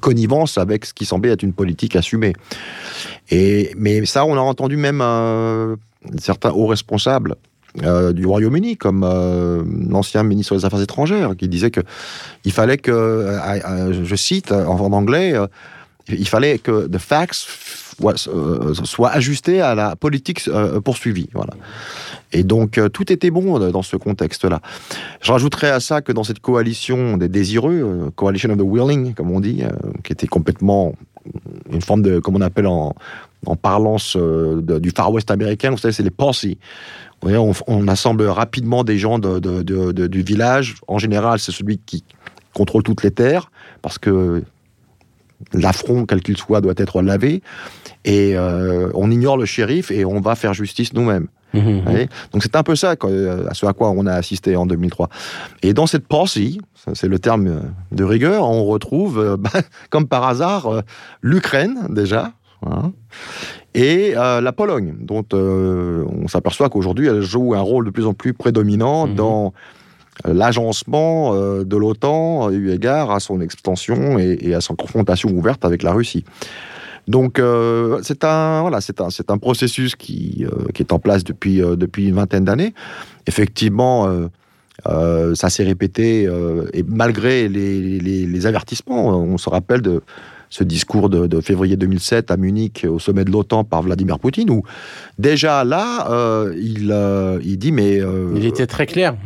connivence 0.00 0.58
avec 0.58 0.84
ce 0.84 0.92
qui 0.92 1.06
semblait 1.06 1.30
être 1.30 1.42
une 1.42 1.54
politique 1.54 1.96
assumée. 1.96 2.34
Et 3.30 3.72
mais 3.76 4.04
ça, 4.04 4.26
on 4.26 4.34
a 4.34 4.40
entendu 4.40 4.76
même 4.76 5.02
certains 6.18 6.50
hauts 6.50 6.66
responsables 6.66 7.36
euh, 7.82 8.12
du 8.12 8.26
Royaume-Uni, 8.26 8.76
comme 8.76 9.04
euh, 9.04 9.62
l'ancien 9.88 10.22
ministre 10.22 10.56
des 10.56 10.64
Affaires 10.64 10.80
étrangères, 10.80 11.36
qui 11.36 11.48
disait 11.48 11.70
que 11.70 11.80
il 12.44 12.52
fallait 12.52 12.78
que, 12.78 13.38
je 14.02 14.14
cite 14.16 14.52
en, 14.52 14.80
en 14.80 14.92
anglais, 14.92 15.34
il 16.08 16.28
fallait 16.28 16.58
que 16.58 16.86
the 16.86 16.98
facts 16.98 17.46
was- 18.00 18.28
euh, 18.28 18.74
soient 18.84 19.10
ajustés 19.10 19.60
à 19.60 19.74
la 19.74 19.96
politique 19.96 20.46
euh, 20.48 20.80
poursuivie. 20.80 21.28
Voilà. 21.34 21.54
Et 22.32 22.44
donc 22.44 22.78
euh, 22.78 22.88
tout 22.88 23.12
était 23.12 23.30
bon 23.30 23.58
dans 23.58 23.82
ce 23.82 23.96
contexte-là. 23.96 24.60
Je 25.20 25.32
rajouterais 25.32 25.70
à 25.70 25.80
ça 25.80 26.00
que 26.02 26.12
dans 26.12 26.24
cette 26.24 26.40
coalition 26.40 27.16
des 27.16 27.28
désireux, 27.28 28.10
coalition 28.16 28.50
of 28.50 28.58
the 28.58 28.62
willing, 28.62 29.14
comme 29.14 29.30
on 29.30 29.40
dit, 29.40 29.62
qui 30.04 30.12
était 30.12 30.26
complètement 30.26 30.94
une 31.70 31.82
forme 31.82 32.02
de, 32.02 32.20
comme 32.20 32.36
on 32.36 32.40
appelle 32.40 32.66
en, 32.66 32.94
en 33.46 33.56
parlance 33.56 34.16
du 34.16 34.90
Far 34.90 35.12
West 35.12 35.30
américain, 35.30 35.70
vous 35.70 35.78
savez, 35.78 35.92
c'est 35.92 36.02
les 36.02 36.10
voyez, 37.20 37.36
on, 37.38 37.88
assemble 37.88 38.24
rapidement 38.26 38.84
des 38.84 38.98
gens 38.98 39.18
de- 39.18 40.06
du 40.06 40.22
village. 40.22 40.76
En 40.86 40.98
général, 40.98 41.38
c'est 41.38 41.52
celui 41.52 41.78
qui 41.78 42.04
contrôle 42.54 42.82
toutes 42.82 43.02
les 43.02 43.10
terres, 43.10 43.50
parce 43.82 43.98
que 43.98 44.42
l'affront, 45.52 46.04
quel 46.06 46.20
qu'il 46.22 46.36
soit, 46.36 46.60
doit 46.60 46.74
être 46.76 47.02
lavé. 47.02 47.42
Et 48.04 48.36
euh, 48.36 48.90
on 48.94 49.10
ignore 49.10 49.36
le 49.36 49.44
shérif 49.44 49.90
et 49.90 50.04
on 50.04 50.20
va 50.20 50.34
faire 50.34 50.54
justice 50.54 50.92
nous-mêmes. 50.92 51.28
Vous 51.54 51.80
voyez? 51.82 52.08
Donc 52.32 52.42
c'est 52.42 52.56
un 52.56 52.62
peu 52.62 52.76
ça, 52.76 52.94
euh, 53.04 53.46
à 53.48 53.54
ce 53.54 53.64
à 53.64 53.72
quoi 53.72 53.90
on 53.90 54.04
a 54.06 54.12
assisté 54.12 54.54
en 54.54 54.66
2003. 54.66 55.08
Et 55.62 55.72
dans 55.72 55.86
cette 55.86 56.04
ça, 56.12 56.92
c'est 56.94 57.08
le 57.08 57.18
terme 57.18 57.46
euh, 57.46 57.60
de 57.90 58.04
rigueur, 58.04 58.48
on 58.48 58.64
retrouve, 58.64 59.36
bah, 59.40 59.62
comme 59.88 60.06
par 60.06 60.24
hasard, 60.24 60.82
l'Ukraine 61.22 61.86
déjà, 61.88 62.32
hein, 62.66 62.92
et 63.74 64.14
euh, 64.16 64.40
la 64.40 64.52
Pologne, 64.52 64.96
dont 65.00 65.24
euh, 65.34 66.04
on 66.22 66.28
s'aperçoit 66.28 66.68
qu'aujourd'hui 66.68 67.06
elle 67.06 67.20
joue 67.20 67.54
un 67.54 67.60
rôle 67.60 67.84
de 67.86 67.90
plus 67.90 68.06
en 68.06 68.14
plus 68.14 68.34
prédominant 68.34 69.06
Mhm. 69.06 69.14
dans 69.14 69.52
l'agencement 70.24 71.34
euh, 71.34 71.64
de 71.64 71.76
l'OTAN, 71.76 72.50
eu 72.50 72.70
égard 72.70 73.10
à 73.10 73.20
son 73.20 73.40
extension 73.40 74.18
et, 74.18 74.54
à 74.54 74.60
son 74.60 74.74
confrontation 74.74 75.30
ouverte 75.30 75.64
avec 75.64 75.82
la 75.82 75.92
Russie. 75.92 76.24
Donc 77.06 77.38
euh, 77.38 78.00
c'est 78.02 78.22
un 78.24 78.60
voilà 78.60 78.80
c'est 78.82 79.00
un 79.00 79.08
un 79.28 79.38
processus 79.38 79.96
qui 79.96 80.44
euh, 80.44 80.68
est 80.78 80.92
en 80.92 80.98
place 80.98 81.24
depuis 81.24 81.62
euh, 81.62 81.74
depuis 81.74 82.08
une 82.08 82.14
vingtaine 82.14 82.44
d'années. 82.44 82.74
Effectivement, 83.26 84.06
euh, 84.06 84.26
euh, 84.86 85.34
ça 85.34 85.48
s'est 85.48 85.64
répété 85.64 86.26
euh, 86.26 86.66
et 86.74 86.82
malgré 86.82 87.48
les 87.48 88.46
avertissements, 88.46 89.08
on 89.08 89.38
se 89.38 89.48
rappelle 89.48 89.80
de 89.80 90.02
ce 90.50 90.64
discours 90.64 91.08
de, 91.08 91.26
de 91.26 91.40
février 91.40 91.76
2007 91.76 92.30
à 92.30 92.36
Munich 92.36 92.86
au 92.88 92.98
sommet 92.98 93.24
de 93.24 93.30
l'OTAN 93.30 93.64
par 93.64 93.82
Vladimir 93.82 94.18
Poutine 94.18 94.50
où 94.50 94.62
déjà 95.18 95.64
là 95.64 96.10
euh, 96.10 96.54
il 96.56 96.90
euh, 96.92 97.38
il 97.44 97.58
dit 97.58 97.72
mais 97.72 98.00
euh, 98.00 98.32
Il 98.36 98.44
était 98.44 98.66
très 98.66 98.86
clair. 98.86 99.16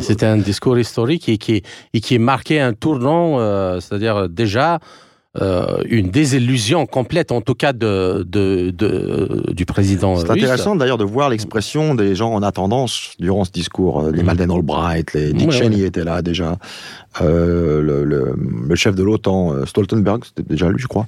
C'était 0.00 0.26
un 0.26 0.38
discours 0.38 0.78
historique 0.78 1.28
et 1.28 1.36
qui, 1.36 1.62
et 1.92 2.00
qui 2.00 2.18
marquait 2.18 2.58
un 2.58 2.72
tournant, 2.72 3.38
c'est-à-dire 3.80 4.30
déjà 4.30 4.80
euh, 5.42 5.78
une 5.88 6.10
désillusion 6.10 6.86
complète, 6.86 7.32
en 7.32 7.40
tout 7.40 7.54
cas 7.54 7.72
de, 7.72 8.24
de, 8.28 8.70
de- 8.70 9.52
du 9.52 9.64
président 9.66 10.16
C'est 10.16 10.30
intéressant 10.30 10.76
d'ailleurs 10.76 10.98
de 10.98 11.04
voir 11.04 11.28
l'expression 11.28 11.94
des 11.96 12.14
gens 12.14 12.32
en 12.32 12.42
attendance 12.42 13.14
durant 13.18 13.44
ce 13.44 13.50
discours. 13.50 14.00
Euh, 14.02 14.10
Les 14.12 14.20
Mhm. 14.20 14.26
Madeleine 14.26 14.50
Albright, 14.52 15.12
les 15.12 15.32
Dick 15.32 15.50
Cheney 15.50 15.82
étaient 15.82 16.04
là 16.04 16.22
déjà. 16.22 16.56
Euh, 17.20 17.80
le, 17.82 18.04
le- 18.04 18.34
le 18.68 18.74
chef 18.76 18.94
de 18.94 19.02
l'OTAN, 19.02 19.66
Stoltenberg, 19.66 20.24
c'était 20.24 20.48
déjà 20.48 20.68
lui, 20.68 20.78
je 20.80 20.86
crois. 20.86 21.06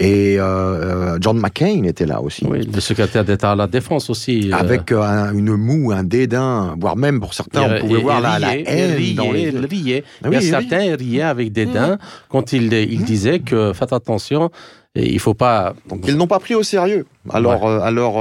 Et 0.00 0.38
euh, 0.38 0.44
euh, 0.44 1.18
John 1.20 1.38
McCain 1.40 1.82
était 1.82 2.06
là 2.06 2.20
aussi. 2.20 2.46
Oui, 2.48 2.60
le 2.72 2.80
secrétaire 2.80 3.24
d'État 3.24 3.52
à 3.52 3.56
la 3.56 3.66
Défense 3.66 4.08
aussi. 4.10 4.50
euh, 4.52 4.56
Avec 4.56 4.92
euh, 4.92 5.02
un- 5.02 5.32
une 5.34 5.56
moue, 5.56 5.90
un 5.90 6.04
dédain, 6.04 6.76
voire 6.80 6.96
même 6.96 7.18
pour 7.18 7.34
certains, 7.34 7.66
il- 7.66 7.82
on 7.82 7.86
pouvait 7.88 8.00
voir 8.00 8.18
il 8.18 8.22
la, 8.22 8.38
la 8.38 8.48
riait, 8.48 8.62
il 8.62 8.68
haine 8.68 8.94
riait, 8.96 9.14
dans 9.14 9.32
les 9.32 9.40
il 9.48 9.54
yeux. 9.54 9.66
riait. 9.68 10.04
Ah 10.22 10.28
Il 10.28 10.32
y 10.32 10.36
a 10.36 10.38
oui, 10.38 10.44
oui. 10.44 10.50
certains 10.50 10.82
ils 10.84 10.94
riaient 10.94 11.22
avec 11.22 11.50
dédain 11.52 11.98
quand 12.28 12.52
il, 12.52 12.72
il 12.72 13.02
disait 13.04 13.40
que 13.40 13.72
faites 13.72 13.92
attention, 13.92 14.50
et 14.94 15.12
il 15.12 15.18
faut 15.18 15.34
pas. 15.34 15.74
Donc 15.88 16.04
ils 16.06 16.16
n'ont 16.16 16.28
pas 16.28 16.38
pris 16.38 16.54
au 16.54 16.62
sérieux. 16.62 17.04
Alors, 17.30 17.66
euh, 17.66 17.80
à 17.80 17.90
leur, 17.90 18.18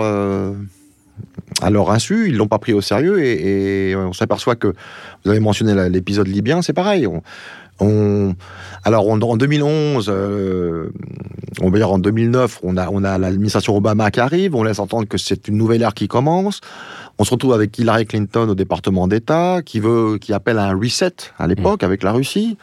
à 1.61 1.69
leur 1.69 1.91
insu, 1.91 2.30
ils 2.30 2.36
l'ont 2.38 2.47
pas 2.47 2.59
pris 2.59 2.73
au 2.73 2.82
sérieux 2.82 3.23
et, 3.23 3.89
et 3.91 3.95
on 3.95 4.13
s'aperçoit 4.13 4.55
que 4.55 4.73
vous 5.23 5.32
avez 5.32 5.39
mentionné 5.39 5.73
la- 5.73 5.89
l'épisode 5.89 6.28
libyen, 6.28 6.61
c'est 6.61 6.73
pareil. 6.73 7.07
On, 7.07 7.21
on- 7.80 8.34
alors 8.84 9.07
en 9.09 9.17
2011, 9.38 10.07
euh, 10.09 10.89
on 11.61 11.69
va 11.69 11.78
dire 11.78 11.91
en 11.91 11.99
2009, 11.99 12.59
on 12.63 12.78
a, 12.78 12.89
on 12.89 13.03
a 13.03 13.17
l'administration 13.17 13.75
Obama 13.75 14.09
qui 14.11 14.19
arrive, 14.19 14.55
on 14.55 14.63
laisse 14.63 14.80
entendre 14.80 15.07
que 15.07 15.17
c'est 15.17 15.47
une 15.47 15.57
nouvelle 15.57 15.82
ère 15.82 15.93
qui 15.93 16.07
commence. 16.07 16.61
On 17.19 17.23
se 17.23 17.32
retrouve 17.32 17.53
avec 17.53 17.78
Hillary 17.80 18.05
Clinton 18.05 18.47
au 18.49 18.53
département 18.53 19.07
d'État, 19.07 19.61
qui 19.65 19.80
veut, 19.80 20.19
qui 20.19 20.34
appelle 20.34 20.59
à 20.59 20.65
un 20.65 20.75
reset 20.78 21.13
à 21.39 21.47
l'époque 21.47 21.82
avec 21.82 22.03
la 22.03 22.11
Russie. 22.11 22.57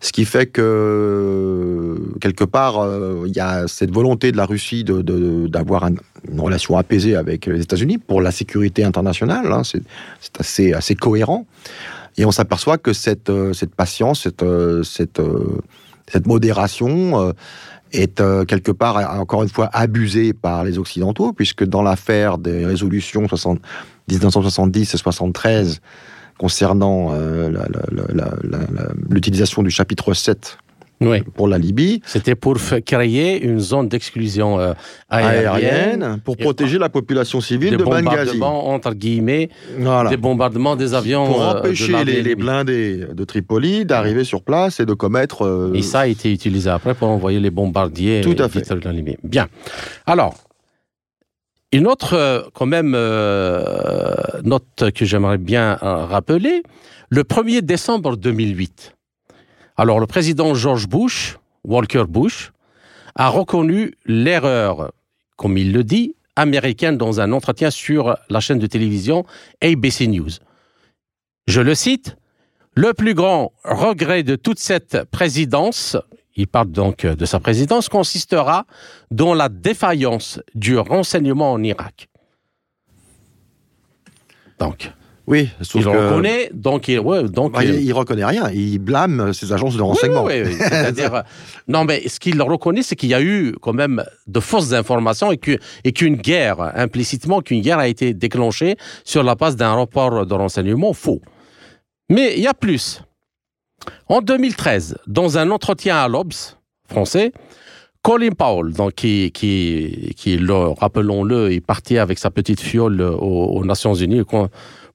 Ce 0.00 0.12
qui 0.12 0.24
fait 0.24 0.46
que, 0.46 1.96
quelque 2.20 2.44
part, 2.44 2.78
euh, 2.80 3.24
il 3.26 3.34
y 3.34 3.40
a 3.40 3.66
cette 3.66 3.90
volonté 3.90 4.30
de 4.32 4.36
la 4.36 4.46
Russie 4.46 4.84
d'avoir 4.84 5.84
un- 5.84 5.94
une 6.30 6.40
relation 6.40 6.76
apaisée 6.76 7.16
avec 7.16 7.46
les 7.46 7.62
États-Unis 7.62 7.98
pour 7.98 8.20
la 8.20 8.30
sécurité 8.30 8.84
internationale. 8.84 9.50
hein, 9.52 9.62
c'est 10.40 10.72
assez 10.72 10.94
cohérent. 10.94 11.46
Et 12.20 12.26
on 12.26 12.30
s'aperçoit 12.30 12.76
que 12.76 12.92
cette, 12.92 13.30
euh, 13.30 13.54
cette 13.54 13.74
patience, 13.74 14.24
cette, 14.24 14.42
euh, 14.42 14.82
cette, 14.82 15.20
euh, 15.20 15.58
cette 16.06 16.26
modération 16.26 17.32
est 17.92 18.22
quelque 18.46 18.72
part, 18.72 19.18
encore 19.18 19.42
une 19.42 19.48
fois, 19.48 19.70
abusée 19.72 20.34
par 20.34 20.64
les 20.64 20.78
Occidentaux, 20.78 21.32
puisque 21.32 21.64
dans 21.64 21.82
l'affaire 21.82 22.36
des 22.36 22.66
résolutions 22.66 23.26
60 23.26 23.60
1970 24.08 24.94
et 24.94 24.96
73 24.96 25.80
concernant 26.36 27.14
l'utilisation 29.08 29.62
du 29.62 29.70
chapitre 29.70 30.14
7 30.14 30.58
Oui. 31.02 31.22
pour 31.22 31.48
la 31.48 31.56
Libye, 31.56 32.02
C'était 32.04 32.34
pour 32.34 32.56
créer 32.84 33.42
une 33.42 33.58
zone 33.58 33.88
d'exclusion 33.88 34.60
euh, 34.60 34.74
aérienne, 35.08 35.46
aérienne, 35.46 36.20
pour 36.22 36.36
protéger 36.36 36.78
la 36.78 36.90
population 36.90 37.40
civile 37.40 37.70
des 37.70 37.76
de 37.78 37.84
Benghazi. 37.84 38.38
entre 38.42 38.92
guillemets, 38.92 39.48
Voilà. 39.78 40.10
des 40.10 40.18
bombardements 40.18 40.76
des 40.76 40.92
avions 40.92 41.24
Pour 41.26 41.42
euh, 41.42 41.52
empêcher 41.58 42.04
les, 42.04 42.22
les 42.22 42.34
blindés 42.34 43.06
de 43.14 43.24
Tripoli 43.24 43.86
d'arriver 43.86 44.24
sur 44.24 44.42
place 44.42 44.78
et 44.80 44.84
de 44.84 44.92
commettre. 44.92 45.46
euh, 45.46 45.72
Et 45.74 45.80
ça 45.82 46.00
a 46.00 46.06
été 46.06 46.30
utilisé 46.30 46.68
après 46.68 46.94
pour 46.94 47.08
envoyer 47.08 47.40
les 47.40 47.50
bombardiers. 47.50 48.20
Tout 48.20 48.36
à 48.38 48.48
fait. 48.50 48.68
la 48.84 48.92
Libye. 48.92 49.16
Bien. 49.24 49.48
Alors, 50.06 50.34
une 51.72 51.86
autre, 51.86 52.14
euh, 52.14 52.42
quand 52.52 52.66
même, 52.66 52.90
note 54.44 54.90
que 54.94 55.04
j'aimerais 55.04 55.38
bien 55.38 55.78
rappeler, 55.80 56.62
le 57.10 57.22
1er 57.22 57.62
décembre 57.62 58.16
2008, 58.16 58.94
Alors 59.80 59.98
le 59.98 60.06
président 60.06 60.52
George 60.52 60.88
Bush, 60.88 61.38
Walker 61.64 62.04
Bush, 62.06 62.52
a 63.14 63.28
reconnu 63.28 63.94
l'erreur, 64.04 64.92
comme 65.36 65.56
il 65.56 65.72
le 65.72 65.84
dit, 65.84 66.16
américaine 66.36 66.98
dans 66.98 67.22
un 67.22 67.32
entretien 67.32 67.70
sur 67.70 68.14
la 68.28 68.40
chaîne 68.40 68.58
de 68.58 68.66
télévision 68.66 69.24
ABC 69.62 70.06
News. 70.06 70.32
Je 71.46 71.62
le 71.62 71.74
cite, 71.74 72.18
le 72.74 72.92
plus 72.92 73.14
grand 73.14 73.52
regret 73.64 74.22
de 74.22 74.36
toute 74.36 74.58
cette 74.58 75.04
présidence, 75.04 75.96
il 76.36 76.46
parle 76.46 76.72
donc 76.72 77.06
de 77.06 77.24
sa 77.24 77.40
présidence, 77.40 77.88
consistera 77.88 78.66
dans 79.10 79.32
la 79.32 79.48
défaillance 79.48 80.40
du 80.54 80.76
renseignement 80.76 81.52
en 81.52 81.62
Irak. 81.62 82.10
Donc, 84.58 84.92
Oui, 85.26 85.48
il 85.74 85.84
que- 85.84 85.88
reconnaît, 85.88 86.50
donc 86.52 86.88
il, 86.88 86.98
ouais, 86.98 87.22
donc 87.24 87.52
Bah, 87.52 87.62
il- 87.64 87.74
il, 87.74 87.82
il 87.86 87.92
reconnaît 87.92 88.24
rien. 88.24 88.50
Il 88.50 88.78
blâme 88.78 89.32
ses 89.32 89.52
agences 89.52 89.76
de 89.76 89.82
renseignement. 89.82 90.24
Oui, 90.24 90.34
oui, 90.44 90.50
oui. 90.50 90.56
C'est-à-dire, 90.58 91.14
euh, 91.16 91.22
non, 91.68 91.84
mais 91.84 92.08
ce 92.08 92.18
qu'il 92.18 92.40
reconnaît, 92.42 92.82
c'est 92.82 92.96
qu'il 92.96 93.10
y 93.10 93.14
a 93.14 93.22
eu 93.22 93.54
quand 93.60 93.72
même 93.72 94.02
de 94.26 94.40
fausses 94.40 94.72
informations 94.72 95.30
et 95.30 95.36
que- 95.38 95.58
et 95.84 95.92
qu'une 95.92 96.16
guerre, 96.16 96.72
implicitement, 96.74 97.40
qu'une 97.42 97.60
guerre 97.60 97.78
a 97.78 97.86
été 97.88 98.12
déclenchée 98.14 98.76
sur 99.04 99.22
la 99.22 99.34
base 99.36 99.56
d'un 99.56 99.74
rapport 99.74 100.26
de 100.26 100.34
renseignement 100.34 100.92
faux. 100.92 101.20
Mais 102.08 102.34
il 102.36 102.42
y 102.42 102.48
a 102.48 102.54
plus. 102.54 103.02
En 104.08 104.20
2013, 104.20 104.96
dans 105.06 105.38
un 105.38 105.50
entretien 105.50 105.96
à 105.96 106.08
l'Obs 106.08 106.56
français, 106.88 107.32
Colin 108.02 108.30
Powell, 108.30 108.72
donc 108.72 108.94
qui, 108.94 109.30
qui, 109.30 110.14
qui 110.16 110.36
le- 110.38 110.68
rappelons-le, 110.70 111.52
est 111.52 111.60
parti 111.60 111.98
avec 111.98 112.18
sa 112.18 112.30
petite 112.30 112.60
fiole 112.60 113.00
aux, 113.02 113.46
aux 113.56 113.64
Nations 113.64 113.94
Unies 113.94 114.22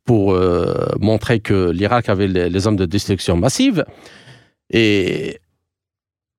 pour 0.06 0.34
euh, 0.34 0.86
montrer 1.00 1.40
que 1.40 1.72
l'Irak 1.72 2.10
avait 2.10 2.28
les, 2.28 2.68
armes 2.68 2.76
de 2.76 2.86
destruction 2.86 3.36
massive. 3.36 3.86
Et 4.70 5.40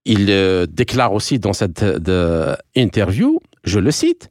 il 0.05 0.27
euh, 0.31 0.67
déclare 0.67 1.13
aussi 1.13 1.39
dans 1.39 1.53
cette 1.53 1.85
interview, 2.75 3.41
je 3.65 3.79
le 3.79 3.91
cite, 3.91 4.31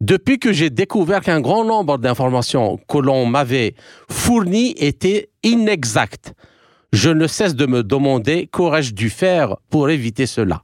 Depuis 0.00 0.38
que 0.38 0.52
j'ai 0.52 0.70
découvert 0.70 1.20
qu'un 1.22 1.40
grand 1.40 1.64
nombre 1.64 1.98
d'informations 1.98 2.78
que 2.88 2.98
l'on 2.98 3.26
m'avait 3.26 3.74
fournies 4.10 4.74
étaient 4.76 5.30
inexactes, 5.42 6.34
je 6.92 7.10
ne 7.10 7.26
cesse 7.26 7.54
de 7.54 7.66
me 7.66 7.82
demander 7.82 8.46
qu'aurais-je 8.46 8.92
dû 8.94 9.10
faire 9.10 9.56
pour 9.70 9.90
éviter 9.90 10.26
cela. 10.26 10.62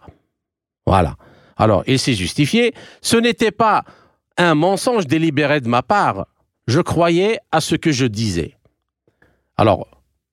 Voilà. 0.87 1.17
Alors, 1.57 1.83
il 1.87 1.99
s'est 1.99 2.15
justifié. 2.15 2.75
Ce 3.01 3.17
n'était 3.17 3.51
pas 3.51 3.85
un 4.39 4.55
mensonge 4.55 5.07
délibéré 5.07 5.61
de 5.61 5.69
ma 5.69 5.83
part. 5.83 6.27
Je 6.67 6.81
croyais 6.81 7.39
à 7.51 7.61
ce 7.61 7.75
que 7.75 7.91
je 7.93 8.07
disais. 8.07 8.55
Alors, 9.57 9.89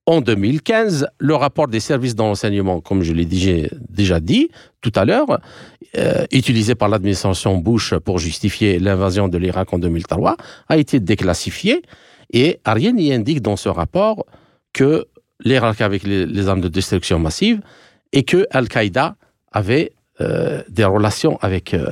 en 0.06 0.22
2015, 0.22 1.08
le 1.20 1.36
rapport 1.36 1.68
des 1.68 1.80
services 1.80 2.16
de 2.16 2.22
renseignement, 2.22 2.82
comme 2.82 3.04
je 3.04 3.14
l'ai 3.14 3.26
déjà- 3.26 4.20
dit 4.20 4.50
tout 4.82 4.92
à 4.96 5.06
l'heure, 5.06 5.40
euh, 5.98 6.26
utilisé 6.32 6.74
par 6.74 6.90
l'administration 6.90 7.58
Bush 7.58 7.94
pour 7.96 8.18
justifier 8.18 8.80
l'invasion 8.80 9.28
de 9.28 9.38
l'Irak 9.38 9.72
en 9.74 9.78
2003, 9.80 10.36
a 10.68 10.78
été 10.78 11.00
déclassifié 11.00 11.84
et 12.34 12.60
rien 12.66 12.92
n'y 12.94 13.14
indique 13.14 13.42
dans 13.42 13.56
ce 13.56 13.70
rapport 13.70 14.26
que 14.74 15.06
l'Irak 15.44 15.78
les, 16.04 16.26
les 16.26 16.48
armes 16.48 16.62
de 16.62 16.70
destruction 16.70 17.20
massive 17.20 17.62
et 18.12 18.24
que 18.24 18.48
Al-Qaïda 18.52 19.16
avait 19.52 19.94
euh, 20.22 20.64
des 20.70 20.86
relations 20.86 21.38
avec... 21.42 21.74
euh, 21.74 21.86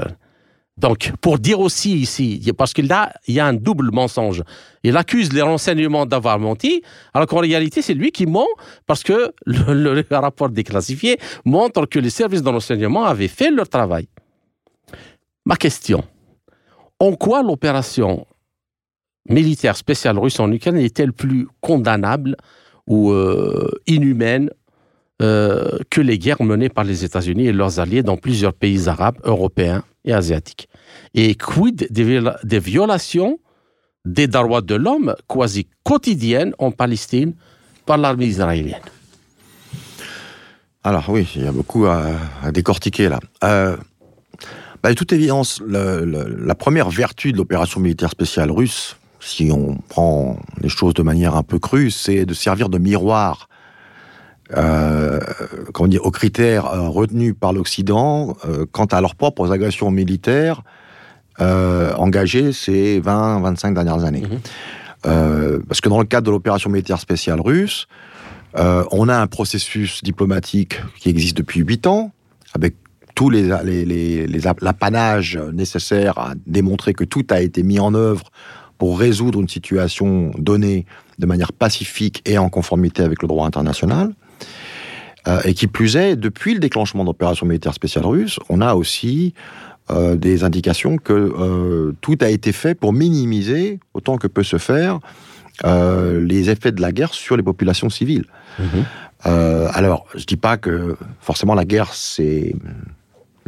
donc, 0.77 1.11
pour 1.21 1.39
dire 1.39 1.59
aussi 1.59 1.97
ici, 1.97 2.51
parce 2.55 2.71
que 2.71 2.83
là, 2.83 3.11
il 3.27 3.33
y 3.33 3.39
a 3.39 3.47
un 3.47 3.53
double 3.53 3.89
mensonge. 3.91 4.43
Il 4.83 4.95
accuse 4.95 5.33
les 5.33 5.41
renseignements 5.41 6.05
d'avoir 6.05 6.37
menti, 6.37 6.83
alors 7.15 7.27
qu'en 7.27 7.39
réalité, 7.39 7.81
c'est 7.81 7.95
lui 7.95 8.11
qui 8.11 8.27
ment, 8.27 8.45
parce 8.85 9.01
que 9.03 9.33
le, 9.47 10.03
rapport 10.11 10.49
déclassifié 10.49 11.17
montre 11.45 11.87
que 11.87 11.97
les 11.97 12.11
services 12.11 12.43
de 12.43 12.49
renseignement 12.49 13.05
avaient 13.05 13.27
fait 13.27 13.49
leur 13.49 13.67
travail. 13.67 14.07
Ma 15.45 15.55
question, 15.55 16.03
en 16.99 17.13
quoi 17.13 17.41
l'opération 17.41 18.27
militaire 19.29 19.77
spéciale 19.77 20.19
russe 20.19 20.39
en 20.39 20.51
Ukraine 20.51 20.77
est-elle 20.77 21.11
plus 21.11 21.47
condamnable 21.59 22.35
ou 22.85 23.11
euh, 23.11 23.69
inhumaine 23.87 24.51
euh, 25.23 25.79
que 25.89 26.01
les 26.01 26.19
guerres 26.19 26.43
menées 26.43 26.69
par 26.69 26.83
les 26.83 27.03
États-Unis 27.03 27.47
et 27.47 27.51
leurs 27.51 27.79
alliés 27.79 28.03
dans 28.03 28.15
plusieurs 28.17 28.53
pays 28.53 28.87
arabes, 28.87 29.17
européens? 29.23 29.83
Et 30.07 30.13
asiatiques 30.13 30.67
Et 31.13 31.35
quid 31.35 31.87
des, 31.91 32.21
des 32.43 32.59
violations 32.59 33.39
des 34.05 34.27
droits 34.27 34.61
de 34.61 34.75
l'homme 34.75 35.15
quasi 35.27 35.67
quotidiennes 35.83 36.53
en 36.59 36.71
Palestine 36.71 37.33
par 37.85 37.97
l'armée 37.97 38.25
israélienne? 38.25 38.81
Alors 40.83 41.09
oui, 41.09 41.27
il 41.35 41.43
y 41.43 41.47
a 41.47 41.51
beaucoup 41.51 41.85
à, 41.85 42.05
décortiquer 42.53 43.09
là. 43.09 43.19
Euh, 43.43 43.75
bah, 44.81 44.89
de 44.89 44.93
toute 44.93 45.11
évidence, 45.11 45.61
la 45.67 46.55
première 46.55 46.89
vertu 46.89 47.33
de 47.33 47.37
l'opération 47.37 47.81
militaire 47.81 48.09
spéciale 48.09 48.51
russe, 48.51 48.95
si 49.19 49.51
on 49.51 49.75
prend 49.89 50.39
les 50.61 50.69
choses 50.69 50.93
de 50.93 51.01
manière 51.01 51.35
un 51.35 51.43
peu 51.43 51.59
crue, 51.59 51.91
c'est 51.91 52.25
de 52.25 52.33
servir 52.33 52.69
de 52.69 52.77
miroir 52.77 53.49
euh, 54.55 55.19
comment 55.73 55.87
dire, 55.87 56.05
aux 56.05 56.11
critères 56.11 56.67
euh, 56.67 56.87
retenus 56.87 57.35
par 57.37 57.53
l'Occident 57.53 58.37
euh, 58.45 58.65
quant 58.71 58.85
à 58.85 59.01
leurs 59.01 59.15
propres 59.15 59.51
agressions 59.51 59.91
militaires 59.91 60.61
euh, 61.41 61.93
engagées 61.95 62.53
ces 62.53 63.01
20-25 63.01 63.73
dernières 63.73 64.03
années. 64.03 64.21
Mhm. 64.21 64.39
Euh, 65.05 65.59
parce 65.67 65.81
que 65.81 65.89
dans 65.89 65.99
le 65.99 66.05
cadre 66.05 66.27
de 66.27 66.31
l'opération 66.31 66.69
militaire 66.69 66.99
spéciale 66.99 67.41
russe, 67.41 67.87
on 68.91 69.07
a 69.07 69.15
un 69.15 69.27
processus 69.27 70.03
diplomatique 70.03 70.81
qui 70.99 71.09
existe 71.09 71.37
depuis 71.37 71.59
huit 71.59 71.85
ans, 71.85 72.11
avec 72.55 72.73
tous 73.13 73.29
les, 73.29 73.43
les, 73.63 73.85
les, 73.85 74.25
les 74.25 74.39
l'apanage 74.61 75.37
nécessaire 75.53 76.17
à 76.17 76.33
démontrer 76.47 76.93
que 76.93 77.03
tout 77.03 77.23
a 77.29 77.39
été 77.39 77.61
mis 77.61 77.79
en 77.79 77.93
œuvre 77.93 78.31
pour 78.79 78.99
résoudre 78.99 79.41
une 79.41 79.47
situation 79.47 80.31
donnée 80.39 80.87
de 81.19 81.27
manière 81.27 81.53
pacifique 81.53 82.23
et 82.25 82.39
en 82.39 82.49
conformité 82.49 83.03
avec 83.03 83.21
le 83.21 83.27
droit 83.27 83.45
international. 83.45 84.15
Euh, 85.27 85.41
et 85.43 85.53
qui 85.53 85.67
plus 85.67 85.97
est, 85.97 86.15
depuis 86.15 86.53
le 86.53 86.59
déclenchement 86.59 87.03
d'opérations 87.03 87.45
militaires 87.45 87.73
spéciales 87.73 88.05
russes, 88.05 88.39
on 88.49 88.61
a 88.61 88.75
aussi 88.75 89.33
euh, 89.89 90.15
des 90.15 90.43
indications 90.43 90.97
que 90.97 91.13
euh, 91.13 91.93
tout 92.01 92.17
a 92.21 92.29
été 92.29 92.51
fait 92.51 92.75
pour 92.75 92.93
minimiser, 92.93 93.79
autant 93.93 94.17
que 94.17 94.27
peut 94.27 94.43
se 94.43 94.57
faire, 94.57 94.99
les 95.63 96.51
effets 96.51 96.71
de 96.71 96.81
la 96.81 96.91
guerre 96.91 97.13
sur 97.13 97.35
les 97.35 97.43
populations 97.43 97.89
civiles. 97.89 98.25
Euh, 99.25 99.67
alors, 99.73 100.05
je 100.13 100.25
dis 100.25 100.37
pas 100.37 100.55
que 100.57 100.95
forcément 101.19 101.55
la 101.55 101.65
guerre 101.65 101.93
c'est 101.93 102.53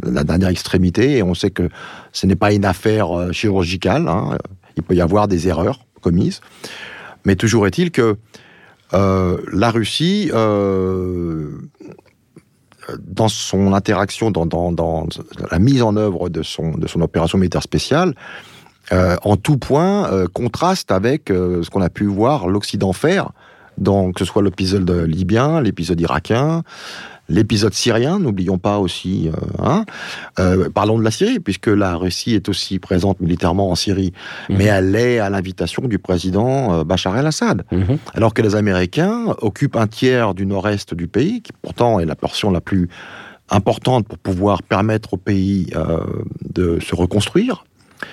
la 0.02 0.24
dernière 0.24 0.48
extrémité, 0.48 1.18
et 1.18 1.22
on 1.22 1.34
sait 1.34 1.50
que 1.50 1.68
ce 2.12 2.26
n'est 2.26 2.36
pas 2.36 2.52
une 2.52 2.64
affaire 2.64 3.32
chirurgicale. 3.32 4.08
hein. 4.08 4.36
Il 4.76 4.82
peut 4.82 4.94
y 4.94 5.00
avoir 5.00 5.28
des 5.28 5.46
erreurs 5.46 5.86
commises, 6.00 6.40
mais 7.24 7.36
toujours 7.36 7.66
est-il 7.66 7.90
que 7.90 8.16
la 8.92 9.70
Russie, 9.70 10.30
euh, 10.32 11.50
dans 12.98 13.28
son 13.28 13.72
interaction, 13.72 14.30
dans, 14.30 15.06
la 15.50 15.58
mise 15.58 15.82
en 15.82 15.96
œuvre 15.96 16.28
de 16.28 16.42
son, 16.42 16.74
opération 17.00 17.38
militaire 17.38 17.62
spéciale, 17.62 18.14
euh, 18.92 19.16
en 19.22 19.36
tout 19.36 19.56
point 19.56 20.10
euh, 20.12 20.26
contraste 20.26 20.90
avec 20.90 21.30
euh, 21.30 21.62
ce 21.62 21.70
qu'on 21.70 21.82
a 21.82 21.90
pu 21.90 22.06
voir 22.06 22.48
l'Occident 22.48 22.92
faire, 22.92 23.30
que 23.78 24.18
ce 24.18 24.24
soit 24.24 24.42
l'épisode 24.42 24.90
libyen, 24.90 25.60
l'épisode 25.60 26.00
irakien, 26.00 26.62
l'épisode 27.30 27.72
syrien, 27.74 28.18
n'oublions 28.18 28.58
pas 28.58 28.78
aussi. 28.78 29.28
euh, 29.28 29.64
hein. 29.64 29.84
Euh, 30.38 30.68
parlons 30.68 30.98
de 30.98 31.04
la 31.04 31.10
Syrie, 31.10 31.40
puisque 31.40 31.68
la 31.68 31.94
Russie 31.96 32.34
est 32.34 32.48
aussi 32.48 32.78
présente 32.78 33.20
militairement 33.20 33.70
en 33.70 33.74
Syrie, 33.76 34.12
Mhm. 34.48 34.56
mais 34.58 34.64
elle 34.64 34.94
est 34.96 35.18
à 35.20 35.30
l'invitation 35.30 35.82
du 35.86 35.98
président 35.98 36.74
euh, 36.74 36.84
Bachar 36.84 37.16
el-Assad. 37.16 37.64
Mhm. 37.72 37.96
Alors 38.14 38.34
que 38.34 38.42
les 38.42 38.54
Américains 38.56 39.34
occupent 39.40 39.76
un 39.76 39.86
tiers 39.86 40.34
du 40.34 40.44
nord-est 40.44 40.92
du 40.94 41.06
pays, 41.06 41.40
qui 41.40 41.52
pourtant 41.62 42.00
est 42.00 42.06
la 42.06 42.16
portion 42.16 42.50
la 42.50 42.60
plus 42.60 42.88
importante 43.50 44.06
pour 44.06 44.18
pouvoir 44.18 44.62
permettre 44.62 45.14
au 45.14 45.16
pays 45.16 45.68
euh, 45.74 45.98
de 46.54 46.78
se 46.80 46.94
reconstruire. 46.94 47.64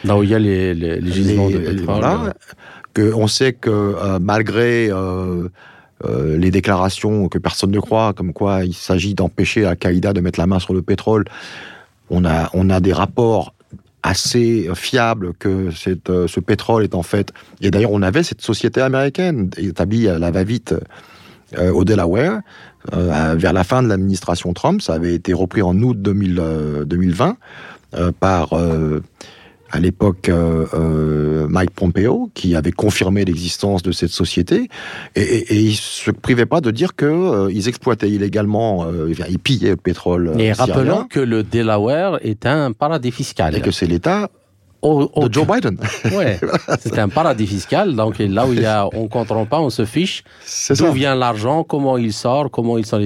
Là 0.03 0.18
où 0.18 0.24
il 0.24 0.30
y 0.30 0.36
a 0.36 0.39
les, 0.39 0.74
les, 0.74 0.99
les 0.99 1.11
gisements 1.11 1.49
de 1.49 1.57
pétrole. 1.59 1.86
voilà. 1.86 2.34
que 2.93 3.13
on 3.13 3.28
sait 3.28 3.53
que 3.53 3.70
euh, 3.70 4.20
malgré 4.20 4.89
euh, 4.91 5.47
euh, 6.06 6.38
les 6.38 6.52
déclarations 6.52 7.28
que 7.28 7.38
personne 7.38 7.72
ne 7.72 7.80
croit, 7.80 8.14
comme 8.14 8.34
quoi 8.34 8.64
il 8.66 8.74
s'agit 8.74 9.16
d'empêcher 9.16 9.66
Al-Qaïda 9.66 10.14
de 10.14 10.22
mettre 10.22 10.39
la 10.39 10.48
main 10.48 10.60
sur 10.60 10.74
le 10.74 10.82
pétrole, 10.82 11.26
on 12.10 12.26
a, 12.26 12.50
on 12.54 12.70
a 12.70 12.80
des 12.80 12.93
rapports 12.93 13.54
assez 14.04 14.70
fiables 14.76 15.34
que 15.34 15.70
euh, 16.10 16.28
ce 16.28 16.39
pétrole 16.39 16.84
est 16.84 16.95
en 16.95 17.04
fait... 17.04 17.34
Et 17.62 17.72
d'ailleurs, 17.72 17.91
on 17.91 18.02
avait 18.02 18.24
cette 18.24 18.41
société 18.41 18.80
américaine 18.80 19.50
établie 19.58 20.08
à 20.08 20.20
la 20.20 20.32
va-vite 20.32 20.76
euh, 21.58 21.72
au 21.72 21.84
Delaware, 21.84 22.41
vers 22.93 23.54
la 23.54 23.64
fin 23.66 23.84
de 23.84 23.88
l'administration 23.88 24.54
Trump. 24.54 24.82
Ça 24.82 24.93
avait 24.93 25.14
été 25.14 25.34
repris 25.34 25.62
en 25.62 25.78
août 25.82 26.02
2000, 26.02 26.39
euh, 26.39 26.86
2020 26.86 27.38
euh, 27.95 28.12
par... 28.18 28.50
euh, 29.74 29.78
à 29.78 29.80
l'époque 29.80 30.30
Mike 31.49 31.72
Pompeo, 31.72 32.30
qui 32.34 32.55
avait 32.55 32.72
confirmé 32.72 33.26
l'existence 33.26 33.84
de 33.84 33.91
cette 33.91 34.11
société, 34.11 34.70
et, 35.15 35.22
et, 35.22 35.53
et, 35.53 35.59
ils 35.59 35.76
se 35.76 36.11
privaient 36.11 36.45
pas 36.45 36.61
de 36.61 36.72
dire 36.72 36.95
que 36.95 37.49
ils 37.51 37.68
exploitaient 37.68 38.09
illégalement, 38.09 38.88
ils 39.30 39.39
pillaient 39.39 39.72
le 39.72 39.76
pétrole. 39.78 40.34
Et 40.38 40.51
rappelons 40.51 41.05
que 41.05 41.20
le 41.20 41.43
Delaware 41.43 42.20
est 42.22 42.45
un 42.45 42.72
paradis 42.72 43.11
fiscal. 43.11 43.55
Et 43.55 43.61
que 43.61 43.72
c'est 43.72 43.88
l'État 43.88 44.30
de 44.84 45.34
Joe 45.34 45.47
Biden. 45.47 45.78
Ouais, 46.15 46.39
c'est 46.80 46.97
un 46.99 47.09
paradis 47.09 47.47
fiscal. 47.47 47.95
Donc 47.95 48.20
là 48.20 48.45
où 48.45 48.53
il 48.53 48.61
y 48.61 48.65
a, 48.65 48.88
on 48.93 49.03
ne 49.03 49.07
comprend 49.07 49.45
pas, 49.45 49.59
on 49.59 49.70
se 49.70 49.86
fiche. 49.86 50.24
D'où 50.70 50.91
vient 50.91 51.15
l'argent, 51.15 51.63
comment 51.63 51.97
il 51.97 52.13
sort, 52.13 52.49
comment 52.51 52.78
il 52.78 52.86
s'en 52.86 52.99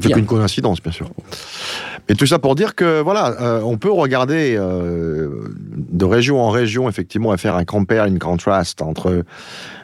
C'est 0.00 0.12
qu'une 0.12 0.26
coïncidence, 0.26 0.80
bien 0.80 0.92
sûr. 0.92 1.10
Mais 2.08 2.14
tout 2.14 2.26
ça 2.26 2.38
pour 2.38 2.54
dire 2.54 2.74
que 2.74 3.00
voilà, 3.00 3.40
euh, 3.40 3.60
on 3.62 3.78
peut 3.78 3.90
regarder 3.90 4.54
euh, 4.56 5.28
de 5.68 6.04
région 6.04 6.40
en 6.40 6.50
région 6.50 6.88
effectivement 6.88 7.34
et 7.34 7.38
faire 7.38 7.56
un 7.56 7.64
compare, 7.64 8.06
une 8.06 8.18
contrast 8.18 8.80
entre 8.80 9.24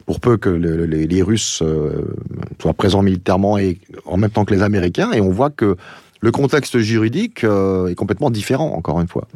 pour 0.06 0.20
peu 0.20 0.36
que 0.36 0.48
les, 0.48 1.06
les, 1.06 1.22
Russes 1.22 1.62
euh, 1.62 2.14
soient 2.60 2.74
présents 2.74 3.02
militairement 3.02 3.58
et 3.58 3.78
en 4.06 4.16
même 4.16 4.30
temps 4.30 4.44
que 4.44 4.54
les 4.54 4.62
Américains, 4.62 5.10
et 5.12 5.20
on 5.20 5.30
voit 5.30 5.50
que 5.50 5.76
le 6.20 6.30
contexte 6.30 6.78
juridique 6.78 7.44
est 7.44 7.94
complètement 7.94 8.30
différent, 8.30 8.72
encore 8.74 9.00
une 9.00 9.08
fois. 9.08 9.28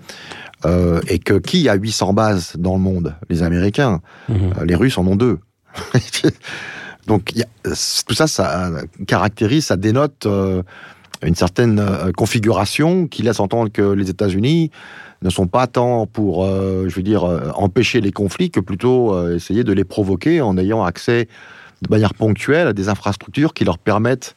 Et 1.09 1.18
que 1.18 1.35
qui 1.35 1.68
a 1.68 1.74
800 1.74 2.12
bases 2.12 2.53
dans 2.57 2.74
le 2.74 2.81
monde? 2.81 3.14
Les 3.28 3.43
Américains. 3.43 4.01
Mhm. 4.28 4.37
Euh, 4.61 4.64
les 4.64 4.74
Russes 4.74 4.99
en 4.99 5.07
ont 5.07 5.16
deux. 5.16 5.39
Donc 7.07 7.32
tout 7.32 8.14
ça, 8.14 8.26
ça 8.26 8.70
caractérise, 9.07 9.66
ça 9.66 9.76
dénote 9.76 10.26
euh, 10.26 10.62
une 11.22 11.34
certaine 11.34 11.84
configuration 12.16 13.07
qui 13.07 13.22
laisse 13.22 13.40
entendre 13.40 13.70
que 13.70 13.82
les 13.82 14.09
États-Unis 14.11 14.70
ne 15.22 15.30
sont 15.30 15.46
pas 15.46 15.66
tant 15.66 16.07
pour, 16.07 16.46
je 16.46 16.94
veux 16.94 17.03
dire, 17.03 17.24
empêcher 17.57 18.01
les 18.01 18.11
conflits 18.11 18.51
que 18.51 18.61
plutôt 18.61 19.28
essayer 19.30 19.62
de 19.62 19.72
les 19.74 19.84
provoquer 19.84 20.40
en 20.40 20.57
ayant 20.57 20.82
accès 20.82 21.28
de 21.82 21.90
manière 21.90 22.14
ponctuelle 22.14 22.68
à 22.68 22.72
des 22.72 22.88
infrastructures 22.88 23.53
qui 23.53 23.64
leur 23.64 23.76
permettent 23.76 24.34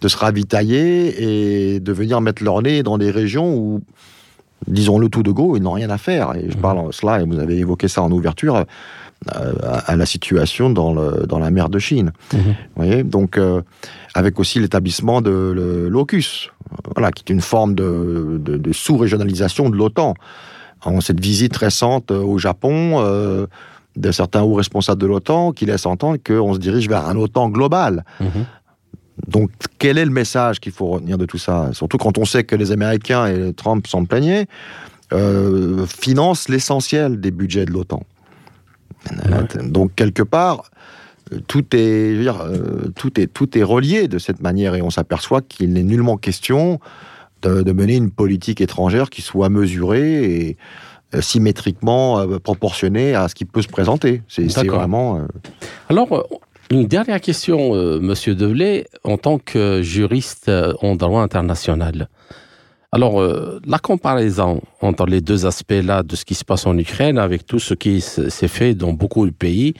de 0.00 0.08
se 0.08 0.16
ravitailler 0.16 1.74
et 1.74 1.80
de 1.80 1.92
venir 1.92 2.20
mettre 2.20 2.42
leur 2.42 2.62
nez 2.62 2.82
dans 2.82 2.98
des 2.98 3.10
régions 3.10 3.54
où 3.54 3.82
disons-le 4.66 5.08
tout 5.08 5.22
de 5.22 5.30
go, 5.30 5.56
ils 5.56 5.62
n'ont 5.62 5.72
rien 5.72 5.90
à 5.90 5.98
faire. 5.98 6.34
Et 6.34 6.50
je 6.50 6.56
mmh. 6.56 6.60
parle 6.60 6.92
cela, 6.92 7.20
et 7.20 7.24
vous 7.24 7.38
avez 7.38 7.58
évoqué 7.58 7.88
ça 7.88 8.02
en 8.02 8.10
ouverture, 8.10 8.64
euh, 9.34 9.52
à, 9.86 9.96
la 9.96 10.06
situation 10.06 10.70
dans, 10.70 10.92
le, 10.94 11.26
dans 11.26 11.38
la 11.38 11.50
mer 11.50 11.68
de 11.68 11.78
Chine. 11.78 12.12
Mmh. 12.32 12.36
Vous 12.36 12.52
voyez 12.76 13.02
Donc, 13.02 13.38
euh, 13.38 13.62
avec 14.14 14.38
aussi 14.38 14.60
l'établissement 14.60 15.20
de 15.20 15.88
l'OCUS, 15.90 16.50
voilà, 16.94 17.10
qui 17.12 17.24
est 17.26 17.32
une 17.32 17.40
forme 17.40 17.74
de, 17.74 18.38
de, 18.40 18.72
sous-régionalisation 18.72 19.70
de 19.70 19.76
l'OTAN. 19.76 20.14
En 20.84 21.00
cette 21.00 21.20
visite 21.20 21.56
récente 21.56 22.10
euh, 22.10 22.20
au 22.20 22.38
Japon, 22.38 23.00
de 23.96 24.12
certains 24.12 24.42
hauts 24.42 24.54
responsables 24.54 25.00
de 25.00 25.06
l'OTAN 25.06 25.52
qui 25.52 25.64
laissent 25.64 25.86
entendre 25.86 26.18
qu'on 26.24 26.54
se 26.54 26.58
dirige 26.58 26.88
vers 26.88 27.06
un 27.06 27.16
OTAN 27.16 27.48
global. 27.48 28.04
Mmh. 28.20 28.26
Donc, 29.28 29.50
quel 29.78 29.98
est 29.98 30.04
le 30.04 30.10
message 30.10 30.60
qu'il 30.60 30.72
faut 30.72 30.88
retenir 30.88 31.18
de 31.18 31.24
tout 31.24 31.38
ça? 31.38 31.70
Surtout 31.72 31.96
quand 31.96 32.18
on 32.18 32.24
sait 32.24 32.44
que 32.44 32.54
les 32.54 32.70
Américains 32.70 33.26
et 33.26 33.52
Trump 33.54 33.86
s'en 33.86 34.04
plaignaient, 34.04 34.46
euh, 35.12 35.86
financent 35.86 36.48
l'essentiel 36.48 37.20
des 37.20 37.30
budgets 37.30 37.64
de 37.64 37.70
l'OTAN. 37.70 38.02
Donc, 39.64 39.94
quelque 39.94 40.22
part, 40.22 40.70
tout 41.46 41.64
est, 41.74 42.26
euh, 42.26 42.88
tout, 42.94 43.20
est, 43.20 43.26
tout 43.26 43.58
est 43.58 43.62
relié 43.62 44.08
de 44.08 44.18
cette 44.18 44.40
manière 44.40 44.74
et 44.74 44.82
on 44.82 44.90
s'aperçoit 44.90 45.42
qu'il 45.42 45.72
n'est 45.72 45.82
nullement 45.82 46.16
question 46.16 46.80
de, 47.42 47.70
mener 47.72 47.94
une 47.94 48.10
politique 48.10 48.60
étrangère 48.60 49.08
qui 49.08 49.22
soit 49.22 49.48
mesurée 49.48 50.24
et 50.24 50.56
euh, 51.14 51.20
symétriquement 51.20 52.26
proportionnée 52.40 53.14
à 53.14 53.28
ce 53.28 53.34
qui 53.36 53.44
peut 53.44 53.62
se 53.62 53.68
présenter. 53.68 54.22
C'est 54.28 54.48
vraiment. 54.66 55.20
Alors, 55.88 56.26
une 56.70 56.86
dernière 56.86 57.20
question, 57.20 57.74
euh, 57.74 58.00
Monsieur 58.00 58.34
Develay, 58.34 58.86
en 59.04 59.18
tant 59.18 59.38
que 59.38 59.82
juriste 59.82 60.48
euh, 60.48 60.72
en 60.82 60.96
droit 60.96 61.22
international. 61.22 62.08
Alors, 62.92 63.20
euh, 63.20 63.60
la 63.66 63.78
comparaison 63.78 64.60
entre 64.80 65.06
les 65.06 65.20
deux 65.20 65.44
aspects-là 65.44 66.02
de 66.02 66.16
ce 66.16 66.24
qui 66.24 66.34
se 66.34 66.44
passe 66.44 66.66
en 66.66 66.76
Ukraine 66.78 67.18
avec 67.18 67.44
tout 67.44 67.58
ce 67.58 67.74
qui 67.74 68.00
s'est 68.00 68.48
fait 68.48 68.74
dans 68.74 68.92
beaucoup 68.92 69.26
de 69.26 69.32
pays 69.32 69.74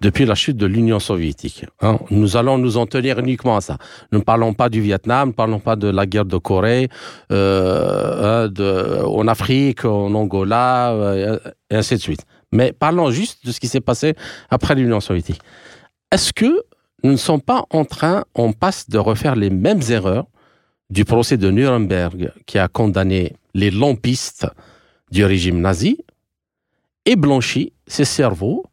depuis 0.00 0.24
la 0.24 0.34
chute 0.34 0.56
de 0.56 0.66
l'Union 0.66 1.00
soviétique. 1.00 1.64
Hein. 1.80 1.98
Nous 2.10 2.36
allons 2.36 2.58
nous 2.58 2.76
en 2.76 2.86
tenir 2.86 3.18
uniquement 3.18 3.56
à 3.56 3.60
ça. 3.60 3.78
Nous 4.12 4.18
ne 4.18 4.24
parlons 4.24 4.54
pas 4.54 4.68
du 4.68 4.80
Vietnam, 4.80 5.28
ne 5.28 5.32
parlons 5.32 5.60
pas 5.60 5.76
de 5.76 5.88
la 5.88 6.06
guerre 6.06 6.26
de 6.26 6.36
Corée, 6.36 6.88
hein, 7.30 8.48
de, 8.48 9.02
en 9.04 9.26
Afrique, 9.26 9.84
en 9.84 10.14
Angola, 10.14 11.38
et 11.70 11.74
ainsi 11.74 11.94
de 11.94 12.00
suite. 12.00 12.24
Mais 12.52 12.72
parlons 12.72 13.10
juste 13.10 13.46
de 13.46 13.52
ce 13.52 13.60
qui 13.60 13.68
s'est 13.68 13.80
passé 13.80 14.14
après 14.50 14.74
l'Union 14.74 15.00
soviétique. 15.00 15.40
Est-ce 16.12 16.32
que 16.32 16.64
nous 17.02 17.12
ne 17.12 17.16
sommes 17.16 17.40
pas 17.40 17.64
en 17.70 17.84
train, 17.84 18.24
on 18.34 18.52
passe 18.52 18.88
de 18.88 18.98
refaire 18.98 19.36
les 19.36 19.50
mêmes 19.50 19.80
erreurs 19.88 20.26
du 20.90 21.04
procès 21.04 21.36
de 21.36 21.50
Nuremberg 21.50 22.32
qui 22.46 22.58
a 22.58 22.68
condamné 22.68 23.34
les 23.54 23.70
lampistes 23.70 24.46
du 25.10 25.24
régime 25.24 25.60
nazi 25.60 25.98
et 27.06 27.16
blanchi 27.16 27.72
ces 27.86 28.04
cerveaux 28.04 28.64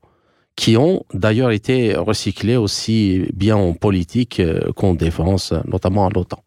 qui 0.56 0.76
ont 0.76 1.04
d'ailleurs 1.14 1.52
été 1.52 1.96
recyclés 1.96 2.58
aussi 2.58 3.28
bien 3.34 3.56
en 3.56 3.74
politique 3.74 4.40
euh, 4.40 4.72
qu'en 4.76 4.96
défense, 4.96 5.54
notamment 5.66 6.08
à 6.08 6.10
l'OTAN. 6.10 6.44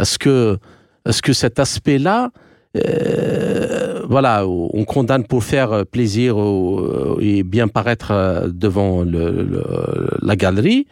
Est-ce 0.00 0.18
que, 0.18 0.58
est-ce 1.06 1.20
que 1.20 1.34
cet 1.34 1.58
aspect-là 1.58 2.30
euh, 2.76 4.02
voilà, 4.08 4.46
on 4.46 4.84
condamne 4.84 5.24
pour 5.24 5.42
faire 5.42 5.84
plaisir 5.86 6.36
et 7.20 7.42
bien 7.42 7.68
paraître 7.68 8.10
euh, 8.12 8.48
devant 8.50 9.04
la 9.04 10.36
galerie, 10.36 10.86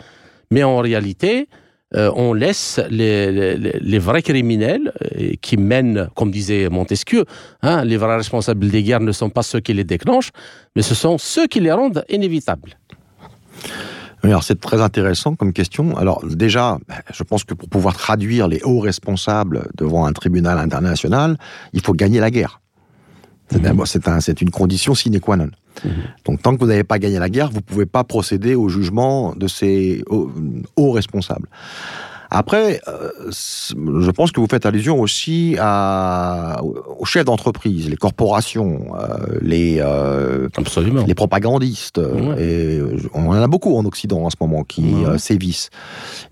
mais 0.50 0.62
en 0.62 0.78
réalité, 0.78 1.48
euh, 1.94 2.10
on 2.16 2.34
laisse 2.34 2.80
les, 2.90 3.98
vrais 3.98 4.22
criminels 4.22 4.92
qui 5.40 5.56
mènent, 5.56 6.08
comme 6.16 6.32
disait 6.32 6.68
Montesquieu, 6.68 7.24
hein, 7.62 7.84
les 7.84 7.96
vrais 7.96 8.16
responsables 8.16 8.68
des 8.68 8.82
guerres 8.82 9.00
ne 9.00 9.12
sont 9.12 9.30
pas 9.30 9.42
ceux 9.42 9.60
qui 9.60 9.72
les 9.72 9.84
déclenchent, 9.84 10.32
mais 10.74 10.82
ce 10.82 10.96
sont 10.96 11.16
ceux 11.16 11.46
qui 11.46 11.60
les 11.60 11.70
rendent 11.70 12.04
inévitables. 12.08 12.76
Alors 14.22 14.42
c'est 14.42 14.60
très 14.60 14.80
intéressant 14.80 15.36
comme 15.36 15.52
question. 15.52 15.96
Alors 15.96 16.24
déjà, 16.26 16.78
je 17.12 17.22
pense 17.22 17.44
que 17.44 17.54
pour 17.54 17.68
pouvoir 17.68 17.96
traduire 17.96 18.48
les 18.48 18.60
hauts 18.64 18.80
responsables 18.80 19.68
devant 19.76 20.06
un 20.06 20.12
tribunal 20.12 20.58
international, 20.58 21.38
il 21.72 21.80
faut 21.80 21.92
gagner 21.92 22.18
la 22.18 22.32
guerre. 22.32 22.60
C'est 23.50 23.62
mhm. 23.62 24.34
une 24.40 24.50
condition 24.50 24.94
sine 24.96 25.20
qua 25.20 25.36
non. 25.36 25.50
Donc 26.24 26.42
tant 26.42 26.54
que 26.54 26.60
vous 26.60 26.66
n'avez 26.66 26.84
pas 26.84 26.98
gagné 26.98 27.18
la 27.18 27.28
guerre, 27.28 27.50
vous 27.50 27.56
ne 27.56 27.60
pouvez 27.60 27.86
pas 27.86 28.04
procéder 28.04 28.54
au 28.54 28.68
jugement 28.68 29.34
de 29.36 29.48
ces 29.48 30.02
hauts 30.08 30.90
responsables. 30.92 31.48
Après, 32.30 32.80
euh, 32.88 33.10
je 33.30 34.10
pense 34.10 34.32
que 34.32 34.40
vous 34.40 34.46
faites 34.48 34.66
allusion 34.66 35.00
aussi 35.00 35.56
à, 35.60 36.60
aux 36.62 37.04
chefs 37.04 37.24
d'entreprise, 37.24 37.88
les 37.88 37.96
corporations, 37.96 38.94
euh, 38.98 39.38
les, 39.40 39.78
euh, 39.80 40.48
les 41.06 41.14
propagandistes. 41.14 42.00
Et 42.38 42.80
on 43.14 43.28
en 43.28 43.32
a 43.32 43.46
beaucoup 43.46 43.76
en 43.76 43.84
Occident 43.84 44.24
en 44.24 44.30
ce 44.30 44.36
moment 44.40 44.64
qui 44.64 44.84
sévissent 45.18 45.70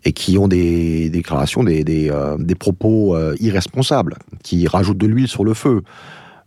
et 0.05 0.13
qui 0.13 0.37
ont 0.39 0.49
des, 0.49 1.11
déclarations, 1.11 1.63
des, 1.63 1.85
des, 1.85 2.11
des 2.39 2.55
propos 2.55 3.17
irresponsables, 3.41 4.17
qui 4.43 4.67
rajoutent 4.67 4.99
de 4.99 5.07
l'huile 5.07 5.29
sur 5.29 5.45
le 5.45 5.55
feu. 5.55 5.83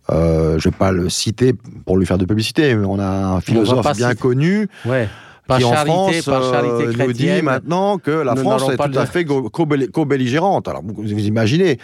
Je 0.09 0.57
je 0.57 0.69
vais 0.69 0.75
pas 0.75 0.91
le 0.91 1.09
citer 1.09 1.53
pour 1.85 1.97
lui 1.97 2.05
faire 2.05 2.17
de 2.17 2.25
publicité, 2.25 2.75
mais 2.75 2.85
on 2.85 2.99
a 2.99 3.07
un 3.07 3.41
philosophe 3.41 3.95
bien 3.95 4.15
connu 4.15 4.67
ouais. 4.85 5.07
qui 5.57 5.63
en 5.63 5.73
France 5.73 6.25
par 6.25 6.43
charité 6.43 6.87
euh, 6.87 7.05
nous 7.05 7.13
dit 7.13 7.41
maintenant 7.41 7.97
que 7.97 8.11
la 8.11 8.35
France 8.35 8.63
est 8.69 8.75
tout 8.75 8.99
à 8.99 9.05
fait 9.05 9.25
co-belligérante. 9.25 10.67
Alors 10.67 10.83
vous, 10.83 11.05
imaginez 11.05 11.77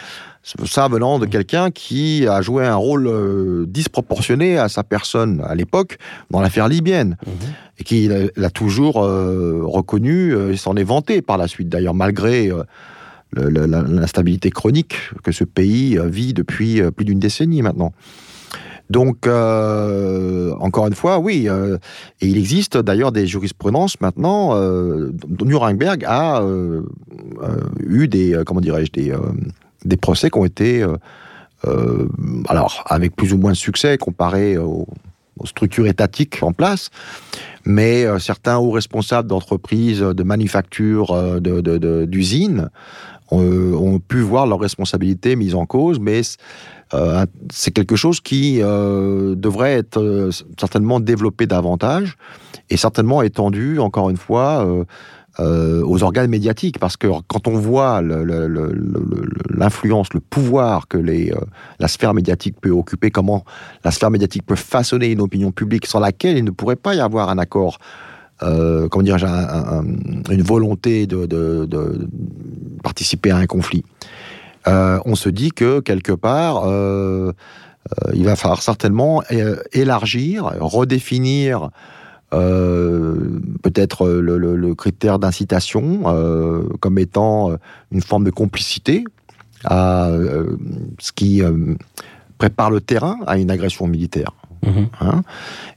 ça 0.65 0.89
venant 0.89 1.19
de 1.19 1.25
quelqu'un 1.25 1.71
qui 1.71 2.27
a 2.27 2.41
joué 2.41 2.65
un 2.65 2.75
rôle 2.75 3.07
euh, 3.07 3.65
disproportionné 3.67 4.57
à 4.57 4.67
sa 4.67 4.83
personne 4.83 5.41
à 5.47 5.55
l'époque 5.55 5.97
dans 6.31 6.41
l'affaire 6.41 6.67
libyenne 6.67 7.17
mhm. 7.25 7.33
et 7.79 7.83
qui 7.83 8.09
l'a 8.35 8.49
toujours 8.49 9.03
euh, 9.03 9.61
reconnu 9.63 10.35
et 10.51 10.57
s'en 10.57 10.75
est 10.75 10.83
vanté 10.83 11.21
par 11.21 11.37
la 11.37 11.47
suite 11.47 11.69
d'ailleurs 11.69 11.93
malgré 11.93 12.51
l'instabilité 13.35 14.49
chronique 14.49 14.95
que 15.23 15.31
ce 15.31 15.43
pays 15.43 15.97
vit 16.05 16.33
depuis 16.33 16.81
plus 16.91 17.05
d'une 17.05 17.19
décennie 17.19 17.61
maintenant. 17.61 17.93
Donc, 18.89 19.25
euh, 19.25 20.53
encore 20.59 20.87
une 20.87 20.93
fois, 20.93 21.17
oui, 21.19 21.45
euh, 21.47 21.77
et 22.21 22.27
il 22.27 22.37
existe 22.37 22.77
d'ailleurs 22.77 23.11
des 23.11 23.25
jurisprudences 23.25 23.99
maintenant. 24.01 24.55
Euh, 24.55 25.11
Nuremberg 25.43 26.03
a 26.05 26.43
eu 27.79 28.07
des, 28.07 28.41
comment 28.45 28.61
dirais-je, 28.61 28.91
des, 28.91 29.13
des 29.85 29.97
procès 29.97 30.29
qui 30.29 30.37
ont 30.37 30.45
été, 30.45 30.85
alors, 32.47 32.83
avec 32.87 33.15
plus 33.15 33.33
ou 33.33 33.37
moins 33.37 33.51
de 33.51 33.57
succès 33.57 33.97
comparé 33.97 34.57
aux, 34.57 34.87
structures 35.45 35.87
étatiques 35.87 36.41
en 36.41 36.53
place, 36.53 36.89
mais 37.65 38.05
certains 38.19 38.57
hauts 38.57 38.71
responsables 38.71 39.27
d'entreprises, 39.27 39.99
de 39.99 40.23
manufactures, 40.23 41.41
d'usines 41.41 42.69
ont 43.31 43.99
pu 43.99 44.21
voir 44.21 44.47
leurs 44.47 44.59
responsabilités 44.59 45.35
mises 45.35 45.55
en 45.55 45.65
cause, 45.65 45.99
mais 45.99 46.21
euh, 46.93 47.25
c'est 47.51 47.71
quelque 47.71 47.95
chose 47.95 48.21
qui 48.21 48.59
euh, 48.61 49.33
devrait 49.35 49.73
être 49.73 49.99
euh, 49.99 50.29
certainement 50.59 50.99
développé 50.99 51.47
davantage 51.47 52.17
et 52.69 52.77
certainement 52.77 53.23
étendu, 53.23 53.79
encore 53.79 54.09
une 54.09 54.17
fois, 54.17 54.65
aux 55.39 56.03
organes 56.03 56.29
médiatiques. 56.29 56.79
Parce 56.79 56.95
que 56.95 57.07
quand 57.27 57.47
on 57.47 57.57
voit 57.57 58.01
l'influence, 58.01 60.13
le, 60.13 60.19
pouvoir 60.21 60.87
que 60.87 60.97
la 60.97 61.87
sphère 61.87 62.13
médiatique 62.13 62.61
peut 62.61 62.69
occuper, 62.69 63.11
comment 63.11 63.43
la 63.83 63.91
sphère 63.91 64.11
médiatique 64.11 64.45
peut 64.45 64.55
façonner 64.55 65.11
une 65.11 65.21
opinion 65.21 65.51
publique 65.51 65.87
sans 65.87 65.99
laquelle 65.99 66.37
il 66.37 66.45
ne 66.45 66.51
pourrait 66.51 66.77
pas 66.77 66.95
y 66.95 66.99
avoir 66.99 67.29
un 67.29 67.37
accord 67.37 67.79
comment 68.89 69.03
dirais-je, 69.03 69.25
une 69.25 70.41
volonté 70.41 71.07
de, 71.07 71.67
participer 72.83 73.31
à 73.31 73.37
un 73.37 73.45
conflit. 73.45 73.83
Euh, 74.67 74.99
on 75.05 75.15
se 75.15 75.29
dit 75.29 75.51
que 75.51 75.79
quelque 75.79 76.11
part, 76.11 76.65
euh, 76.65 77.31
euh, 77.31 78.11
il 78.13 78.25
va 78.25 78.35
falloir 78.35 78.61
certainement 78.61 79.23
élargir, 79.71 80.45
redéfinir 80.59 81.69
peut-être 82.31 84.07
le, 84.07 84.73
critère 84.73 85.19
d'incitation 85.19 86.01
comme 86.79 86.97
étant 86.97 87.51
une 87.91 88.01
forme 88.01 88.23
de 88.23 88.31
complicité 88.31 89.03
à 89.65 90.09
ce 90.97 91.11
qui 91.11 91.43
prépare 92.39 92.71
le 92.71 92.81
terrain 92.81 93.19
à 93.27 93.37
une 93.37 93.51
agression 93.51 93.85
militaire. 93.85 94.31
Mhm. 94.65 94.87
Hein. 95.01 95.21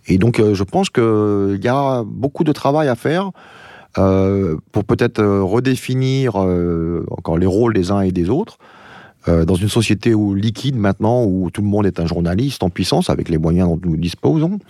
Et 0.06 0.18
donc, 0.18 0.40
je 0.40 0.62
pense 0.62 0.90
qu'il 0.90 1.60
y 1.62 1.68
a 1.68 2.04
beaucoup 2.04 2.44
de 2.44 2.52
travail 2.52 2.88
à 2.88 2.94
faire 2.94 3.30
pour 3.94 4.84
peut-être 4.84 5.24
redéfinir 5.24 6.36
encore 6.36 7.38
les 7.38 7.46
rôles 7.46 7.72
des 7.72 7.90
uns 7.90 8.02
et 8.02 8.12
des 8.12 8.28
autres, 8.28 8.58
euh, 9.28 9.44
dans 9.44 9.56
une 9.56 9.68
société 9.68 10.14
où 10.14 10.34
liquide 10.34 10.76
maintenant, 10.76 11.24
où 11.24 11.50
tout 11.50 11.60
le 11.60 11.66
monde 11.66 11.84
est 11.84 11.98
un 11.98 12.06
journaliste 12.06 12.62
en 12.62 12.70
puissance 12.70 13.10
avec 13.10 13.28
les 13.28 13.38
moyens 13.38 13.68
dont 13.68 13.80
nous 13.82 13.96
disposons, 13.96 14.60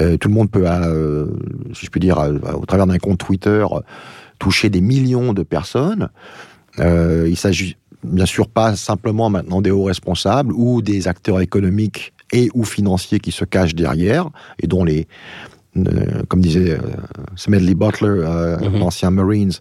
euh, 0.00 0.16
tout 0.16 0.28
le 0.28 0.34
monde 0.34 0.50
peut, 0.50 0.64
euh, 0.66 1.26
si 1.74 1.84
je 1.84 1.90
puis 1.90 2.00
dire, 2.00 2.16
au 2.18 2.64
travers 2.64 2.86
d'un 2.86 2.96
compte 2.96 3.18
Twitter, 3.18 3.66
toucher 4.38 4.70
des 4.70 4.80
millions 4.80 5.34
de 5.34 5.42
personnes. 5.42 6.08
il 6.78 7.36
s'agit 7.36 7.76
bien 8.02 8.24
sûr 8.24 8.48
pas 8.48 8.74
simplement 8.74 9.28
maintenant 9.28 9.60
des 9.60 9.70
hauts 9.70 9.84
responsables 9.84 10.54
ou 10.54 10.80
des 10.80 11.06
acteurs 11.06 11.40
économiques 11.40 12.14
et 12.32 12.48
ou 12.54 12.64
financiers 12.64 13.20
qui 13.20 13.32
se 13.32 13.44
cachent 13.44 13.74
derrière 13.74 14.28
et 14.62 14.66
dont 14.66 14.84
les, 14.84 15.06
comme 16.28 16.40
disait 16.40 16.78
Smedley 17.36 17.74
Butler, 17.74 18.24
mm-hmm. 18.24 18.78
l'ancien 18.78 19.10
Marines, 19.10 19.52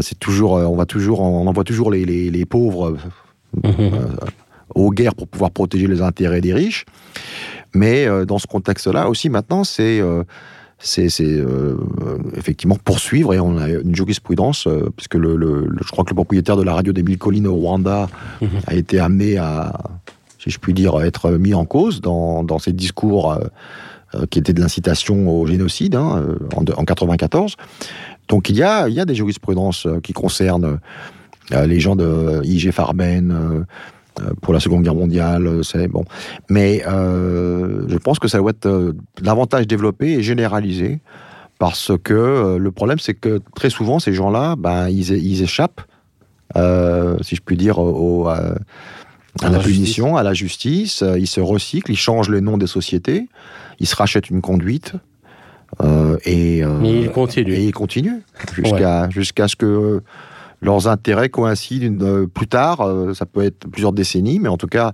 c'est 0.00 0.18
toujours, 0.18 0.52
on 0.52 0.76
va 0.76 0.86
toujours, 0.86 1.20
on 1.20 1.46
envoie 1.46 1.64
toujours 1.64 1.90
les, 1.90 2.04
les, 2.04 2.30
les 2.30 2.44
pauvres 2.44 2.96
euh, 3.64 3.98
aux 4.74 4.90
guerres 4.90 5.14
pour 5.14 5.28
pouvoir 5.28 5.50
protéger 5.52 5.86
les 5.86 6.02
intérêts 6.02 6.40
des 6.40 6.52
riches. 6.52 6.84
Mais 7.74 8.06
euh, 8.06 8.24
dans 8.24 8.38
ce 8.38 8.46
contexte-là 8.46 9.08
aussi, 9.08 9.30
maintenant, 9.30 9.64
c'est 9.64 10.00
euh, 10.00 10.24
c'est 10.78 11.08
effectivement 12.36 12.76
poursuivre 12.76 13.32
et 13.32 13.40
on 13.40 13.56
a 13.56 13.70
une 13.70 13.94
jurisprudence 13.94 14.68
puisque 14.94 15.14
le, 15.14 15.70
je 15.82 15.90
crois 15.90 16.04
que 16.04 16.10
le 16.10 16.14
propriétaire 16.14 16.58
de 16.58 16.62
la 16.62 16.74
radio 16.74 16.92
des 16.92 17.02
mille 17.02 17.16
collines 17.16 17.46
au 17.46 17.54
Rwanda 17.54 18.10
mhm. 18.42 18.48
a 18.66 18.74
été 18.74 18.98
amené 18.98 19.38
à, 19.38 19.72
si 20.46 20.50
je 20.50 20.58
puis 20.58 20.72
dire, 20.72 21.00
être 21.02 21.32
mis 21.32 21.54
en 21.54 21.64
cause 21.64 22.00
dans, 22.00 22.44
dans 22.44 22.58
ses 22.58 22.72
discours 22.72 23.38
qui 24.30 24.38
étaient 24.38 24.52
de 24.52 24.60
l'incitation 24.60 25.28
au 25.28 25.46
génocide 25.46 25.96
hein, 25.96 26.24
en, 26.56 26.62
en 26.62 26.84
94. 26.84 27.56
Donc 28.28 28.48
il 28.48 28.56
y 28.56 28.62
a, 28.62 28.88
il 28.88 28.94
y 28.94 29.00
a 29.00 29.04
des 29.04 29.14
jurisprudences 29.14 29.86
qui 30.02 30.12
concernent 30.12 30.78
euh, 31.52 31.66
les 31.66 31.80
gens 31.80 31.94
de 31.94 32.40
IG 32.44 32.72
Farben 32.72 33.30
euh, 33.30 33.64
euh, 34.20 34.30
pour 34.42 34.52
la 34.52 34.60
Seconde 34.60 34.82
Guerre 34.82 34.94
mondiale, 34.94 35.60
c'est 35.62 35.88
bon. 35.88 36.04
Mais 36.48 36.82
je 36.84 37.98
pense 37.98 38.18
que 38.18 38.28
ça 38.28 38.38
doit 38.38 38.50
être 38.50 38.94
davantage 39.20 39.66
développé 39.66 40.12
et 40.12 40.22
généralisé 40.22 41.00
parce 41.58 41.92
que 42.02 42.56
le 42.58 42.70
problème, 42.70 42.98
c'est 42.98 43.14
que 43.14 43.40
très 43.54 43.70
souvent, 43.70 43.98
ces 43.98 44.12
gens-là, 44.12 44.56
ben, 44.56 44.88
ils, 44.88 45.42
échappent, 45.42 45.80
si 46.54 47.36
je 47.36 47.40
puis 47.44 47.56
dire, 47.56 47.78
au, 47.78 48.28
à, 49.42 49.50
la, 49.50 49.58
punition, 49.58 50.16
à 50.16 50.22
la 50.22 50.34
justice. 50.34 51.04
Ils 51.18 51.26
se 51.26 51.40
recyclent, 51.40 51.90
ils 51.90 51.96
changent 51.96 52.28
le 52.28 52.40
nom 52.40 52.58
des 52.58 52.66
sociétés, 52.66 53.28
ils 53.80 53.86
se 53.86 53.96
rachètent 53.96 54.30
une 54.30 54.40
conduite. 54.40 54.92
et, 56.24 56.58
ils 56.60 57.10
continuent. 57.12 57.54
Et 57.54 57.64
ils 57.64 57.72
continuent 57.72 58.20
jusqu'à 58.56 59.08
jusqu'à 59.10 59.48
ce 59.48 59.56
que 59.56 60.02
leurs 60.62 60.88
intérêts 60.88 61.28
coïncident 61.28 62.04
euh, 62.04 62.26
plus 62.26 62.48
tard, 62.48 62.80
euh, 62.80 63.14
ça 63.14 63.26
peut 63.26 63.42
être 63.42 63.68
plusieurs 63.68 63.92
décennies, 63.92 64.38
mais 64.38 64.48
en 64.48 64.56
tout 64.56 64.66
cas, 64.66 64.92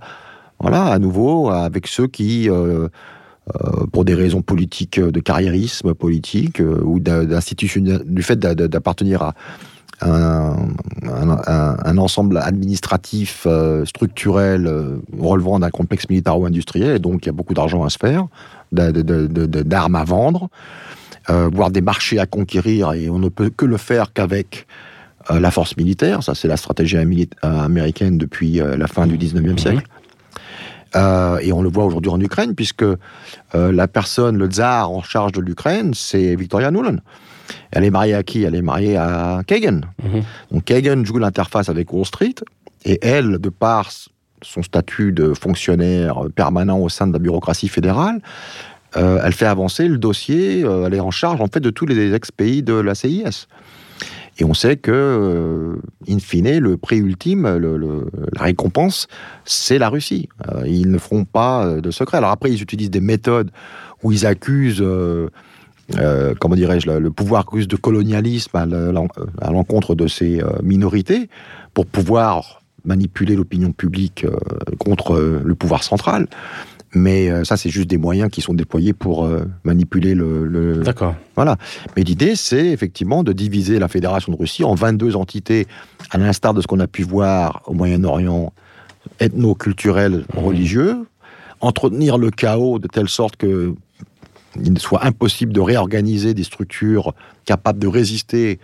voilà, 0.59 0.85
à 0.85 0.99
nouveau, 0.99 1.49
avec 1.49 1.87
ceux 1.87 2.07
qui, 2.07 2.49
euh, 2.49 2.87
pour 3.91 4.05
des 4.05 4.13
raisons 4.13 4.41
politiques, 4.41 4.99
de 4.99 5.19
carriérisme 5.19 5.93
politique, 5.93 6.61
ou 6.61 7.01
d'institution, 7.01 7.81
du 8.05 8.23
fait 8.23 8.39
d'appartenir 8.39 9.21
à 9.21 9.33
un, 10.01 11.97
ensemble 11.97 12.37
administratif, 12.37 13.47
structurel, 13.85 14.69
relevant 15.17 15.59
d'un 15.59 15.69
complexe 15.69 16.09
militaire 16.09 16.37
ou 16.37 16.45
industriel, 16.45 16.95
et 16.95 16.99
donc 16.99 17.25
il 17.25 17.27
y 17.27 17.29
a 17.29 17.33
beaucoup 17.33 17.53
d'argent 17.53 17.83
à 17.83 17.89
se 17.89 17.97
faire, 17.97 18.27
d'armes 18.71 19.95
à 19.95 20.03
vendre, 20.03 20.49
voire 21.27 21.71
des 21.71 21.81
marchés 21.81 22.19
à 22.19 22.25
conquérir, 22.25 22.93
et 22.93 23.09
on 23.09 23.19
ne 23.19 23.29
peut 23.29 23.49
que 23.49 23.65
le 23.65 23.77
faire 23.77 24.11
qu'avec 24.13 24.67
euh, 25.31 25.39
la 25.39 25.51
force 25.51 25.77
militaire, 25.77 26.21
ça 26.21 26.35
c'est 26.35 26.47
la 26.47 26.57
stratégie 26.57 26.97
euh, 26.97 27.07
américaine 27.43 28.17
depuis 28.17 28.59
euh, 28.59 28.75
la 28.75 28.87
fin 28.87 29.07
du 29.07 29.17
19e 29.17 29.51
mhm. 29.51 29.57
siècle. 29.57 29.87
et 31.41 31.53
on 31.53 31.61
le 31.61 31.69
voit 31.69 31.85
aujourd'hui 31.85 32.11
en 32.11 32.19
Ukraine, 32.19 32.55
puisque 32.55 32.85
la 33.53 33.87
personne, 33.87 34.37
le 34.37 34.47
tsar 34.47 34.91
en 34.91 35.01
charge 35.01 35.31
de 35.31 35.41
l'Ukraine, 35.41 35.93
c'est 35.95 36.35
Victoria 36.35 36.69
Nuland. 36.69 36.97
Elle 37.73 37.83
est 37.83 37.89
mariée 37.89 38.13
à 38.13 38.23
qui? 38.23 38.43
Elle 38.43 38.55
est 38.55 38.61
mariée 38.61 38.97
à 38.97 39.41
Kagan. 39.45 39.81
Mhm. 40.03 40.21
Donc 40.51 40.65
Kagan 40.65 41.03
joue 41.03 41.17
l'interface 41.17 41.69
avec 41.69 41.91
Wall 41.91 42.05
Street, 42.05 42.35
et 42.85 42.99
elle, 43.01 43.37
de 43.39 43.49
par 43.49 43.91
son 44.41 44.63
statut 44.63 45.11
de 45.11 45.33
fonctionnaire 45.33 46.21
permanent 46.35 46.79
au 46.79 46.89
sein 46.89 47.07
de 47.07 47.13
la 47.13 47.19
bureaucratie 47.19 47.69
fédérale, 47.69 48.21
elle 48.95 49.33
fait 49.33 49.47
avancer 49.47 49.87
le 49.87 49.97
dossier, 49.97 50.59
elle 50.59 50.93
est 50.93 50.99
en 50.99 51.09
charge 51.09 51.41
en 51.41 51.47
fait 51.47 51.61
de 51.61 51.71
tous 51.71 51.87
les 51.87 52.13
ex-pays 52.13 52.61
de 52.61 52.73
la 52.73 52.93
CIS. 52.93 53.47
Et 54.39 54.45
on 54.45 54.53
sait 54.53 54.77
que, 54.77 54.91
euh, 54.91 55.75
in 56.09 56.19
fine, 56.19 56.57
le 56.57 56.77
prix 56.77 56.97
ultime, 56.97 57.45
la 58.33 58.43
récompense, 58.43 59.07
c'est 59.45 59.77
la 59.77 59.89
Russie. 59.89 60.27
Euh, 60.51 60.63
ils 60.67 60.89
ne 60.89 60.97
feront 60.97 61.25
pas 61.25 61.65
euh, 61.65 61.81
de 61.81 61.91
secret. 61.91 62.17
Alors 62.17 62.31
après, 62.31 62.51
ils 62.51 62.61
utilisent 62.61 62.89
des 62.89 63.01
méthodes 63.01 63.51
où 64.01 64.11
ils 64.11 64.25
accusent, 64.25 64.83
comment 66.39 66.55
dirais-je, 66.55 66.89
le, 66.89 67.11
pouvoir 67.11 67.45
russe 67.51 67.67
de 67.67 67.75
colonialisme 67.75 68.57
à 68.57 69.51
l'encontre 69.51 69.95
de 69.95 70.07
ces 70.07 70.41
minorités 70.61 71.29
pour 71.73 71.85
pouvoir 71.85 72.61
manipuler 72.85 73.35
l'opinion 73.35 73.71
publique 73.71 74.25
contre 74.79 75.17
le 75.43 75.55
pouvoir 75.55 75.83
central. 75.83 76.27
Mais 76.95 77.29
euh, 77.29 77.43
ça, 77.43 77.57
c'est 77.57 77.69
juste 77.69 77.89
des 77.89 77.97
moyens 77.97 78.29
qui 78.29 78.41
sont 78.41 78.53
déployés 78.53 78.93
pour 78.93 79.25
euh, 79.25 79.45
manipuler 79.63 80.13
le. 80.13 80.81
D'accord. 80.83 81.15
Voilà. 81.35 81.57
Mais 81.95 82.03
l'idée, 82.03 82.35
c'est 82.35 82.67
effectivement 82.67 83.23
de 83.23 83.33
diviser 83.33 83.79
la 83.79 83.87
Fédération 83.87 84.31
de 84.31 84.37
Russie 84.37 84.63
en 84.63 84.75
22 84.75 85.15
entités, 85.15 85.67
à 86.11 86.17
l'instar 86.17 86.53
de 86.53 86.61
ce 86.61 86.67
qu'on 86.67 86.79
a 86.79 86.87
pu 86.87 87.03
voir 87.03 87.63
au 87.65 87.73
Moyen-Orient, 87.73 88.53
ethno-culturel, 89.19 90.25
mmh. 90.35 90.39
religieux, 90.39 90.97
entretenir 91.61 92.17
le 92.17 92.29
chaos 92.29 92.77
de 92.77 92.87
telle 92.87 93.09
sorte 93.09 93.37
que 93.37 93.73
il 94.61 94.77
soit 94.79 95.05
impossible 95.05 95.53
de 95.53 95.61
réorganiser 95.61 96.33
des 96.33 96.43
structures 96.43 97.13
capables 97.45 97.79
de 97.79 97.87
résister 97.87 98.59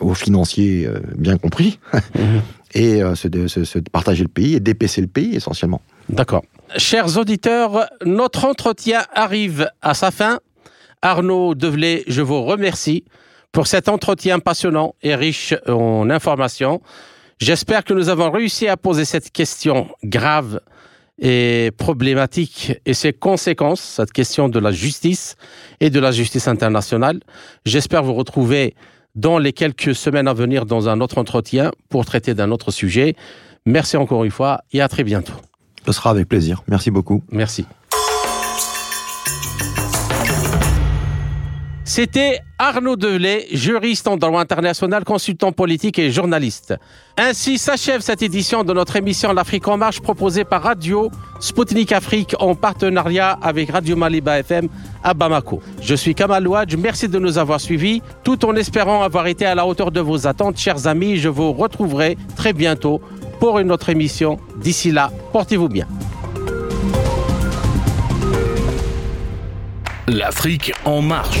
aux 0.00 0.14
financiers 0.14 0.86
euh, 0.86 1.00
bien 1.16 1.38
compris, 1.38 1.78
mmh. 2.14 2.20
et 2.74 3.00
se, 3.14 3.46
se 3.46 3.78
partager 3.78 4.22
le 4.22 4.28
pays 4.28 4.54
et 4.54 4.60
d'épaisser 4.60 5.00
le 5.00 5.06
pays 5.06 5.34
essentiellement. 5.34 5.80
D'accord. 6.08 6.42
Chers 6.76 7.16
auditeurs, 7.16 7.88
notre 8.04 8.44
entretien 8.44 9.04
arrive 9.14 9.70
à 9.80 9.94
sa 9.94 10.10
fin. 10.10 10.40
Arnaud 11.00 11.54
Develay, 11.54 12.04
je 12.08 12.20
vous 12.22 12.42
remercie 12.42 13.04
pour 13.52 13.66
cet 13.66 13.88
entretien 13.88 14.38
passionnant 14.38 14.94
et 15.02 15.14
riche 15.14 15.54
en 15.66 16.10
informations. 16.10 16.82
J'espère 17.38 17.84
que 17.84 17.94
nous 17.94 18.08
avons 18.08 18.30
réussi 18.30 18.68
à 18.68 18.76
poser 18.76 19.04
cette 19.04 19.30
question 19.30 19.88
grave 20.04 20.60
et 21.18 21.70
problématique 21.76 22.74
et 22.84 22.94
ses 22.94 23.12
conséquences, 23.12 23.80
cette 23.80 24.12
question 24.12 24.48
de 24.48 24.58
la 24.58 24.70
justice 24.70 25.36
et 25.80 25.90
de 25.90 26.00
la 26.00 26.12
justice 26.12 26.48
internationale. 26.48 27.20
J'espère 27.64 28.02
vous 28.02 28.14
retrouver 28.14 28.74
dans 29.14 29.38
les 29.38 29.52
quelques 29.52 29.94
semaines 29.94 30.28
à 30.28 30.34
venir 30.34 30.66
dans 30.66 30.88
un 30.88 31.00
autre 31.00 31.18
entretien 31.18 31.72
pour 31.88 32.04
traiter 32.04 32.34
d'un 32.34 32.50
autre 32.50 32.70
sujet. 32.70 33.16
Merci 33.64 33.96
encore 33.96 34.24
une 34.24 34.30
fois 34.30 34.60
et 34.72 34.80
à 34.80 34.88
très 34.88 35.04
bientôt. 35.04 35.34
Ce 35.86 35.92
sera 35.92 36.10
avec 36.10 36.28
plaisir. 36.28 36.62
Merci 36.68 36.90
beaucoup. 36.90 37.22
Merci. 37.30 37.64
C'était 41.88 42.40
Arnaud 42.58 42.96
Delay, 42.96 43.46
juriste 43.52 44.08
en 44.08 44.16
droit 44.16 44.40
international, 44.40 45.04
consultant 45.04 45.52
politique 45.52 46.00
et 46.00 46.10
journaliste. 46.10 46.74
Ainsi 47.16 47.58
s'achève 47.58 48.00
cette 48.00 48.22
édition 48.22 48.64
de 48.64 48.72
notre 48.72 48.96
émission 48.96 49.32
L'Afrique 49.32 49.68
en 49.68 49.76
marche 49.76 50.00
proposée 50.00 50.42
par 50.42 50.64
Radio 50.64 51.12
Sputnik 51.38 51.92
Afrique 51.92 52.34
en 52.40 52.56
partenariat 52.56 53.38
avec 53.40 53.70
Radio 53.70 53.94
Maliba 53.94 54.40
FM 54.40 54.68
à 55.04 55.14
Bamako. 55.14 55.62
Je 55.80 55.94
suis 55.94 56.16
Kamal 56.16 56.48
Ouadj, 56.48 56.74
merci 56.74 57.06
de 57.08 57.20
nous 57.20 57.38
avoir 57.38 57.60
suivis, 57.60 58.02
tout 58.24 58.44
en 58.44 58.56
espérant 58.56 59.04
avoir 59.04 59.28
été 59.28 59.46
à 59.46 59.54
la 59.54 59.64
hauteur 59.64 59.92
de 59.92 60.00
vos 60.00 60.26
attentes. 60.26 60.58
Chers 60.58 60.88
amis, 60.88 61.18
je 61.18 61.28
vous 61.28 61.52
retrouverai 61.52 62.18
très 62.34 62.52
bientôt 62.52 63.00
pour 63.38 63.60
une 63.60 63.70
autre 63.70 63.90
émission. 63.90 64.40
D'ici 64.56 64.90
là, 64.90 65.12
portez-vous 65.32 65.68
bien. 65.68 65.86
L'Afrique 70.08 70.72
en 70.84 71.02
marche, 71.02 71.40